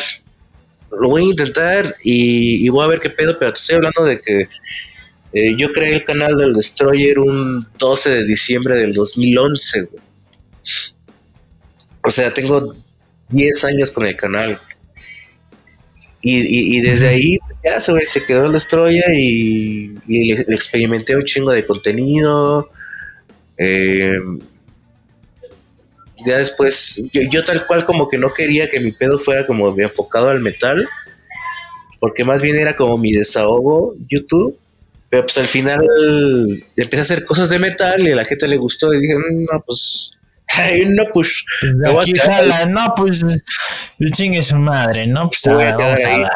Lo 0.91 1.09
voy 1.09 1.23
a 1.23 1.27
intentar 1.27 1.85
y, 2.03 2.69
voy 2.69 2.85
a 2.85 2.89
ver 2.89 3.01
qué 3.01 3.11
pedo, 3.11 3.39
pero 3.39 3.53
te 3.53 3.59
estoy 3.59 3.77
hablando 3.77 4.05
de 4.05 4.21
que 4.21 4.49
eh, 5.33 5.55
yo 5.57 5.73
creé 5.73 5.95
el 5.95 6.05
canal 6.05 6.35
del 6.37 6.55
Destroyer 6.55 7.19
un 7.19 7.67
12 7.79 8.11
de 8.11 8.25
diciembre 8.25 8.77
del 8.77 8.93
2011. 8.93 9.89
O 12.05 12.11
sea, 12.11 12.33
tengo 12.33 12.75
10 13.29 13.65
años 13.65 13.91
con 13.91 14.07
el 14.07 14.17
canal. 14.17 14.61
Y, 16.21 16.81
desde 16.81 17.09
ahí 17.09 17.39
ya 17.65 17.81
se, 17.81 18.07
se 18.07 18.25
quedó 18.25 18.47
el 18.47 18.53
Destroyer 18.53 19.15
y, 19.15 19.95
le, 20.07 20.35
experimenté 20.49 21.17
un 21.17 21.25
chingo 21.25 21.53
de 21.53 21.65
contenido. 21.65 22.71
Eh, 23.57 24.19
ya 26.25 26.39
después, 26.39 27.05
yo, 27.13 27.43
tal 27.43 27.67
cual 27.67 27.85
como 27.85 28.09
que 28.09 28.19
no 28.19 28.33
quería 28.33 28.69
que 28.69 28.81
mi 28.81 28.93
pedo 28.93 29.19
fuera 29.19 29.47
como 29.47 29.79
enfocado 29.79 30.29
al 30.29 30.41
metal, 30.41 30.89
porque 32.01 32.25
más 32.25 32.43
bien 32.43 32.59
era 32.59 32.77
como 32.77 32.99
mi 32.99 33.13
desahogo 33.13 33.95
YouTube, 34.09 34.59
pero 35.11 35.23
pues 35.23 35.39
al 35.39 35.47
final 35.47 35.81
empecé 36.77 36.99
a 36.99 37.03
hacer 37.03 37.25
cosas 37.25 37.49
de 37.49 37.59
metal 37.59 38.07
y 38.07 38.13
a 38.13 38.17
la 38.17 38.25
gente 38.25 38.47
le 38.47 38.57
gustó 38.57 38.93
y 38.93 39.01
dije, 39.01 39.17
mm, 39.17 39.45
no, 39.53 39.63
pues 39.67 40.19
Ay, 40.57 40.87
no, 40.89 41.05
pues. 41.13 41.45
pues 41.61 42.23
jala, 42.23 42.67
no, 42.67 42.95
pues. 42.97 43.25
Chingue 44.13 44.43
su 44.43 44.57
madre, 44.57 45.07
¿no? 45.07 45.29
Pues 45.29 45.55
voy 45.55 45.65
a, 45.65 45.75
vamos 45.75 46.01
a. 46.05 46.31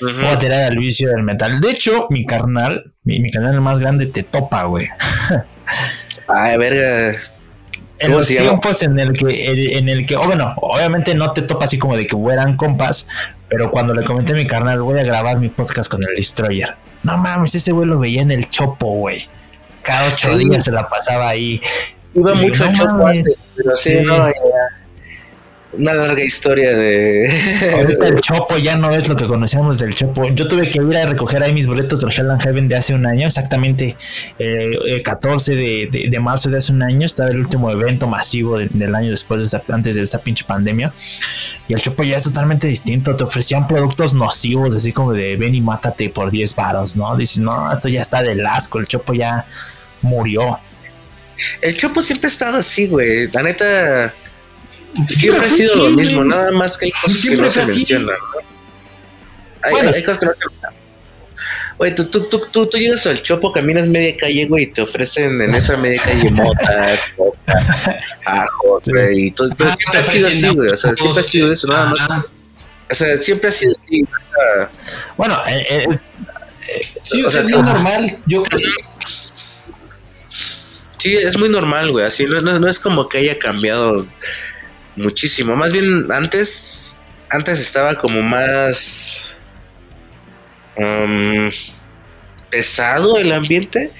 Voy 0.00 0.26
a 0.26 0.38
tirar 0.38 0.64
al 0.64 0.76
vicio 0.76 1.08
del 1.10 1.22
metal. 1.22 1.60
De 1.60 1.70
hecho, 1.70 2.06
mi 2.10 2.26
carnal, 2.26 2.92
mi, 3.04 3.20
mi 3.20 3.30
canal 3.30 3.60
más 3.60 3.78
grande 3.78 4.06
te 4.06 4.22
topa, 4.22 4.64
güey. 4.64 4.88
Ay, 6.28 6.58
verga. 6.58 7.18
En 7.98 8.10
los 8.10 8.26
tiempos 8.26 8.82
en 8.82 8.98
el 8.98 9.12
que, 9.12 9.78
en 9.78 9.88
el 9.88 10.04
que, 10.04 10.16
oh, 10.16 10.24
bueno, 10.24 10.54
obviamente 10.56 11.14
no 11.14 11.32
te 11.32 11.42
topa 11.42 11.66
así 11.66 11.78
como 11.78 11.96
de 11.96 12.06
que 12.06 12.16
fueran 12.16 12.56
compas, 12.56 13.06
pero 13.48 13.70
cuando 13.70 13.94
le 13.94 14.02
comenté 14.02 14.32
a 14.32 14.36
mi 14.36 14.46
carnal, 14.46 14.82
voy 14.82 14.98
a 14.98 15.04
grabar 15.04 15.38
mi 15.38 15.48
podcast 15.48 15.88
con 15.88 16.00
el 16.02 16.14
Destroyer. 16.16 16.74
No 17.04 17.18
mames, 17.18 17.54
ese 17.54 17.72
güey 17.72 17.88
lo 17.88 17.98
veía 17.98 18.22
en 18.22 18.30
el 18.30 18.48
chopo, 18.48 18.86
güey. 18.94 19.28
Cada 19.82 20.12
ocho 20.12 20.36
días 20.36 20.64
se 20.64 20.70
la 20.70 20.88
pasaba 20.88 21.28
ahí. 21.28 21.60
Iba 22.14 22.34
mucho 22.34 22.64
el 22.66 22.72
Chopo 22.74 23.06
antes, 23.06 23.38
pero 23.56 23.76
sí, 23.76 24.00
no, 24.02 24.26
una 25.72 25.94
larga 25.94 26.22
historia 26.22 26.76
de. 26.76 27.30
Ahorita 27.74 28.08
el 28.08 28.20
Chopo 28.20 28.58
ya 28.58 28.76
no 28.76 28.92
es 28.92 29.08
lo 29.08 29.16
que 29.16 29.26
conocíamos 29.26 29.78
del 29.78 29.94
Chopo. 29.94 30.28
Yo 30.28 30.46
tuve 30.46 30.70
que 30.70 30.80
ir 30.82 30.96
a 30.96 31.06
recoger 31.06 31.42
ahí 31.42 31.52
mis 31.52 31.66
boletos 31.66 32.00
del 32.00 32.12
Hell 32.12 32.30
and 32.30 32.42
Heaven 32.42 32.68
de 32.68 32.76
hace 32.76 32.94
un 32.94 33.06
año, 33.06 33.26
exactamente 33.26 33.96
eh, 34.38 34.70
el 34.86 35.02
14 35.02 35.54
de, 35.54 36.08
de, 36.10 36.20
marzo 36.20 36.50
de 36.50 36.58
hace 36.58 36.72
un 36.72 36.82
año. 36.82 37.06
Estaba 37.06 37.30
el 37.30 37.38
último 37.38 37.70
evento 37.70 38.06
masivo 38.06 38.58
del 38.58 38.94
año 38.94 39.10
después 39.10 39.40
de 39.40 39.46
esta, 39.46 39.62
antes 39.72 39.94
de 39.94 40.02
esta 40.02 40.18
pinche 40.18 40.44
pandemia. 40.44 40.92
Y 41.68 41.72
el 41.72 41.80
Chopo 41.80 42.02
ya 42.02 42.16
es 42.16 42.22
totalmente 42.24 42.66
distinto. 42.66 43.16
Te 43.16 43.24
ofrecían 43.24 43.66
productos 43.66 44.14
nocivos, 44.14 44.76
así 44.76 44.92
como 44.92 45.12
de 45.12 45.36
ven 45.36 45.54
y 45.54 45.60
mátate 45.60 46.10
por 46.10 46.30
10 46.30 46.54
varos, 46.54 46.96
¿no? 46.96 47.16
Dices, 47.16 47.38
no, 47.38 47.72
esto 47.72 47.88
ya 47.88 48.02
está 48.02 48.22
del 48.22 48.44
asco. 48.46 48.78
El 48.78 48.86
Chopo 48.86 49.14
ya 49.14 49.46
murió. 50.02 50.58
El 51.62 51.74
Chopo 51.74 52.02
siempre 52.02 52.28
ha 52.28 52.30
estado 52.30 52.58
así, 52.58 52.88
güey. 52.88 53.28
La 53.32 53.42
neta. 53.42 54.12
Siempre, 55.08 55.46
ha 55.46 55.48
sido 55.48 55.76
lo 55.76 55.90
mismo, 55.90 56.24
nada 56.24 56.50
más 56.52 56.76
que 56.76 56.86
hay 56.86 56.92
cosas 56.92 57.22
que 57.22 57.36
no 57.36 57.50
se 57.50 57.64
mencionan, 57.64 58.06
¿no? 58.06 58.40
Hay, 59.62 59.86
hay, 59.86 60.02
cosas 60.02 60.18
que 60.18 60.26
no 60.26 60.32
se 60.34 60.44
mencionan. 60.46 60.82
Güey, 61.78 61.94
tú, 61.94 62.04
tú, 62.06 62.28
tú, 62.28 62.42
tú, 62.50 62.66
tú 62.66 62.78
llegas 62.78 63.06
al 63.06 63.20
Chopo, 63.20 63.52
caminas 63.52 63.86
media 63.86 64.16
calle, 64.16 64.46
güey, 64.46 64.64
y 64.64 64.66
te 64.72 64.82
ofrecen 64.82 65.40
en 65.40 65.54
esa 65.54 65.76
media 65.76 66.00
calle 66.02 66.30
mota, 66.30 66.98
coca, 67.16 68.00
ajo, 68.26 68.80
güey. 68.86 69.26
Y 69.26 69.30
todo, 69.30 69.48
pero 69.56 69.70
ah, 69.70 69.76
siempre 69.76 70.00
ha 70.00 70.02
sido 70.04 70.28
así, 70.28 70.48
güey. 70.54 70.68
O 70.70 70.76
sea, 70.76 70.94
siempre 70.94 71.20
ha 71.20 71.24
sido 71.24 71.52
eso, 71.52 71.66
nada 71.68 71.86
más. 71.86 72.24
O 72.90 72.94
sea, 72.94 73.16
siempre 73.16 73.48
ha 73.48 73.52
sido 73.52 73.72
así. 73.84 74.04
Bueno, 75.16 75.38
eh, 75.48 75.66
eh, 75.70 75.88
sí, 77.04 77.22
o, 77.24 77.30
sea, 77.30 77.42
es 77.42 77.50
normal. 77.50 78.18
Yo 78.26 78.42
creo 78.42 78.60
Sí, 80.98 81.16
es 81.16 81.36
muy 81.36 81.48
normal, 81.48 81.90
güey. 81.90 82.06
Así 82.06 82.26
no, 82.26 82.40
no, 82.40 82.68
es 82.68 82.78
como 82.78 83.08
que 83.08 83.18
haya 83.18 83.36
cambiado 83.36 84.06
muchísimo. 84.96 85.56
Más 85.56 85.72
bien, 85.72 86.10
antes, 86.10 86.98
antes 87.30 87.60
estaba 87.60 87.96
como 87.96 88.22
más 88.22 89.30
um, 90.76 91.48
pesado 92.50 93.18
el 93.18 93.32
ambiente. 93.32 93.90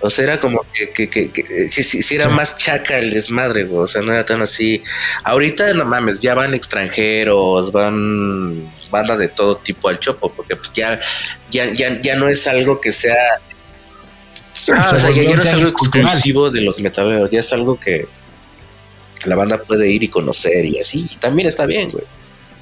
O 0.00 0.10
sea, 0.10 0.24
era 0.24 0.40
como 0.40 0.66
que, 0.70 0.90
que, 0.90 1.08
que, 1.08 1.30
que 1.30 1.68
si, 1.68 2.14
era 2.14 2.28
más 2.28 2.58
chaca 2.58 2.98
el 2.98 3.10
desmadre, 3.10 3.64
güey. 3.64 3.84
O 3.84 3.86
sea, 3.86 4.02
no 4.02 4.12
era 4.12 4.26
tan 4.26 4.42
así. 4.42 4.82
Ahorita, 5.22 5.72
no 5.72 5.86
mames, 5.86 6.20
ya 6.20 6.34
van 6.34 6.52
extranjeros, 6.52 7.72
van 7.72 8.70
bandas 8.90 9.18
de 9.18 9.28
todo 9.28 9.56
tipo 9.56 9.88
al 9.88 9.98
chopo, 9.98 10.30
porque 10.32 10.56
pues 10.56 10.72
ya, 10.72 11.00
ya, 11.50 11.66
ya, 11.72 12.00
ya 12.02 12.16
no 12.16 12.28
es 12.28 12.46
algo 12.46 12.80
que 12.80 12.92
sea 12.92 13.40
Ah, 14.72 14.92
o 14.94 15.00
sea, 15.00 15.10
ya, 15.10 15.34
no 15.34 15.42
es 15.42 15.52
algo 15.52 15.68
exclusivo 15.68 16.50
de 16.50 16.60
los 16.60 16.80
metaleros, 16.80 17.30
ya 17.30 17.40
es 17.40 17.52
algo 17.52 17.78
que 17.78 18.06
la 19.26 19.36
banda 19.36 19.58
puede 19.58 19.90
ir 19.90 20.02
y 20.02 20.08
conocer 20.08 20.64
y 20.64 20.78
así. 20.78 21.08
también 21.20 21.48
está 21.48 21.66
bien, 21.66 21.90
güey. 21.90 22.04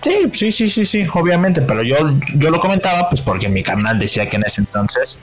Sí, 0.03 0.31
sí, 0.33 0.53
sí, 0.53 0.69
sí, 0.69 0.85
sí, 0.85 1.05
obviamente, 1.15 1.63
pero 1.63 1.83
yo, 1.83 1.97
yo 2.35 2.51
lo 2.51 2.59
comentaba 2.61 3.09
pues 3.09 3.21
porque 3.21 3.49
mi 3.49 3.63
canal 3.63 3.99
decía 3.99 4.29
que 4.29 4.37
en 4.37 4.45
ese 4.45 4.63
entonces... 4.63 5.19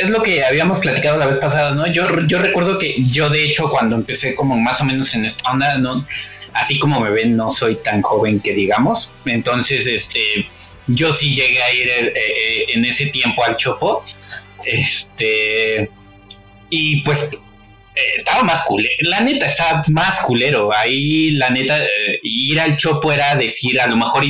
Es 0.00 0.08
lo 0.08 0.22
que 0.22 0.44
habíamos 0.44 0.78
platicado 0.78 1.18
la 1.18 1.26
vez 1.26 1.38
pasada, 1.38 1.72
¿no? 1.72 1.86
Yo, 1.88 2.06
yo 2.28 2.38
recuerdo 2.38 2.78
que 2.78 2.94
yo 3.00 3.28
de 3.28 3.44
hecho 3.44 3.68
cuando 3.68 3.96
empecé 3.96 4.36
como 4.36 4.56
más 4.56 4.80
o 4.80 4.84
menos 4.84 5.12
en 5.14 5.24
esta 5.24 5.50
onda, 5.50 5.78
¿no? 5.78 6.06
Así 6.54 6.78
como 6.78 7.00
me 7.00 7.10
ven, 7.10 7.36
no 7.36 7.50
soy 7.50 7.74
tan 7.74 8.02
joven 8.02 8.38
que 8.38 8.54
digamos. 8.54 9.10
Entonces, 9.26 9.88
este, 9.88 10.46
yo 10.86 11.12
sí 11.12 11.34
llegué 11.34 11.60
a 11.60 11.74
ir 11.74 11.88
eh, 11.88 12.12
eh, 12.14 12.64
en 12.74 12.84
ese 12.84 13.06
tiempo 13.06 13.44
al 13.44 13.56
Chopo 13.56 14.04
este. 14.64 15.90
Y 16.70 17.02
pues 17.02 17.30
estaba 17.94 18.42
más 18.42 18.62
culero. 18.62 18.94
La 19.00 19.20
neta, 19.20 19.46
estaba 19.46 19.82
más 19.88 20.20
culero. 20.20 20.72
Ahí, 20.72 21.32
la 21.32 21.50
neta, 21.50 21.82
eh, 21.84 22.20
ir 22.22 22.60
al 22.60 22.76
chopo 22.76 23.12
era 23.12 23.34
decir, 23.36 23.80
a 23.80 23.86
lo 23.86 23.96
mejor, 23.96 24.24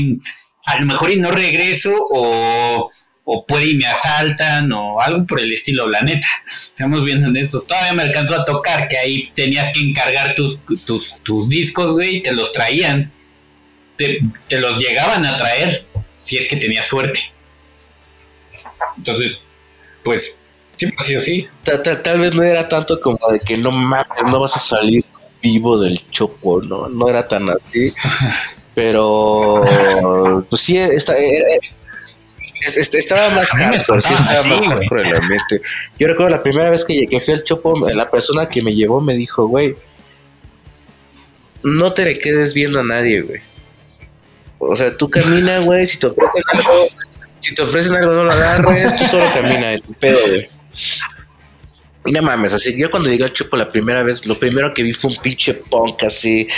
a 0.67 0.81
lo 0.81 0.87
mejor 0.87 1.17
no 1.19 1.31
regreso 1.31 1.93
o, 2.13 2.91
o 3.25 3.47
puede 3.47 3.71
y 3.71 3.75
me 3.77 3.87
asaltan 3.87 4.73
o 4.73 5.01
algo 5.01 5.27
por 5.27 5.41
el 5.41 5.53
estilo, 5.53 5.89
la 5.89 6.03
neta. 6.03 6.27
Estamos 6.49 7.05
viendo 7.05 7.39
estos. 7.39 7.67
Todavía 7.67 7.95
me 7.95 8.03
alcanzó 8.03 8.35
a 8.35 8.45
tocar 8.45 8.89
que 8.89 8.99
ahí 8.99 9.31
tenías 9.35 9.73
que 9.73 9.81
encargar 9.81 10.35
tus, 10.35 10.61
tus, 10.85 11.23
tus 11.23 11.49
discos, 11.49 11.93
güey, 11.93 12.23
te 12.23 12.33
los 12.33 12.53
traían. 12.53 13.13
Te, 13.97 14.21
te, 14.49 14.59
los 14.59 14.79
llegaban 14.79 15.25
a 15.27 15.37
traer 15.37 15.87
si 16.17 16.37
es 16.37 16.49
que 16.49 16.57
tenías 16.57 16.87
suerte. 16.87 17.33
Entonces, 18.97 19.37
pues, 20.03 20.41
siempre 20.77 20.99
ha 21.01 21.05
sido 21.05 21.19
así. 21.19 21.49
Tal, 21.63 21.83
tal, 21.83 22.03
tal, 22.03 22.21
vez 22.21 22.35
no 22.35 22.43
era 22.43 22.69
tanto 22.69 23.01
como 23.01 23.19
de 23.31 23.41
que 23.41 23.57
no 23.57 23.71
mames, 23.71 24.07
no 24.27 24.41
vas 24.41 24.57
a 24.57 24.61
salir 24.61 25.05
vivo 25.43 25.79
del 25.79 25.99
chopo, 26.11 26.63
¿no? 26.63 26.89
No 26.89 27.09
era 27.09 27.27
tan 27.27 27.49
así. 27.49 27.93
Pero, 28.75 29.63
pues 30.49 30.63
sí, 30.63 30.79
está, 30.79 31.17
era, 31.19 31.47
este, 32.67 32.99
estaba 32.99 33.29
más 33.31 33.49
hardcore, 33.51 34.01
sí 34.01 34.15
estaba 34.15 34.45
más 34.45 34.67
hardcore 34.67 35.09
el 35.09 35.17
ambiente. 35.17 35.61
Yo 35.99 36.07
recuerdo 36.07 36.31
la 36.31 36.43
primera 36.43 36.71
vez 36.71 36.85
que, 36.85 37.07
que 37.07 37.21
fui 37.21 37.35
al 37.35 37.45
Chopo, 37.45 37.89
la 37.91 38.11
persona 38.11 38.49
que 38.49 38.63
me 38.63 38.75
llevó 38.75 39.01
me 39.01 39.15
dijo, 39.15 39.47
güey, 39.47 39.77
no 41.63 41.93
te 41.93 42.05
le 42.05 42.19
quedes 42.19 42.55
viendo 42.55 42.81
a 42.81 42.85
nadie, 42.85 43.23
güey. 43.23 43.41
O 44.59 44.77
sea, 44.77 44.97
tú 44.97 45.11
camina, 45.11 45.59
güey, 45.61 45.87
si 45.87 45.99
te 45.99 46.07
ofrecen 46.07 46.43
algo, 46.53 46.89
si 47.41 47.55
te 47.55 47.63
ofrecen 47.63 47.97
algo 47.97 48.13
no 48.13 48.25
lo 48.25 48.33
agarres, 48.33 48.97
tú 48.97 49.05
solo 49.05 49.25
camina, 49.35 49.73
el 49.75 49.83
pedo, 49.83 50.19
güey. 50.29 50.49
Y 52.05 52.11
no 52.11 52.23
mames, 52.23 52.53
así 52.53 52.77
yo 52.77 52.91
cuando 52.91 53.09
llegué 53.09 53.23
al 53.23 53.33
Chopo 53.33 53.57
la 53.57 53.71
primera 53.71 54.03
vez, 54.03 54.27
lo 54.27 54.37
primero 54.37 54.75
que 54.75 54.83
vi 54.83 54.93
fue 54.93 55.13
un 55.13 55.17
pinche 55.19 55.55
punk 55.55 56.03
así, 56.03 56.49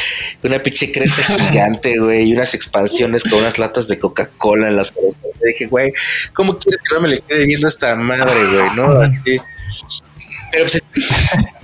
una 0.43 0.59
pinche 0.59 0.91
cresta 0.91 1.23
gigante, 1.51 1.99
güey, 1.99 2.31
y 2.31 2.33
unas 2.33 2.55
expansiones 2.55 3.25
con 3.25 3.41
unas 3.41 3.59
latas 3.59 3.87
de 3.89 3.99
Coca-Cola 3.99 4.69
en 4.69 4.77
las 4.77 4.95
Y 4.97 5.47
dije, 5.47 5.67
güey, 5.67 5.93
¿cómo 6.33 6.57
quieres 6.57 6.81
que 6.81 6.95
no 6.95 7.03
me 7.03 7.09
le 7.09 7.21
quede 7.21 7.45
viendo 7.45 7.67
a 7.67 7.69
esta 7.69 7.95
madre, 7.95 8.33
güey? 8.47 8.77
¿No? 8.77 9.01
Así. 9.03 9.41
Pero 10.55 10.71
pues, 10.71 10.83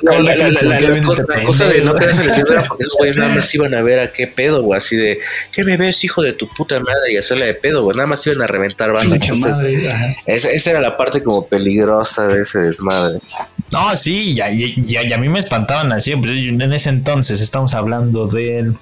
la, 0.00 0.18
la, 0.18 0.34
la, 0.34 0.80
la, 0.80 1.02
cosa, 1.02 1.24
la 1.28 1.42
cosa 1.42 1.68
de 1.68 1.82
no 1.82 1.94
quedarse 1.94 2.24
les 2.24 2.34
viendo 2.34 2.52
era 2.52 2.64
porque 2.64 2.82
esos 2.82 2.96
güeyes 2.96 3.16
nada 3.16 3.34
más 3.34 3.54
iban 3.54 3.74
a 3.74 3.82
ver 3.82 4.00
a 4.00 4.10
qué 4.10 4.26
pedo, 4.26 4.62
güey, 4.62 4.78
así 4.78 4.96
de, 4.96 5.20
¿qué 5.52 5.64
me 5.64 5.76
ves, 5.76 6.02
hijo 6.04 6.22
de 6.22 6.32
tu 6.32 6.48
puta 6.48 6.80
madre? 6.80 7.12
Y 7.12 7.16
hacerle 7.16 7.46
de 7.46 7.54
pedo, 7.54 7.84
güey, 7.84 7.96
nada 7.96 8.08
más 8.08 8.26
iban 8.26 8.42
a 8.42 8.46
reventar 8.46 8.92
banda. 8.92 9.16
Entonces, 9.16 9.62
esa, 10.26 10.50
esa 10.50 10.70
era 10.70 10.80
la 10.80 10.96
parte 10.96 11.22
como 11.22 11.46
peligrosa 11.46 12.28
de 12.28 12.40
ese 12.40 12.60
desmadre. 12.60 13.20
No, 13.70 13.96
sí, 13.96 14.32
y 14.32 14.40
a, 14.40 14.50
y, 14.50 14.74
y 14.76 15.12
a 15.12 15.18
mí 15.18 15.28
me 15.28 15.38
espantaban 15.38 15.92
así, 15.92 16.14
pues 16.16 16.30
en 16.30 16.72
ese 16.72 16.88
entonces 16.88 17.40
estamos 17.40 17.74
hablando 17.74 18.26
del 18.26 18.76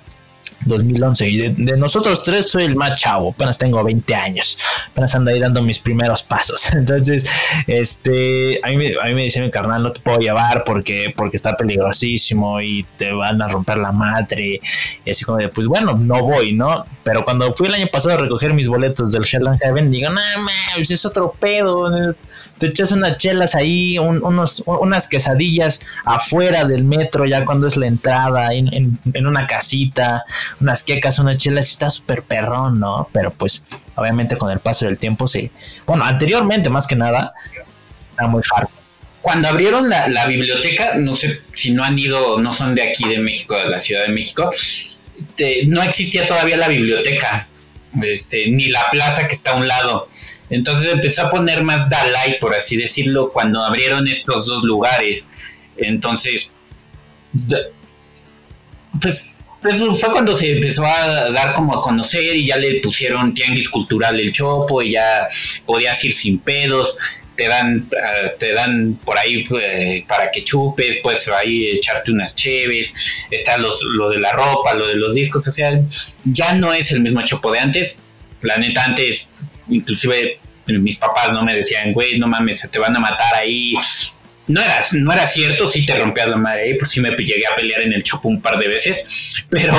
2011 0.64 1.28
y 1.28 1.48
de, 1.48 1.76
nosotros 1.76 2.22
tres 2.22 2.50
soy 2.50 2.64
el 2.64 2.76
más 2.76 2.98
chavo, 2.98 3.30
apenas 3.30 3.58
tengo 3.58 3.82
20 3.82 4.14
años, 4.14 4.58
apenas 4.90 5.14
ando 5.14 5.30
ahí 5.30 5.40
dando 5.40 5.62
mis 5.62 5.78
primeros 5.78 6.22
pasos. 6.22 6.70
Entonces, 6.74 7.30
este, 7.66 8.60
a 8.62 8.68
mí, 8.68 8.92
a 9.00 9.06
mí 9.06 9.14
me 9.14 9.24
dice 9.24 9.40
mi 9.40 9.50
carnal, 9.50 9.82
no 9.82 9.92
te 9.92 10.00
puedo 10.00 10.18
llevar 10.18 10.64
porque, 10.64 11.12
porque 11.16 11.36
está 11.36 11.56
peligrosísimo 11.56 12.60
y 12.60 12.84
te 12.96 13.12
van 13.12 13.40
a 13.40 13.48
romper 13.48 13.78
la 13.78 13.92
madre. 13.92 14.60
Y 15.04 15.10
así 15.10 15.24
como 15.24 15.38
de, 15.38 15.48
pues 15.48 15.66
bueno, 15.66 15.94
no 15.94 16.22
voy, 16.22 16.52
¿no? 16.52 16.84
Pero 17.02 17.24
cuando 17.24 17.52
fui 17.52 17.68
el 17.68 17.74
año 17.74 17.86
pasado 17.90 18.16
a 18.16 18.18
recoger 18.18 18.52
mis 18.54 18.68
boletos 18.68 19.12
del 19.12 19.24
Hell 19.30 19.46
and 19.48 19.60
Heaven, 19.60 19.90
digo, 19.90 20.10
no, 20.10 20.20
mames, 20.70 20.90
es 20.90 21.04
otro 21.04 21.32
pedo. 21.38 21.88
Te 22.58 22.66
echas 22.66 22.92
unas 22.92 23.16
chelas 23.16 23.54
ahí, 23.54 23.98
un, 23.98 24.22
unos, 24.24 24.62
unas 24.66 25.06
quesadillas 25.06 25.80
afuera 26.04 26.64
del 26.64 26.84
metro, 26.84 27.24
ya 27.26 27.44
cuando 27.44 27.66
es 27.66 27.76
la 27.76 27.86
entrada, 27.86 28.52
en, 28.52 28.98
en, 29.12 29.26
una 29.26 29.46
casita 29.46 30.24
unas 30.60 30.82
quecas, 30.82 31.18
unas 31.18 31.36
chelas, 31.38 31.70
está 31.70 31.90
súper 31.90 32.22
perrón, 32.22 32.80
¿no? 32.80 33.08
Pero 33.12 33.30
pues, 33.30 33.62
obviamente 33.94 34.36
con 34.36 34.50
el 34.50 34.58
paso 34.58 34.86
del 34.86 34.98
tiempo 34.98 35.28
sí. 35.28 35.50
Bueno, 35.86 36.04
anteriormente 36.04 36.70
más 36.70 36.86
que 36.86 36.96
nada, 36.96 37.32
era 38.18 38.28
muy 38.28 38.42
hard. 38.54 38.68
Cuando 39.20 39.48
abrieron 39.48 39.88
la, 39.88 40.08
la, 40.08 40.26
biblioteca, 40.26 40.94
no 40.96 41.14
sé 41.14 41.40
si 41.52 41.72
no 41.72 41.84
han 41.84 41.98
ido, 41.98 42.38
no 42.38 42.52
son 42.52 42.74
de 42.74 42.82
aquí 42.82 43.06
de 43.08 43.18
México, 43.18 43.56
de 43.56 43.68
la 43.68 43.80
Ciudad 43.80 44.06
de 44.06 44.12
México, 44.12 44.50
no 45.66 45.82
existía 45.82 46.26
todavía 46.26 46.56
la 46.56 46.68
biblioteca, 46.68 47.48
este, 48.02 48.48
ni 48.48 48.68
la 48.68 48.88
plaza 48.90 49.26
que 49.26 49.34
está 49.34 49.52
a 49.52 49.56
un 49.56 49.66
lado. 49.66 50.08
Entonces 50.50 50.92
empezó 50.92 51.26
a 51.26 51.30
poner 51.30 51.62
más 51.62 51.88
Dalai, 51.88 52.38
por 52.38 52.54
así 52.54 52.76
decirlo, 52.76 53.30
cuando 53.32 53.62
abrieron 53.62 54.06
estos 54.08 54.46
dos 54.46 54.64
lugares. 54.64 55.28
Entonces, 55.76 56.52
pues 59.00 59.30
pues 59.60 59.80
fue 59.80 60.12
cuando 60.12 60.36
se 60.36 60.52
empezó 60.52 60.84
a 60.86 61.30
dar 61.30 61.52
como 61.52 61.74
a 61.74 61.82
conocer 61.82 62.36
y 62.36 62.46
ya 62.46 62.56
le 62.56 62.80
pusieron 62.80 63.34
tianguis 63.34 63.68
cultural 63.68 64.18
el 64.20 64.32
chopo 64.32 64.82
y 64.82 64.92
ya 64.92 65.26
podías 65.66 66.02
ir 66.04 66.12
sin 66.12 66.38
pedos. 66.38 66.96
Te 67.36 67.46
dan 67.46 67.88
uh, 67.92 68.38
te 68.38 68.52
dan 68.52 68.98
por 69.04 69.16
ahí 69.16 69.44
uh, 69.48 70.06
para 70.08 70.30
que 70.30 70.42
chupes 70.42 70.98
puedes 71.02 71.28
ahí 71.28 71.66
echarte 71.70 72.12
unas 72.12 72.34
cheves. 72.36 72.94
Está 73.30 73.58
los, 73.58 73.82
lo 73.82 74.10
de 74.10 74.18
la 74.18 74.32
ropa 74.32 74.74
lo 74.74 74.86
de 74.86 74.94
los 74.94 75.14
discos. 75.14 75.46
O 75.46 75.50
sea 75.50 75.72
ya 76.24 76.52
no 76.54 76.72
es 76.72 76.92
el 76.92 77.00
mismo 77.00 77.22
chopo 77.24 77.50
de 77.52 77.58
antes. 77.58 77.96
Planeta 78.40 78.84
antes 78.84 79.28
inclusive 79.68 80.40
mis 80.66 80.96
papás 80.96 81.32
no 81.32 81.42
me 81.42 81.54
decían 81.54 81.92
güey 81.92 82.18
no 82.18 82.26
mames 82.26 82.60
se 82.60 82.68
te 82.68 82.78
van 82.78 82.94
a 82.94 83.00
matar 83.00 83.34
ahí 83.34 83.74
no 84.48 84.62
era, 84.62 84.82
no 84.92 85.12
era 85.12 85.26
cierto, 85.26 85.68
sí 85.68 85.84
te 85.84 85.94
rompías 85.94 86.26
la 86.26 86.36
madre 86.36 86.62
ahí, 86.62 86.74
por 86.74 86.88
si 86.88 87.00
me 87.00 87.10
llegué 87.10 87.46
a 87.46 87.54
pelear 87.54 87.82
en 87.82 87.92
el 87.92 88.02
chopo 88.02 88.28
un 88.28 88.40
par 88.40 88.58
de 88.58 88.66
veces, 88.66 89.44
pero 89.50 89.74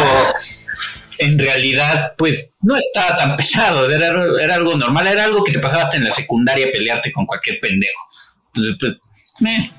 en 1.19 1.37
realidad, 1.37 2.13
pues 2.17 2.49
no 2.61 2.75
estaba 2.77 3.17
tan 3.17 3.35
pesado, 3.35 3.89
era, 3.91 4.13
era 4.41 4.55
algo 4.55 4.77
normal, 4.77 5.07
era 5.07 5.25
algo 5.25 5.43
que 5.43 5.51
te 5.51 5.59
pasaba 5.59 5.83
hasta 5.83 5.97
en 5.97 6.05
la 6.05 6.11
secundaria 6.11 6.71
pelearte 6.71 7.11
con 7.11 7.25
cualquier 7.25 7.59
pendejo. 7.59 8.07
Entonces, 8.47 8.75
pues, 8.79 8.93
meh. 9.39 9.71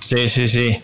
Sí, 0.00 0.28
sí, 0.28 0.48
sí. 0.48 0.80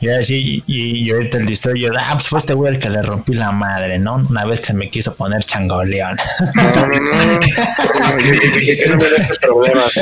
Y 0.00 0.08
así, 0.08 0.62
y, 0.66 1.06
y 1.06 1.10
ahorita 1.10 1.36
el 1.38 1.46
destroyer, 1.46 1.92
ah, 1.98 2.12
pues 2.14 2.28
fue 2.28 2.38
este 2.38 2.54
güey 2.54 2.74
el 2.74 2.80
que 2.80 2.88
le 2.88 3.02
rompí 3.02 3.34
la 3.34 3.52
madre, 3.52 3.98
¿no? 3.98 4.14
Una 4.14 4.46
vez 4.46 4.60
que 4.60 4.66
se 4.68 4.74
me 4.74 4.88
quiso 4.88 5.14
poner 5.14 5.44
changoleón. 5.44 6.16
No, 6.54 6.86
no, 6.86 7.00
no. 7.00 7.00
no 7.00 7.40
me 7.40 9.04
meten 9.12 9.38
problemas. 9.40 9.96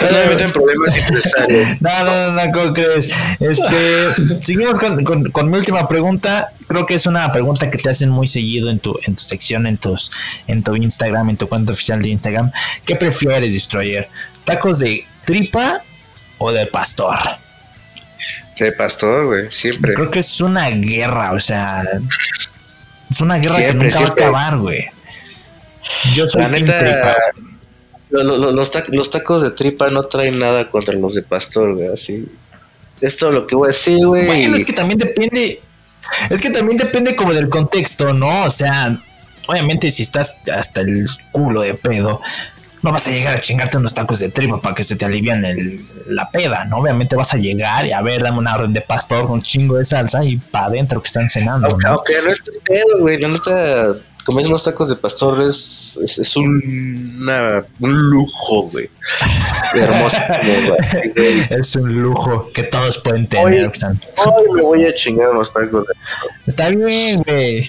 No 0.00 0.36
me 0.38 0.52
problemas 0.52 0.96
innecesarios. 0.96 1.68
No, 1.80 2.04
no, 2.04 2.32
no, 2.32 2.52
¿cómo 2.52 2.72
crees? 2.72 3.14
Este, 3.40 4.38
seguimos 4.42 4.78
con, 4.78 5.04
con, 5.04 5.24
con, 5.30 5.50
mi 5.50 5.58
última 5.58 5.86
pregunta. 5.88 6.52
Creo 6.66 6.86
que 6.86 6.94
es 6.94 7.06
una 7.06 7.30
pregunta 7.32 7.70
que 7.70 7.76
te 7.78 7.90
hacen 7.90 8.08
muy 8.08 8.26
seguido 8.26 8.70
en 8.70 8.78
tu, 8.78 8.98
en 9.06 9.14
tu 9.14 9.22
sección, 9.22 9.66
en 9.66 9.76
tus, 9.76 10.10
en 10.46 10.62
tu 10.62 10.74
Instagram, 10.76 11.28
en 11.30 11.36
tu 11.36 11.48
cuenta 11.48 11.72
oficial 11.72 12.00
de 12.00 12.08
Instagram. 12.08 12.50
¿Qué 12.86 12.96
prefieres, 12.96 13.52
Destroyer? 13.52 14.08
¿Tacos 14.44 14.78
de 14.78 15.04
tripa 15.26 15.82
o 16.38 16.52
de 16.52 16.66
pastor? 16.66 17.18
De 18.58 18.72
pastor, 18.72 19.26
güey, 19.26 19.50
siempre. 19.50 19.94
Creo 19.94 20.10
que 20.10 20.20
es 20.20 20.40
una 20.40 20.70
guerra, 20.70 21.32
o 21.32 21.40
sea, 21.40 21.82
es 23.10 23.20
una 23.20 23.38
guerra 23.38 23.54
siempre, 23.54 23.88
que 23.88 23.94
nunca 23.94 23.96
siempre. 23.96 24.24
va 24.24 24.28
a 24.28 24.46
acabar, 24.46 24.58
güey. 24.58 24.84
Yo 26.14 26.28
soy 26.28 26.42
La 26.42 26.48
neta, 26.48 27.16
lo, 28.10 28.22
lo, 28.22 28.52
los, 28.52 28.70
tacos, 28.70 28.94
los, 28.94 29.10
tacos 29.10 29.42
de 29.42 29.50
tripa 29.52 29.90
no 29.90 30.04
traen 30.04 30.38
nada 30.38 30.70
contra 30.70 30.94
los 30.94 31.14
de 31.14 31.22
pastor, 31.22 31.74
güey, 31.74 31.88
así. 31.88 32.26
Es 33.00 33.16
todo 33.16 33.32
lo 33.32 33.46
que 33.46 33.56
voy 33.56 33.66
a 33.66 33.72
decir, 33.72 34.06
güey. 34.06 34.26
Bueno, 34.26 34.56
es 34.56 34.64
que 34.64 34.72
también 34.72 34.98
depende, 34.98 35.60
es 36.30 36.40
que 36.40 36.50
también 36.50 36.76
depende 36.76 37.16
como 37.16 37.32
del 37.32 37.48
contexto, 37.48 38.12
¿no? 38.12 38.44
O 38.44 38.50
sea, 38.50 39.02
obviamente 39.48 39.90
si 39.90 40.02
estás 40.02 40.38
hasta 40.54 40.82
el 40.82 41.06
culo 41.32 41.62
de 41.62 41.74
pedo, 41.74 42.20
no 42.82 42.90
vas 42.90 43.06
a 43.06 43.10
llegar 43.10 43.36
a 43.36 43.40
chingarte 43.40 43.78
unos 43.78 43.94
tacos 43.94 44.18
de 44.18 44.28
tripa 44.28 44.60
para 44.60 44.74
que 44.74 44.82
se 44.82 44.96
te 44.96 45.04
alivian 45.04 45.44
el, 45.44 45.84
la 46.08 46.30
peda, 46.30 46.64
¿no? 46.64 46.78
Obviamente 46.78 47.14
vas 47.14 47.32
a 47.32 47.38
llegar 47.38 47.86
y 47.86 47.92
a 47.92 48.02
ver, 48.02 48.22
dame 48.22 48.38
una 48.38 48.54
orden 48.56 48.72
de 48.72 48.80
pastor 48.80 49.22
con 49.22 49.34
un 49.34 49.42
chingo 49.42 49.78
de 49.78 49.84
salsa 49.84 50.24
y 50.24 50.36
para 50.36 50.66
adentro 50.66 51.00
que 51.00 51.06
están 51.06 51.28
cenando. 51.28 51.68
Aunque 51.68 51.86
¿no? 51.86 51.94
Okay, 51.96 52.16
no 52.24 52.30
estés 52.32 52.58
pedo, 52.64 52.98
güey. 52.98 53.20
La 53.20 53.28
neta, 53.28 53.94
comer 54.24 54.46
unos 54.46 54.64
tacos 54.64 54.90
de 54.90 54.96
pastor 54.96 55.42
es, 55.42 55.98
es, 56.02 56.18
es 56.18 56.36
un, 56.36 57.18
una, 57.20 57.64
un 57.78 58.10
lujo, 58.10 58.62
güey. 58.70 58.90
Hermoso. 59.74 60.18
güey. 61.14 61.46
Es 61.50 61.76
un 61.76 62.02
lujo 62.02 62.50
que 62.52 62.64
todos 62.64 62.98
pueden 62.98 63.28
tener. 63.28 63.70
Hoy, 63.70 63.94
hoy 64.26 64.56
me 64.56 64.62
voy 64.62 64.86
a 64.86 64.94
chingar 64.94 65.30
unos 65.30 65.52
tacos 65.52 65.84
de 65.86 65.94
pastor. 65.94 66.30
Está 66.46 66.68
bien, 66.70 67.22
güey 67.24 67.68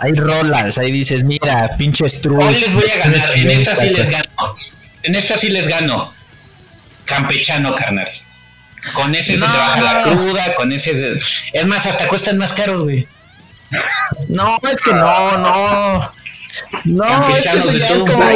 hay 0.00 0.12
rolas, 0.12 0.78
ahí 0.78 0.92
dices, 0.92 1.24
mira, 1.24 1.76
pinches 1.76 2.20
trus. 2.20 2.44
Hoy 2.44 2.60
les 2.60 2.74
voy 2.74 2.90
a 2.90 2.98
ganar, 2.98 3.36
en 3.36 3.50
esta 3.50 3.76
sí 3.76 3.90
les 3.90 4.10
gano. 4.10 4.56
En 5.02 5.14
esta 5.14 5.38
sí 5.38 5.48
les 5.48 5.68
gano. 5.68 6.12
Campechano, 7.04 7.74
carnal. 7.74 8.08
Con 8.92 9.14
ese 9.14 9.36
no, 9.36 9.46
se 9.46 9.52
te 9.52 9.58
baja 9.58 9.80
la 9.80 10.02
cruda, 10.02 10.54
con 10.54 10.72
ese. 10.72 11.18
Es 11.52 11.66
más, 11.66 11.86
hasta 11.86 12.08
cuestan 12.08 12.38
más 12.38 12.52
caros, 12.52 12.82
güey. 12.82 13.08
No, 14.28 14.58
es 14.70 14.82
que 14.82 14.92
no, 14.92 15.38
no. 15.38 16.12
No, 16.84 17.28
es 17.36 17.44
que 17.44 17.58
eso 17.58 17.72
ya 17.72 17.88
es 17.88 18.02
como... 18.02 18.24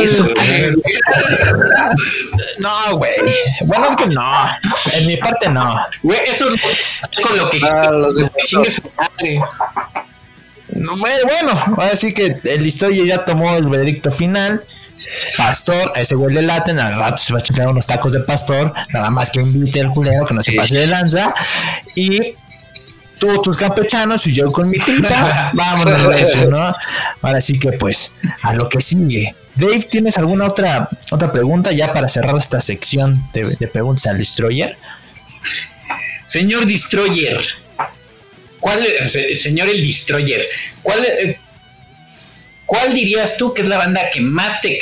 No, 2.59 2.97
güey. 2.97 3.13
Bueno, 3.65 3.89
es 3.89 3.97
que 3.97 4.07
no. 4.07 4.47
En 4.95 5.07
mi 5.07 5.17
parte 5.17 5.49
no. 5.49 5.87
Güey, 6.03 6.21
eso 6.27 6.49
es 6.55 6.99
con 7.23 7.37
lo 7.37 7.51
que... 7.51 7.61
Ah, 7.67 7.91
los 7.91 8.17
de... 8.17 8.31
chingue 8.45 8.71
su 8.71 8.83
madre. 8.97 9.41
Bueno, 10.75 11.53
ahora 11.77 11.97
sí 11.97 12.13
que 12.13 12.39
el 12.45 12.67
historia 12.67 13.05
ya 13.07 13.25
tomó 13.25 13.55
el 13.57 13.69
veredicto 13.69 14.11
final. 14.11 14.63
Pastor, 15.37 15.93
a 15.95 16.01
ese 16.01 16.15
güey 16.15 16.35
le 16.35 16.43
laten, 16.43 16.79
al 16.79 16.97
rato 16.97 17.17
se 17.19 17.33
va 17.33 17.41
a 17.41 17.43
chingar 17.43 17.69
unos 17.69 17.87
tacos 17.87 18.13
de 18.13 18.21
pastor, 18.21 18.73
nada 18.91 19.11
más 19.11 19.31
que 19.31 19.41
invite 19.41 19.81
al 19.81 19.89
culero 19.89 20.25
que 20.25 20.35
no 20.35 20.43
se 20.43 20.53
pase 20.53 20.77
de 20.77 20.87
lanza. 20.87 21.35
Y 21.97 22.35
tú, 23.19 23.43
tus 23.43 23.57
campechanos 23.57 24.27
y 24.27 24.33
yo 24.33 24.53
con 24.53 24.69
mi 24.69 24.79
tita, 24.79 25.51
vámonos 25.55 26.09
de 26.09 26.23
eso, 26.23 26.47
¿no? 26.47 26.73
Ahora 27.23 27.41
sí 27.41 27.59
que 27.59 27.73
pues, 27.73 28.13
a 28.43 28.55
lo 28.55 28.69
que 28.69 28.81
sigue. 28.81 29.35
Dave, 29.55 29.81
¿tienes 29.81 30.17
alguna 30.19 30.47
otra, 30.47 30.89
otra 31.11 31.33
pregunta 31.33 31.73
ya 31.73 31.93
para 31.93 32.09
cerrar 32.09 32.37
esta 32.37 32.61
sección 32.61 33.29
de, 33.33 33.57
de 33.59 33.67
preguntas 33.67 34.07
al 34.07 34.19
Destroyer? 34.19 34.77
Señor 36.27 36.65
Destroyer, 36.65 37.43
¿cuál, 38.63 38.87
señor 39.39 39.69
el 39.69 39.87
Destroyer, 39.87 40.49
cuál, 40.83 41.05
eh, 41.05 41.39
cuál 42.65 42.95
dirías 42.95 43.37
tú 43.37 43.53
que 43.53 43.61
es 43.61 43.69
la 43.69 43.77
banda 43.77 44.01
que 44.11 44.23
más 44.23 44.63
te... 44.63 44.79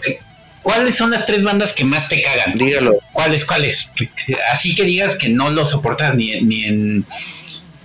¿Cuáles 0.63 0.95
son 0.95 1.11
las 1.11 1.25
tres 1.25 1.43
bandas 1.43 1.73
que 1.73 1.87
más 1.87 2.07
te 2.07 2.21
cagan? 2.21 2.59
Dígalo. 2.59 2.99
¿Cuáles, 3.15 3.47
cuáles? 3.47 3.91
Así 4.53 4.75
que 4.75 4.85
digas 4.85 5.17
que 5.17 5.31
no 5.31 5.49
lo 5.49 5.65
soportas 5.65 6.15
ni, 6.15 6.39
ni 6.43 6.65
en 6.65 7.07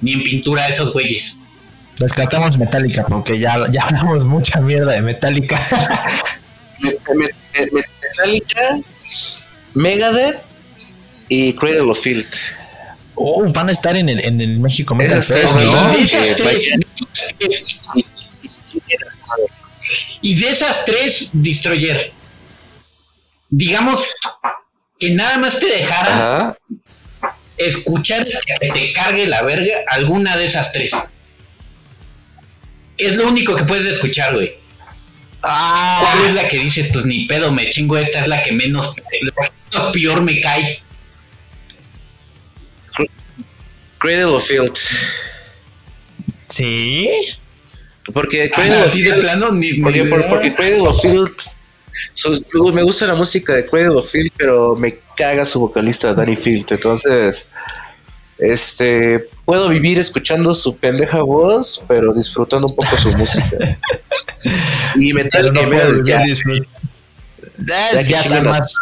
ni 0.02 0.14
en 0.14 0.24
pintura 0.24 0.68
esos 0.68 0.94
güeyes. 0.94 1.38
Descartamos 1.98 2.58
Metallica 2.58 3.06
porque 3.06 3.40
ya, 3.40 3.66
ya 3.72 3.84
hablamos 3.84 4.26
mucha 4.26 4.60
mierda 4.62 4.94
de 4.94 5.02
Metallica. 5.02 5.62
Metallica, 7.72 8.62
Megadeth 9.74 10.44
y 11.30 11.54
Cradle 11.54 11.92
of 11.92 12.00
Field. 12.00 12.28
Oh, 13.16 13.46
van 13.52 13.70
a 13.70 13.72
estar 13.72 13.96
en 13.96 14.10
el, 14.10 14.24
en 14.24 14.42
el 14.42 14.60
México 14.60 14.94
Metal 14.94 15.24
Fest, 15.24 15.56
Y 20.22 20.36
de 20.36 20.50
esas 20.50 20.86
tres, 20.86 21.30
Destroyer, 21.32 22.12
digamos 23.50 24.02
que 25.00 25.12
nada 25.12 25.38
más 25.38 25.60
te 25.60 25.68
dejara 25.68 26.58
escuchar 27.58 28.26
que 28.26 28.70
te 28.70 28.94
cargue 28.94 29.28
la 29.28 29.44
verga 29.44 29.76
alguna 29.88 30.36
de 30.36 30.46
esas 30.46 30.72
tres. 30.72 30.92
Es 32.98 33.16
lo 33.16 33.28
único 33.28 33.56
que 33.56 33.64
puedes 33.64 33.92
escuchar, 33.92 34.34
güey. 34.34 34.56
Ah. 35.42 36.00
¿Cuál 36.02 36.30
es 36.30 36.34
la 36.34 36.48
que 36.48 36.60
dices? 36.60 36.88
Pues 36.92 37.06
ni 37.06 37.26
pedo, 37.28 37.52
me 37.52 37.70
chingo, 37.70 37.98
esta 37.98 38.22
es 38.22 38.28
la 38.28 38.42
que 38.42 38.52
menos, 38.52 38.94
peor 39.94 40.22
me 40.22 40.42
cae. 40.42 40.82
Cradle 44.06 44.36
of 44.36 44.46
Field. 44.46 44.78
¿Sí? 46.48 47.10
Porque 48.14 48.52
Cradle 48.52 48.84
of 48.84 48.94
Field. 48.94 49.84
porque, 49.84 50.04
porque, 50.30 50.54
Cradle 50.54 50.82
of 50.82 51.02
Field. 51.02 52.74
me 52.74 52.84
gusta 52.84 53.08
la 53.08 53.16
música 53.16 53.54
de 53.54 53.66
Cradle 53.66 53.98
of 53.98 54.08
Field, 54.10 54.32
pero 54.38 54.76
me 54.76 54.94
caga 55.18 55.46
su 55.46 55.60
vocalista 55.60 56.14
Danny 56.14 56.36
Field. 56.36 56.68
Entonces, 56.70 57.48
este, 58.38 59.28
puedo 59.44 59.70
vivir 59.70 59.98
escuchando 59.98 60.54
su 60.54 60.78
pendeja 60.78 61.24
voz, 61.24 61.84
pero 61.88 62.14
disfrutando 62.14 62.68
un 62.68 62.76
poco 62.76 62.96
su 62.98 63.12
música. 63.14 63.80
y 65.00 65.14
metal 65.14 65.52
no 65.52 65.64
ya, 66.04 66.24
ya, 67.58 68.02
ya, 68.02 68.18
está 68.18 68.44
más. 68.44 68.76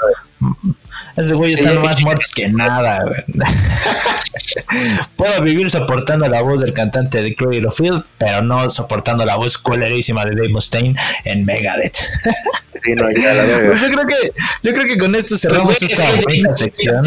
Ese 1.16 1.34
güey 1.34 1.54
está 1.54 1.74
más 1.80 2.02
muertos 2.02 2.32
que 2.32 2.50
nada. 2.50 3.04
Puedo 5.16 5.42
vivir 5.42 5.70
soportando 5.70 6.28
la 6.28 6.42
voz 6.42 6.62
del 6.62 6.74
cantante 6.74 7.22
de 7.22 7.36
Cradle 7.36 7.68
of 7.68 7.78
Field, 7.78 8.04
pero 8.18 8.42
no 8.42 8.68
soportando 8.70 9.24
la 9.24 9.36
voz 9.36 9.58
culerísima 9.58 10.26
de 10.26 10.36
Dave 10.36 10.50
Mustaine 10.50 10.96
en 11.24 11.46
Megadeth. 11.46 11.98
Pues 12.84 13.82
yo 13.82 13.92
creo 13.92 14.08
que 14.08 14.34
yo 14.64 14.74
creo 14.74 14.88
que 14.88 14.98
con 14.98 15.16
esto 15.16 15.38
cerramos 15.38 15.82
esta 15.82 16.04
sección. 16.54 17.04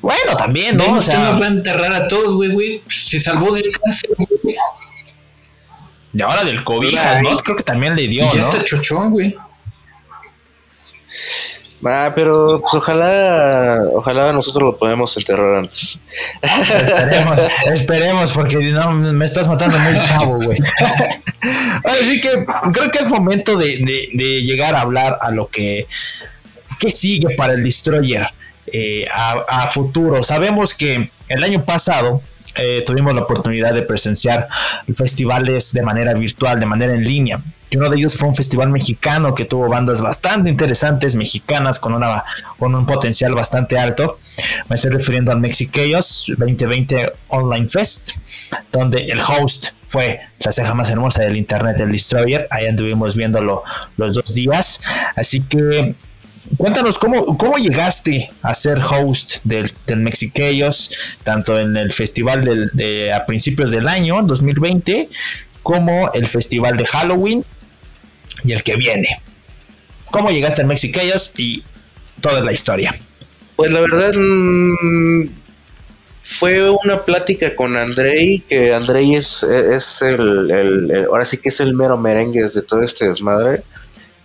Bueno, 0.00 0.36
también, 0.36 0.76
¿no? 0.76 0.96
o 0.96 1.02
sea, 1.02 1.30
nos 1.30 1.40
va 1.40 1.44
a 1.44 1.48
enterrar 1.48 1.92
a 1.92 2.08
todos, 2.08 2.34
güey, 2.34 2.50
güey. 2.50 2.82
Se 2.88 3.20
salvó 3.20 3.52
del 3.52 3.70
cáncer, 3.70 4.10
güey. 4.16 4.56
Y 6.12 6.22
ahora 6.22 6.42
del 6.42 6.64
COVID, 6.64 6.92
¿no? 7.22 7.36
Creo 7.36 7.56
que 7.56 7.62
también 7.62 7.94
le 7.94 8.08
dio, 8.08 8.26
y 8.26 8.36
ya 8.36 8.40
está 8.40 8.64
chochón, 8.64 9.10
güey. 9.10 9.36
Ah, 11.84 12.12
pero 12.14 12.60
pues 12.60 12.74
ojalá, 12.74 13.82
ojalá 13.94 14.32
nosotros 14.32 14.62
lo 14.64 14.76
podamos 14.76 15.16
enterrar 15.16 15.56
antes. 15.56 16.02
Esperemos, 16.42 17.42
esperemos, 17.72 18.32
porque 18.32 18.56
no 18.56 18.92
me 18.92 19.24
estás 19.24 19.48
matando 19.48 19.78
muy 19.78 19.98
chavo, 20.00 20.38
güey. 20.42 20.58
Así 21.84 22.20
que 22.20 22.44
creo 22.72 22.90
que 22.90 22.98
es 22.98 23.08
momento 23.08 23.56
de, 23.56 24.10
de, 24.12 24.42
llegar 24.42 24.74
a 24.74 24.82
hablar 24.82 25.18
a 25.22 25.30
lo 25.30 25.48
que, 25.48 25.86
que 26.78 26.90
sigue 26.90 27.28
para 27.34 27.54
el 27.54 27.64
Destroyer 27.64 28.26
eh, 28.66 29.06
a, 29.10 29.40
a 29.48 29.68
futuro. 29.68 30.22
Sabemos 30.22 30.74
que 30.74 31.10
el 31.28 31.44
año 31.44 31.64
pasado 31.64 32.20
eh, 32.54 32.82
tuvimos 32.84 33.14
la 33.14 33.22
oportunidad 33.22 33.74
de 33.74 33.82
presenciar 33.82 34.48
festivales 34.94 35.72
de 35.72 35.82
manera 35.82 36.14
virtual, 36.14 36.58
de 36.58 36.66
manera 36.66 36.92
en 36.92 37.04
línea. 37.04 37.40
Uno 37.72 37.88
de 37.88 37.96
ellos 37.96 38.16
fue 38.16 38.28
un 38.28 38.34
festival 38.34 38.70
mexicano 38.70 39.34
que 39.34 39.44
tuvo 39.44 39.68
bandas 39.68 40.00
bastante 40.00 40.50
interesantes, 40.50 41.14
mexicanas, 41.14 41.78
con, 41.78 41.94
una, 41.94 42.24
con 42.58 42.74
un 42.74 42.84
potencial 42.84 43.34
bastante 43.34 43.78
alto. 43.78 44.18
Me 44.68 44.76
estoy 44.76 44.90
refiriendo 44.90 45.30
al 45.30 45.38
Mexiqueos 45.38 46.32
2020 46.36 47.12
Online 47.28 47.68
Fest, 47.68 48.10
donde 48.72 49.04
el 49.04 49.20
host 49.20 49.68
fue 49.86 50.20
la 50.40 50.50
ceja 50.50 50.74
más 50.74 50.90
hermosa 50.90 51.22
del 51.22 51.36
internet, 51.36 51.78
el 51.80 51.92
Destroyer. 51.92 52.48
Ahí 52.50 52.66
anduvimos 52.66 53.14
viéndolo 53.14 53.62
los 53.96 54.16
dos 54.16 54.34
días. 54.34 54.80
Así 55.14 55.40
que 55.40 55.94
cuéntanos 56.56 56.98
cómo, 56.98 57.36
cómo 57.36 57.56
llegaste 57.58 58.30
a 58.42 58.54
ser 58.54 58.78
host 58.78 59.38
del, 59.44 59.72
del 59.86 60.12
tanto 61.22 61.58
en 61.58 61.76
el 61.76 61.92
festival 61.92 62.70
de, 62.72 63.12
a 63.12 63.26
principios 63.26 63.70
del 63.70 63.88
año 63.88 64.22
2020, 64.22 65.08
como 65.62 66.10
el 66.12 66.26
festival 66.26 66.76
de 66.76 66.86
Halloween 66.86 67.44
y 68.44 68.52
el 68.52 68.62
que 68.62 68.76
viene. 68.76 69.20
¿Cómo 70.10 70.30
llegaste 70.30 70.62
al 70.62 70.66
Mexiqueos 70.66 71.32
y 71.36 71.62
toda 72.20 72.42
la 72.42 72.52
historia? 72.52 72.94
Pues 73.56 73.72
la 73.72 73.80
verdad 73.80 74.14
mm, 74.14 75.28
fue 76.18 76.70
una 76.70 77.04
plática 77.04 77.54
con 77.54 77.76
Andrei, 77.76 78.42
que 78.48 78.74
Andrei 78.74 79.14
es, 79.14 79.42
es 79.42 80.02
el, 80.02 81.06
ahora 81.08 81.24
sí 81.24 81.38
que 81.38 81.50
es 81.50 81.60
el 81.60 81.74
mero 81.74 81.96
merengue 81.96 82.42
de 82.42 82.62
todo 82.62 82.82
este 82.82 83.08
desmadre 83.08 83.62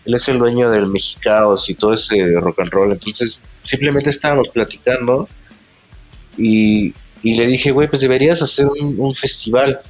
él 0.05 0.13
es 0.13 0.29
el 0.29 0.37
dueño 0.37 0.69
del 0.69 0.87
Mexicaos 0.87 1.69
y 1.69 1.73
todo 1.73 1.93
ese 1.93 2.31
rock 2.39 2.59
and 2.59 2.71
roll. 2.71 2.91
Entonces, 2.91 3.41
simplemente 3.63 4.09
estábamos 4.11 4.49
platicando 4.49 5.27
y, 6.37 6.93
le 7.23 7.47
dije, 7.47 7.71
güey, 7.71 7.87
pues 7.87 8.01
deberías 8.01 8.41
hacer 8.41 8.67
un, 8.67 9.15
festival. 9.15 9.81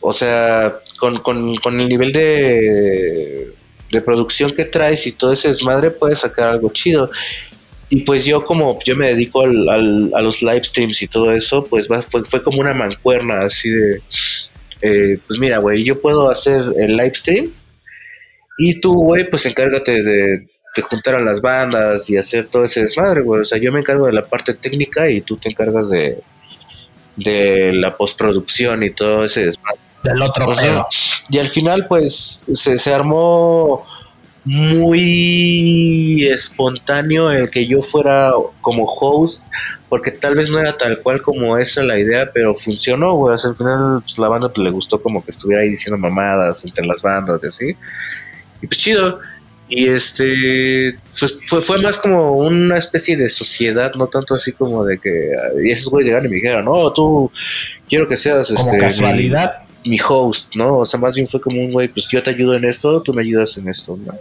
O 0.00 0.12
sea, 0.12 0.74
con, 0.98 1.20
el 1.80 1.88
nivel 1.88 2.12
de, 2.12 3.52
producción 4.04 4.50
que 4.50 4.64
traes 4.64 5.06
y 5.06 5.12
todo 5.12 5.32
ese 5.32 5.48
desmadre, 5.48 5.92
puedes 5.92 6.20
sacar 6.20 6.48
algo 6.48 6.70
chido. 6.72 7.08
Y 7.88 8.00
pues 8.00 8.24
yo 8.24 8.44
como 8.44 8.78
yo 8.84 8.96
me 8.96 9.08
dedico 9.08 9.42
al, 9.42 9.68
a 10.14 10.22
los 10.22 10.42
live 10.42 10.64
streams 10.64 11.02
y 11.02 11.08
todo 11.08 11.30
eso, 11.30 11.64
pues 11.66 11.88
fue, 11.88 12.24
fue 12.24 12.42
como 12.42 12.60
una 12.60 12.72
mancuerna 12.72 13.42
así 13.42 13.68
de, 13.68 14.02
eh, 14.80 15.18
pues 15.26 15.38
mira, 15.38 15.58
güey, 15.58 15.84
yo 15.84 16.00
puedo 16.00 16.30
hacer 16.30 16.64
el 16.78 16.96
live 16.96 17.14
stream 17.14 17.52
y 18.58 18.80
tú, 18.80 18.94
güey, 18.94 19.28
pues 19.28 19.46
encárgate 19.46 20.02
de, 20.02 20.48
juntar 20.82 21.16
a 21.16 21.20
las 21.20 21.42
bandas 21.42 22.08
y 22.08 22.16
hacer 22.16 22.46
todo 22.46 22.64
ese 22.64 22.82
desmadre, 22.82 23.22
güey. 23.22 23.42
O 23.42 23.44
sea, 23.44 23.58
yo 23.58 23.72
me 23.72 23.80
encargo 23.80 24.06
de 24.06 24.12
la 24.12 24.24
parte 24.24 24.54
técnica 24.54 25.08
y 25.10 25.20
tú 25.20 25.36
te 25.36 25.50
encargas 25.50 25.90
de, 25.90 26.18
de 27.16 27.72
la 27.74 27.96
postproducción 27.96 28.82
y 28.82 28.90
todo 28.90 29.24
ese 29.24 29.44
desmadre. 29.44 29.80
Del 30.02 30.20
otro 30.20 30.46
o 30.46 30.88
Y 31.30 31.38
al 31.38 31.48
final, 31.48 31.86
pues, 31.86 32.44
se, 32.52 32.76
se 32.76 32.92
armó 32.92 33.86
muy 34.44 36.26
espontáneo 36.28 37.30
el 37.30 37.50
que 37.50 37.66
yo 37.66 37.80
fuera 37.80 38.32
como 38.60 38.84
host, 38.84 39.44
porque 39.88 40.10
tal 40.10 40.34
vez 40.34 40.50
no 40.50 40.58
era 40.58 40.76
tal 40.76 41.00
cual 41.00 41.22
como 41.22 41.56
esa 41.58 41.82
la 41.84 41.98
idea, 41.98 42.32
pero 42.32 42.54
funcionó, 42.54 43.14
güey. 43.14 43.34
al 43.34 43.56
final 43.56 44.00
pues, 44.02 44.18
la 44.18 44.28
banda 44.28 44.52
pues, 44.52 44.64
le 44.64 44.70
gustó 44.70 45.00
como 45.00 45.24
que 45.24 45.30
estuviera 45.30 45.62
ahí 45.62 45.70
diciendo 45.70 45.96
mamadas 45.96 46.64
entre 46.64 46.86
las 46.86 47.02
bandas 47.02 47.44
y 47.44 47.46
así. 47.46 47.76
Y 48.62 48.66
pues 48.66 48.78
chido. 48.78 49.20
Y 49.68 49.88
este, 49.88 50.98
pues 51.18 51.40
fue, 51.46 51.62
fue 51.62 51.80
más 51.80 51.98
como 51.98 52.32
una 52.32 52.76
especie 52.76 53.16
de 53.16 53.26
sociedad, 53.28 53.92
no 53.94 54.06
tanto 54.06 54.34
así 54.34 54.52
como 54.52 54.84
de 54.84 54.98
que 54.98 55.30
y 55.64 55.70
esos 55.70 55.90
güeyes 55.90 56.08
llegaron 56.08 56.26
y 56.26 56.28
me 56.28 56.36
dijeron, 56.36 56.66
no, 56.66 56.92
tú 56.92 57.30
quiero 57.88 58.06
que 58.06 58.16
seas 58.16 58.50
este, 58.50 58.76
casualidad. 58.76 59.60
Mi, 59.86 59.98
host, 59.98 60.56
¿no? 60.56 60.78
O 60.78 60.84
sea, 60.84 61.00
más 61.00 61.14
bien 61.14 61.26
fue 61.26 61.40
como 61.40 61.58
un 61.58 61.72
güey, 61.72 61.88
pues 61.88 62.06
yo 62.06 62.22
te 62.22 62.30
ayudo 62.30 62.54
en 62.54 62.64
esto, 62.64 63.00
tú 63.00 63.14
me 63.14 63.22
ayudas 63.22 63.56
en 63.56 63.68
esto, 63.68 63.96
¿no? 63.96 64.12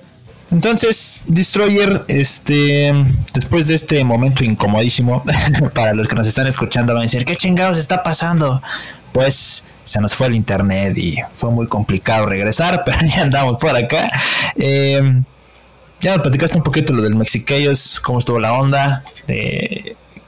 Entonces, 0.52 1.24
Destroyer, 1.28 2.04
este, 2.08 2.92
después 3.34 3.68
de 3.68 3.76
este 3.76 4.04
momento 4.04 4.44
incomodísimo, 4.44 5.24
para 5.74 5.94
los 5.94 6.08
que 6.08 6.16
nos 6.16 6.28
están 6.28 6.48
escuchando, 6.48 6.94
van 6.94 7.02
a 7.02 7.04
decir, 7.04 7.26
¿qué 7.26 7.36
chingados 7.36 7.78
está 7.78 8.04
pasando? 8.04 8.62
Pues 9.12 9.64
se 9.84 10.00
nos 10.00 10.14
fue 10.14 10.28
el 10.28 10.36
internet 10.36 10.98
y 10.98 11.18
fue 11.34 11.50
muy 11.52 11.68
complicado 11.68 12.26
regresar, 12.26 12.84
pero 12.86 12.98
ya 13.06 13.22
andamos 13.22 13.58
por 13.58 13.76
acá. 13.76 14.12
Em, 14.56 15.24
ya 16.00 16.14
nos 16.14 16.22
platicaste 16.22 16.58
un 16.58 16.64
poquito 16.64 16.94
lo 16.94 17.04
del 17.04 17.16
Mexiquellos, 17.16 18.00
cómo 18.00 18.20
estuvo 18.20 18.40
la 18.40 18.54
onda, 18.54 19.04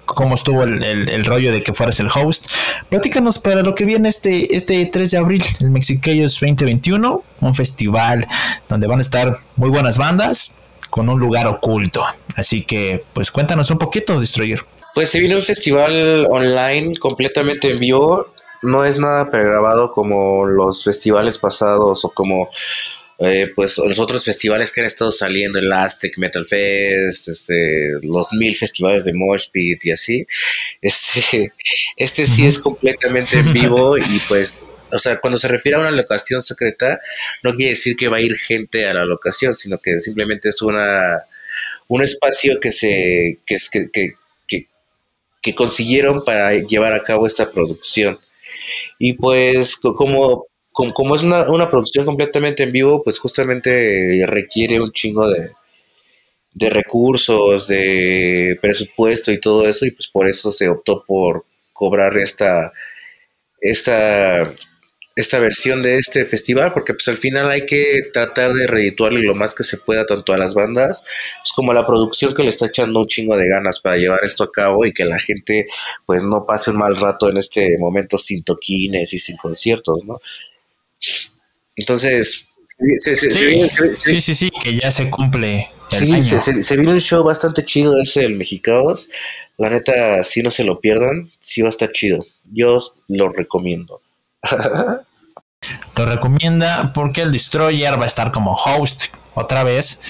cómo 0.05 0.35
estuvo 0.35 0.63
el, 0.63 1.25
rollo 1.25 1.51
de 1.51 1.63
que 1.63 1.73
fueras 1.73 1.99
el 1.99 2.07
host. 2.13 2.45
Platícanos 2.89 3.39
para 3.39 3.61
lo 3.61 3.73
que 3.75 3.85
viene 3.85 4.09
este, 4.09 4.55
este 4.55 4.85
3 4.85 5.11
de 5.11 5.17
abril, 5.17 5.43
el 5.59 5.71
Mexiquellos 5.71 6.39
2021, 6.39 7.23
un 7.41 7.55
festival 7.55 8.27
donde 8.69 8.87
van 8.87 8.99
a 8.99 9.01
estar 9.01 9.39
muy 9.55 9.69
buenas 9.69 9.97
bandas 9.97 10.55
con 10.89 11.09
un 11.09 11.19
lugar 11.19 11.47
oculto. 11.47 12.03
Así 12.35 12.61
que, 12.63 13.03
pues 13.13 13.31
cuéntanos 13.31 13.71
un 13.71 13.79
poquito, 13.79 14.19
Destroyer. 14.19 14.63
Pues 14.93 15.09
se 15.09 15.19
viene 15.19 15.35
un 15.35 15.41
festival 15.41 16.27
online 16.29 16.95
completamente 16.97 17.71
en 17.71 17.79
vivo. 17.79 18.25
No 18.63 18.85
es 18.85 18.99
nada 18.99 19.29
pregrabado 19.29 19.91
como 19.91 20.45
los 20.45 20.83
festivales 20.83 21.37
pasados 21.37 22.03
o 22.05 22.09
como 22.09 22.49
eh, 23.19 23.51
pues 23.55 23.77
los 23.77 23.99
otros 23.99 24.25
festivales 24.25 24.71
que 24.71 24.81
han 24.81 24.87
estado 24.87 25.11
saliendo, 25.11 25.59
el 25.59 25.71
Aztec 25.71 26.17
Metal 26.17 26.43
Fest, 26.43 27.29
este, 27.29 27.91
los 28.01 28.33
mil 28.33 28.53
festivales 28.55 29.05
de 29.05 29.13
Mosh 29.13 29.49
Pit 29.51 29.85
y 29.85 29.91
así. 29.91 30.27
Este, 30.81 31.53
este 31.95 32.25
sí 32.25 32.45
es 32.45 32.59
completamente 32.59 33.39
en 33.39 33.53
vivo 33.53 33.97
y 33.99 34.21
pues, 34.27 34.63
o 34.91 34.99
sea, 34.99 35.19
cuando 35.21 35.37
se 35.37 35.47
refiere 35.47 35.77
a 35.77 35.81
una 35.81 35.91
locación 35.91 36.41
secreta, 36.41 36.99
no 37.43 37.53
quiere 37.53 37.71
decir 37.71 37.95
que 37.95 38.07
va 38.07 38.17
a 38.17 38.21
ir 38.21 38.35
gente 38.35 38.87
a 38.87 38.93
la 38.93 39.05
locación, 39.05 39.53
sino 39.53 39.77
que 39.77 39.99
simplemente 39.99 40.49
es 40.49 40.61
una 40.61 41.23
un 41.87 42.01
espacio 42.01 42.59
que 42.59 42.71
se 42.71 43.37
que, 43.45 43.57
que, 43.71 44.15
que, 44.47 44.67
que 45.41 45.55
consiguieron 45.55 46.23
para 46.25 46.53
llevar 46.53 46.93
a 46.95 47.03
cabo 47.03 47.27
esta 47.27 47.51
producción. 47.51 48.17
Y 48.99 49.13
pues 49.13 49.77
como 49.77 50.47
como, 50.73 51.15
es 51.15 51.23
una, 51.23 51.49
una, 51.51 51.69
producción 51.69 52.03
completamente 52.03 52.63
en 52.63 52.71
vivo, 52.71 53.03
pues 53.03 53.19
justamente 53.19 54.23
requiere 54.25 54.81
un 54.81 54.91
chingo 54.91 55.29
de, 55.29 55.51
de 56.53 56.69
recursos, 56.69 57.67
de 57.67 58.57
presupuesto 58.59 59.31
y 59.31 59.39
todo 59.39 59.67
eso, 59.67 59.85
y 59.85 59.91
pues 59.91 60.07
por 60.07 60.27
eso 60.27 60.51
se 60.51 60.67
optó 60.67 61.03
por 61.05 61.45
cobrar 61.73 62.17
esta, 62.17 62.73
esta, 63.61 64.51
esta 65.15 65.39
versión 65.39 65.83
de 65.83 65.97
este 65.97 66.25
festival, 66.25 66.73
porque 66.73 66.93
pues 66.93 67.07
al 67.07 67.17
final 67.17 67.49
hay 67.51 67.65
que 67.65 68.09
tratar 68.11 68.53
de 68.53 68.65
redituarle 68.65 69.21
lo 69.21 69.35
más 69.35 69.53
que 69.53 69.63
se 69.63 69.77
pueda 69.77 70.05
tanto 70.05 70.33
a 70.33 70.37
las 70.37 70.55
bandas, 70.55 71.03
pues 71.39 71.51
como 71.55 71.71
a 71.71 71.75
la 71.75 71.85
producción 71.85 72.33
que 72.33 72.43
le 72.43 72.49
está 72.49 72.65
echando 72.65 72.99
un 72.99 73.07
chingo 73.07 73.37
de 73.37 73.47
ganas 73.47 73.79
para 73.79 73.97
llevar 73.97 74.21
esto 74.23 74.43
a 74.43 74.51
cabo 74.51 74.85
y 74.85 74.93
que 74.93 75.05
la 75.05 75.19
gente 75.19 75.67
pues 76.05 76.23
no 76.23 76.45
pase 76.45 76.71
un 76.71 76.77
mal 76.77 76.95
rato 76.95 77.29
en 77.29 77.37
este 77.37 77.77
momento 77.77 78.17
sin 78.17 78.43
toquines 78.43 79.13
y 79.13 79.19
sin 79.19 79.37
conciertos, 79.37 80.03
¿no? 80.05 80.19
Entonces, 81.75 82.47
sí, 82.97 83.15
sí, 83.93 84.21
sí, 84.21 84.35
sí, 84.35 84.51
que 84.61 84.79
ya 84.79 84.91
se 84.91 85.09
cumple. 85.09 85.69
sí, 85.89 86.21
Se, 86.21 86.75
viene 86.75 86.93
un 86.93 87.01
show 87.01 87.23
bastante 87.23 87.63
chido 87.63 87.93
ese 88.01 88.21
del 88.21 88.35
Mexicaos. 88.35 89.09
La 89.57 89.69
neta, 89.69 90.23
si 90.23 90.41
no 90.41 90.49
se 90.49 90.63
lo 90.63 90.79
pierdan, 90.79 91.31
sí 91.39 91.61
va 91.61 91.67
a 91.67 91.69
estar 91.69 91.91
chido. 91.91 92.25
Yo 92.51 92.79
lo 93.07 93.29
recomiendo. 93.29 94.02
lo 95.95 96.05
recomienda 96.05 96.91
porque 96.93 97.21
el 97.21 97.31
Destroyer 97.31 97.99
va 97.99 98.03
a 98.03 98.07
estar 98.07 98.31
como 98.31 98.53
host 98.53 99.05
otra 99.33 99.63
vez 99.63 100.01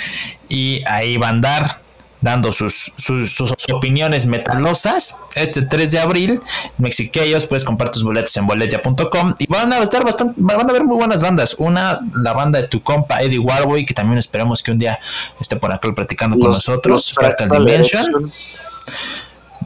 y 0.50 0.84
ahí 0.86 1.18
va 1.18 1.28
a 1.28 1.30
andar 1.30 1.84
dando 2.24 2.54
sus, 2.54 2.94
sus, 2.96 3.42
opiniones 3.72 4.26
metalosas. 4.26 5.18
Este 5.36 5.62
3 5.62 5.92
de 5.92 6.00
abril, 6.00 6.42
Mexiqueos, 6.78 7.46
puedes 7.46 7.66
comprar 7.66 7.92
tus 7.92 8.04
boletos 8.04 8.36
en 8.38 8.48
boletia.com 8.48 9.36
y 9.38 9.46
van 9.48 9.74
a 9.74 9.80
estar 9.80 10.06
bastante, 10.06 10.34
van 10.38 10.62
a 10.62 10.70
haber 10.70 10.86
muy 10.86 10.96
buenas 10.96 11.22
bandas. 11.22 11.56
Una, 11.60 12.00
la 12.16 12.34
banda 12.34 12.62
de 12.62 12.70
tu 12.70 12.82
compa 12.82 13.22
Eddie 13.22 13.40
Warboy, 13.40 13.86
que 13.86 13.94
también 13.94 14.18
esperemos 14.18 14.64
que 14.64 14.72
un 14.72 14.80
día 14.80 15.00
esté 15.40 15.58
por 15.58 15.72
acá 15.74 15.92
platicando 15.94 16.38
con 16.38 16.48
nosotros. 16.48 17.12
Fractal, 17.14 17.50
Dimension. 17.50 18.32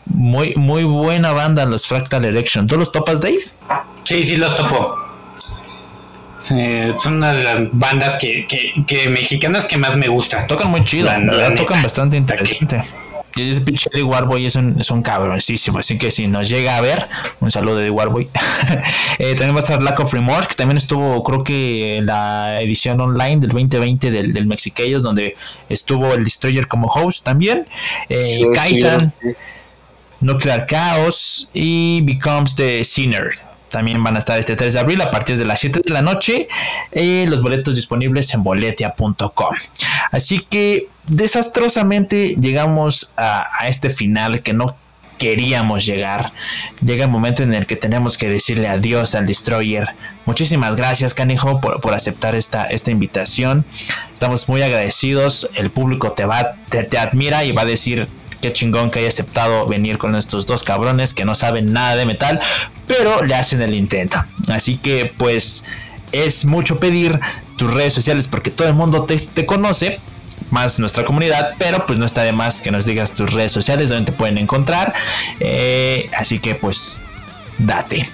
Muy, 0.10 0.56
muy 0.56 0.84
buena 0.84 1.32
banda, 1.32 1.66
los 1.66 1.88
Fractal 1.88 2.26
Erection. 2.26 2.68
¿Tú 2.68 2.78
los 2.78 2.92
topas, 2.92 3.22
Dave? 3.22 3.40
Sí, 4.04 4.26
sí, 4.26 4.38
los 4.38 4.56
topo 4.56 5.08
son 6.48 7.16
una 7.16 7.34
de 7.34 7.44
las 7.44 7.56
bandas 7.72 8.16
que, 8.18 8.46
que, 8.48 9.10
mexicanas 9.10 9.66
que 9.66 9.78
más 9.78 9.96
me 9.98 10.08
gustan. 10.08 10.48
Tocan 10.48 10.70
muy 10.70 10.84
chido, 10.84 11.10
tocan 11.56 11.82
bastante 11.82 12.18
interesante. 12.18 12.84
Y 13.36 13.52
ese 13.52 13.62
pinche 13.62 13.88
de 13.94 14.02
Warboy 14.02 14.48
es 14.48 14.56
un, 14.56 14.80
es 14.80 14.90
un 14.90 15.04
cabroncísimo. 15.04 15.78
Así 15.78 16.00
que 16.00 16.10
si 16.10 16.28
nos 16.28 16.50
llega 16.50 16.76
a 16.76 16.82
ver, 16.82 17.08
un 17.40 17.52
saludo 17.52 17.76
de 17.76 17.92
Warboy. 17.92 18.28
eh, 19.20 19.36
también 19.36 19.54
va 19.54 19.60
a 19.60 19.64
estar 19.64 19.80
Lack 19.84 20.00
of 20.00 20.12
Remorse, 20.12 20.50
que 20.50 20.56
también 20.56 20.78
estuvo, 20.78 21.24
creo 21.24 21.44
que 21.44 22.00
la 22.04 22.60
edición 22.62 23.00
online 23.00 23.38
del 23.38 23.52
2020 23.52 24.10
del, 24.10 24.34
del 24.34 24.48
Mexiquellos, 24.48 25.04
donde 25.04 25.36
estuvo 25.70 26.16
el 26.16 26.24
Destroyer 26.24 26.68
como 26.68 26.88
host 26.88 27.24
también. 27.24 27.68
Eh, 28.10 28.42
Kaisan, 28.56 29.14
Nuclear 30.22 30.66
Chaos 30.66 31.50
y 31.54 32.02
Becomes 32.02 32.56
the 32.56 32.84
Sinner 32.84 33.48
también 33.70 34.04
van 34.04 34.16
a 34.16 34.20
estar 34.20 34.40
este 34.40 34.56
3 34.56 34.74
de 34.74 34.80
abril 34.80 35.02
a 35.02 35.12
partir 35.12 35.38
de 35.38 35.46
las 35.46 35.60
7 35.60 35.82
de 35.86 35.94
la 35.94 36.02
noche. 36.02 36.48
Eh, 36.92 37.26
los 37.28 37.42
boletos 37.42 37.76
disponibles 37.76 38.34
en 38.34 38.44
boletia.com. 38.44 39.56
Así 40.12 40.40
que 40.40 40.88
desastrosamente 41.08 42.36
llegamos 42.40 43.14
a, 43.18 43.46
este 43.68 43.90
final 43.90 44.42
que 44.42 44.54
no 44.54 44.76
queríamos 45.18 45.86
llegar. 45.86 46.32
Llega 46.84 47.06
el 47.06 47.12
momento 47.12 47.44
en 47.44 47.54
el 47.54 47.66
que 47.66 47.76
tenemos 47.76 48.18
que 48.18 48.30
decirle 48.30 48.68
adiós 48.68 49.16
al 49.16 49.26
Destroyer. 49.26 49.88
Muchísimas 50.26 50.76
gracias, 50.76 51.14
Canijo, 51.14 51.60
por, 51.60 51.94
aceptar 51.94 52.36
esta, 52.36 52.66
esta 52.66 52.92
invitación. 52.92 53.66
Estamos 54.14 54.48
muy 54.48 54.62
agradecidos. 54.62 55.50
El 55.56 55.72
público 55.72 56.12
te 56.12 56.26
va, 56.26 56.56
te 56.70 56.98
admira 56.98 57.44
y 57.44 57.52
va 57.52 57.64
a 57.64 57.66
decir 57.66 58.08
qué 58.42 58.54
chingón 58.54 58.92
que 58.92 59.00
haya 59.00 59.10
aceptado 59.10 59.66
venir 59.68 59.98
con 59.98 60.16
estos 60.16 60.46
dos 60.46 60.64
cabrones 60.64 61.14
que 61.14 61.26
no 61.26 61.36
saben 61.36 61.74
nada 61.74 61.96
de 61.96 62.06
metal, 62.06 62.40
pero 62.88 63.24
le 63.24 63.36
hacen 63.36 63.62
el 63.62 63.74
intento. 63.74 64.24
Así 64.48 64.78
que 64.78 65.12
pues 65.18 65.66
es 66.12 66.46
mucho 66.46 66.80
pedir 66.80 67.20
tus 67.58 67.74
redes 67.74 67.94
sociales 67.94 68.28
porque 68.28 68.52
todo 68.52 68.68
el 68.68 68.74
mundo 68.74 69.04
te, 69.06 69.46
conoce, 69.46 70.00
más 70.52 70.80
nuestra 70.80 71.04
comunidad, 71.04 71.56
pero 71.58 71.86
pues 71.86 72.00
no 72.00 72.06
está 72.06 72.24
de 72.24 72.32
más 72.32 72.62
que 72.62 72.72
nos 72.72 72.86
digas 72.86 73.14
tus 73.14 73.34
redes 73.34 73.52
sociales 73.52 73.90
donde 73.90 74.12
te 74.12 74.18
pueden 74.18 74.38
encontrar. 74.38 74.94
Eh, 75.40 76.10
así 76.16 76.40
que 76.40 76.56
pues 76.56 77.04
date. 77.58 78.06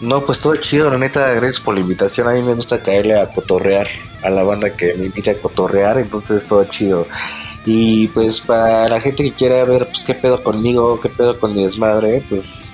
No, 0.00 0.24
pues 0.24 0.40
todo 0.40 0.56
chido, 0.56 0.90
la 0.90 0.98
neta, 0.98 1.28
gracias 1.34 1.60
por 1.60 1.74
la 1.74 1.80
invitación. 1.80 2.28
A 2.28 2.32
mí 2.32 2.42
me 2.42 2.54
gusta 2.54 2.82
caerle 2.82 3.18
a 3.18 3.26
cotorrear 3.28 3.86
a 4.22 4.30
la 4.30 4.42
banda 4.42 4.74
que 4.74 4.94
me 4.94 5.06
invita 5.06 5.32
a 5.32 5.34
cotorrear, 5.34 5.98
entonces 5.98 6.46
todo 6.46 6.64
chido. 6.64 7.06
Y 7.66 8.08
pues 8.08 8.40
para 8.40 8.88
la 8.88 9.00
gente 9.00 9.22
que 9.22 9.32
quiera 9.32 9.64
ver 9.64 9.86
pues 9.86 10.04
qué 10.04 10.14
pedo 10.14 10.42
conmigo, 10.42 11.00
qué 11.00 11.08
pedo 11.08 11.38
con 11.38 11.54
mi 11.54 11.62
desmadre, 11.62 12.24
pues 12.28 12.72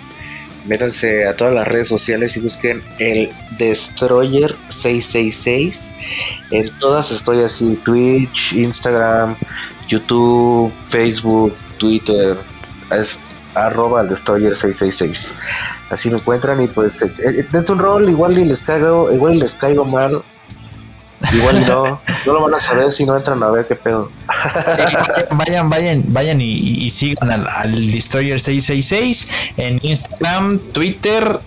métanse 0.67 1.27
a 1.27 1.37
todas 1.37 1.55
las 1.55 1.67
redes 1.67 1.89
sociales 1.89 2.37
y 2.37 2.41
busquen 2.41 2.83
el 2.99 3.31
Destroyer 3.59 4.55
666. 4.69 5.93
En 6.51 6.71
todas 6.79 7.11
estoy 7.11 7.43
así, 7.43 7.77
Twitch, 7.85 8.53
Instagram, 8.55 9.37
YouTube, 9.89 10.73
Facebook, 10.89 11.55
Twitter. 11.79 12.37
Arroba 13.55 14.03
el 14.03 14.09
Destroyer 14.09 14.57
666. 14.57 15.35
Así 15.91 16.11
me 16.11 16.19
encuentran 16.19 16.63
y 16.63 16.69
pues 16.69 17.03
eh, 17.03 17.13
eh, 17.25 17.47
dense 17.51 17.73
un 17.73 17.79
rol, 17.79 18.09
igual 18.09 18.39
y 18.39 18.45
les 18.45 18.63
caigo, 18.63 19.13
igual 19.13 19.35
y 19.35 19.41
les 19.41 19.55
caigo 19.55 19.85
mal. 19.85 20.23
Igual 21.33 21.67
no, 21.67 22.01
no 22.27 22.33
lo 22.33 22.43
van 22.43 22.55
a 22.55 22.61
saber 22.61 22.91
si 22.91 23.05
no 23.05 23.17
entran 23.17 23.43
a 23.43 23.51
ver 23.51 23.67
qué 23.67 23.77
pedo. 23.77 24.11
vayan, 25.33 25.69
vayan, 25.69 26.05
vayan 26.09 26.41
y, 26.41 26.89
sigan 26.91 27.31
al, 27.31 27.91
Destroyer 27.91 28.41
666 28.41 29.29
en 29.57 29.81
Instagram, 29.83 30.59
Twitter, 30.73 31.41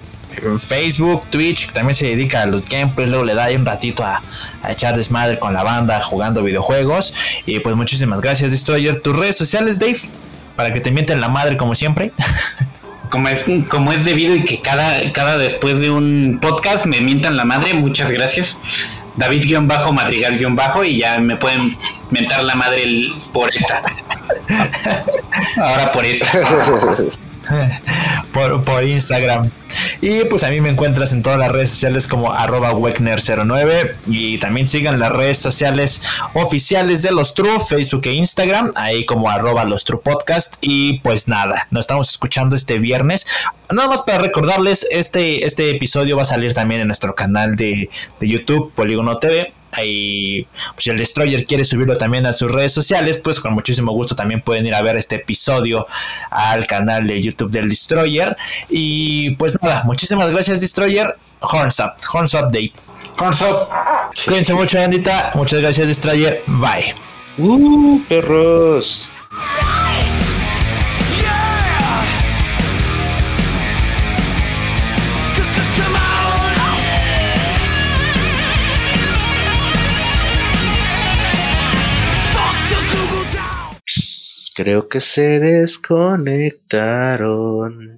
Facebook, 0.59 1.23
Twitch, 1.29 1.67
que 1.67 1.73
también 1.73 1.95
se 1.95 2.05
dedica 2.07 2.43
a 2.43 2.45
los 2.45 2.67
gameplays, 2.67 3.09
luego 3.09 3.23
le 3.23 3.33
da 3.33 3.45
ahí 3.45 3.55
un 3.55 3.65
ratito 3.65 4.03
a, 4.03 4.21
a, 4.61 4.71
echar 4.71 4.95
desmadre 4.95 5.39
con 5.39 5.53
la 5.53 5.63
banda 5.63 6.01
jugando 6.01 6.43
videojuegos. 6.43 7.13
Y 7.45 7.59
pues 7.59 7.75
muchísimas 7.75 8.21
gracias, 8.21 8.51
Destroyer. 8.51 9.01
Tus 9.01 9.15
redes 9.15 9.37
sociales, 9.37 9.79
Dave, 9.79 9.99
para 10.55 10.73
que 10.73 10.81
te 10.81 10.91
mienten 10.91 11.21
la 11.21 11.29
madre 11.29 11.57
como 11.57 11.75
siempre. 11.75 12.11
Como 13.09 13.27
es, 13.29 13.45
como 13.69 13.91
es 13.93 14.05
debido 14.05 14.33
y 14.35 14.41
que 14.41 14.59
cada, 14.59 15.11
cada 15.13 15.37
después 15.37 15.79
de 15.79 15.91
un 15.91 16.39
podcast 16.41 16.87
me 16.87 16.99
mientan 16.99 17.37
la 17.37 17.45
madre, 17.45 17.75
muchas 17.75 18.09
gracias. 18.09 18.57
David-Madrigal- 19.17 20.87
y 20.87 20.97
ya 20.97 21.19
me 21.19 21.35
pueden 21.35 21.77
mentar 22.09 22.43
la 22.43 22.55
madre 22.55 22.83
por 23.31 23.51
esta. 23.51 23.83
Ahora 25.57 25.91
por 25.91 26.03
eso. 26.05 26.25
por, 28.33 28.83
Instagram. 28.83 29.49
Y 30.01 30.25
pues 30.25 30.43
a 30.43 30.49
mí 30.49 30.59
me 30.61 30.69
encuentras 30.69 31.13
en 31.13 31.21
todas 31.21 31.39
las 31.39 31.51
redes 31.51 31.69
sociales 31.69 32.07
como 32.07 32.31
arroba 32.31 32.73
Weckner09 32.73 33.95
y 34.07 34.37
también 34.37 34.67
sigan 34.67 34.99
las 34.99 35.11
redes 35.11 35.37
sociales 35.37 36.01
oficiales 36.33 37.01
de 37.01 37.11
los 37.11 37.33
True, 37.33 37.59
Facebook 37.59 38.01
e 38.05 38.13
Instagram, 38.13 38.71
ahí 38.75 39.05
como 39.05 39.29
arroba 39.29 39.63
los 39.65 39.85
True 39.85 40.01
Podcast. 40.03 40.55
Y 40.61 40.99
pues 40.99 41.27
nada, 41.27 41.67
nos 41.71 41.81
estamos 41.81 42.09
escuchando 42.09 42.55
este 42.55 42.79
viernes. 42.79 43.25
Nada 43.71 43.87
más 43.89 44.01
para 44.01 44.19
recordarles, 44.19 44.85
este, 44.91 45.45
este 45.45 45.69
episodio 45.71 46.15
va 46.15 46.23
a 46.23 46.25
salir 46.25 46.53
también 46.53 46.81
en 46.81 46.87
nuestro 46.87 47.15
canal 47.15 47.55
de, 47.55 47.89
de 48.19 48.27
YouTube, 48.27 48.73
Polígono 48.73 49.17
TV 49.17 49.53
y 49.84 50.43
pues, 50.43 50.84
si 50.84 50.89
el 50.89 50.97
Destroyer 50.97 51.45
quiere 51.45 51.63
subirlo 51.63 51.97
también 51.97 52.26
a 52.26 52.34
sus 52.34 52.51
redes 52.51 52.74
sociales, 52.74 53.17
pues 53.17 53.39
con 53.39 53.53
muchísimo 53.53 53.91
gusto 53.91 54.15
también 54.15 54.41
pueden 54.41 54.65
ir 54.65 54.76
a 54.76 54.82
ver 54.82 54.95
este 54.97 55.15
episodio 55.15 55.88
al 56.30 56.67
canal 56.67 57.07
de 57.07 57.21
YouTube 57.21 57.51
del 57.51 57.69
Destroyer. 57.69 58.36
Y 58.69 59.32
pues 59.32 59.57
nada, 59.61 59.84
muchísimas 59.86 60.32
gracias 60.32 60.61
Destroyer. 60.61 61.15
Horns 61.39 61.80
up, 61.80 61.93
Horns 62.11 62.34
up 62.34 62.51
Day. 62.51 62.74
Horns 63.17 63.41
up. 63.41 63.67
Cuídense 64.26 64.53
mucho, 64.53 64.80
bandita. 64.80 65.32
Muchas 65.36 65.61
gracias 65.61 65.88
Destroyer. 65.88 66.43
Bye. 66.47 66.95
Uh, 67.38 67.99
perros. 68.07 69.09
Creo 84.55 84.87
que 84.87 85.01
se 85.01 85.39
desconectaron. 85.39 87.97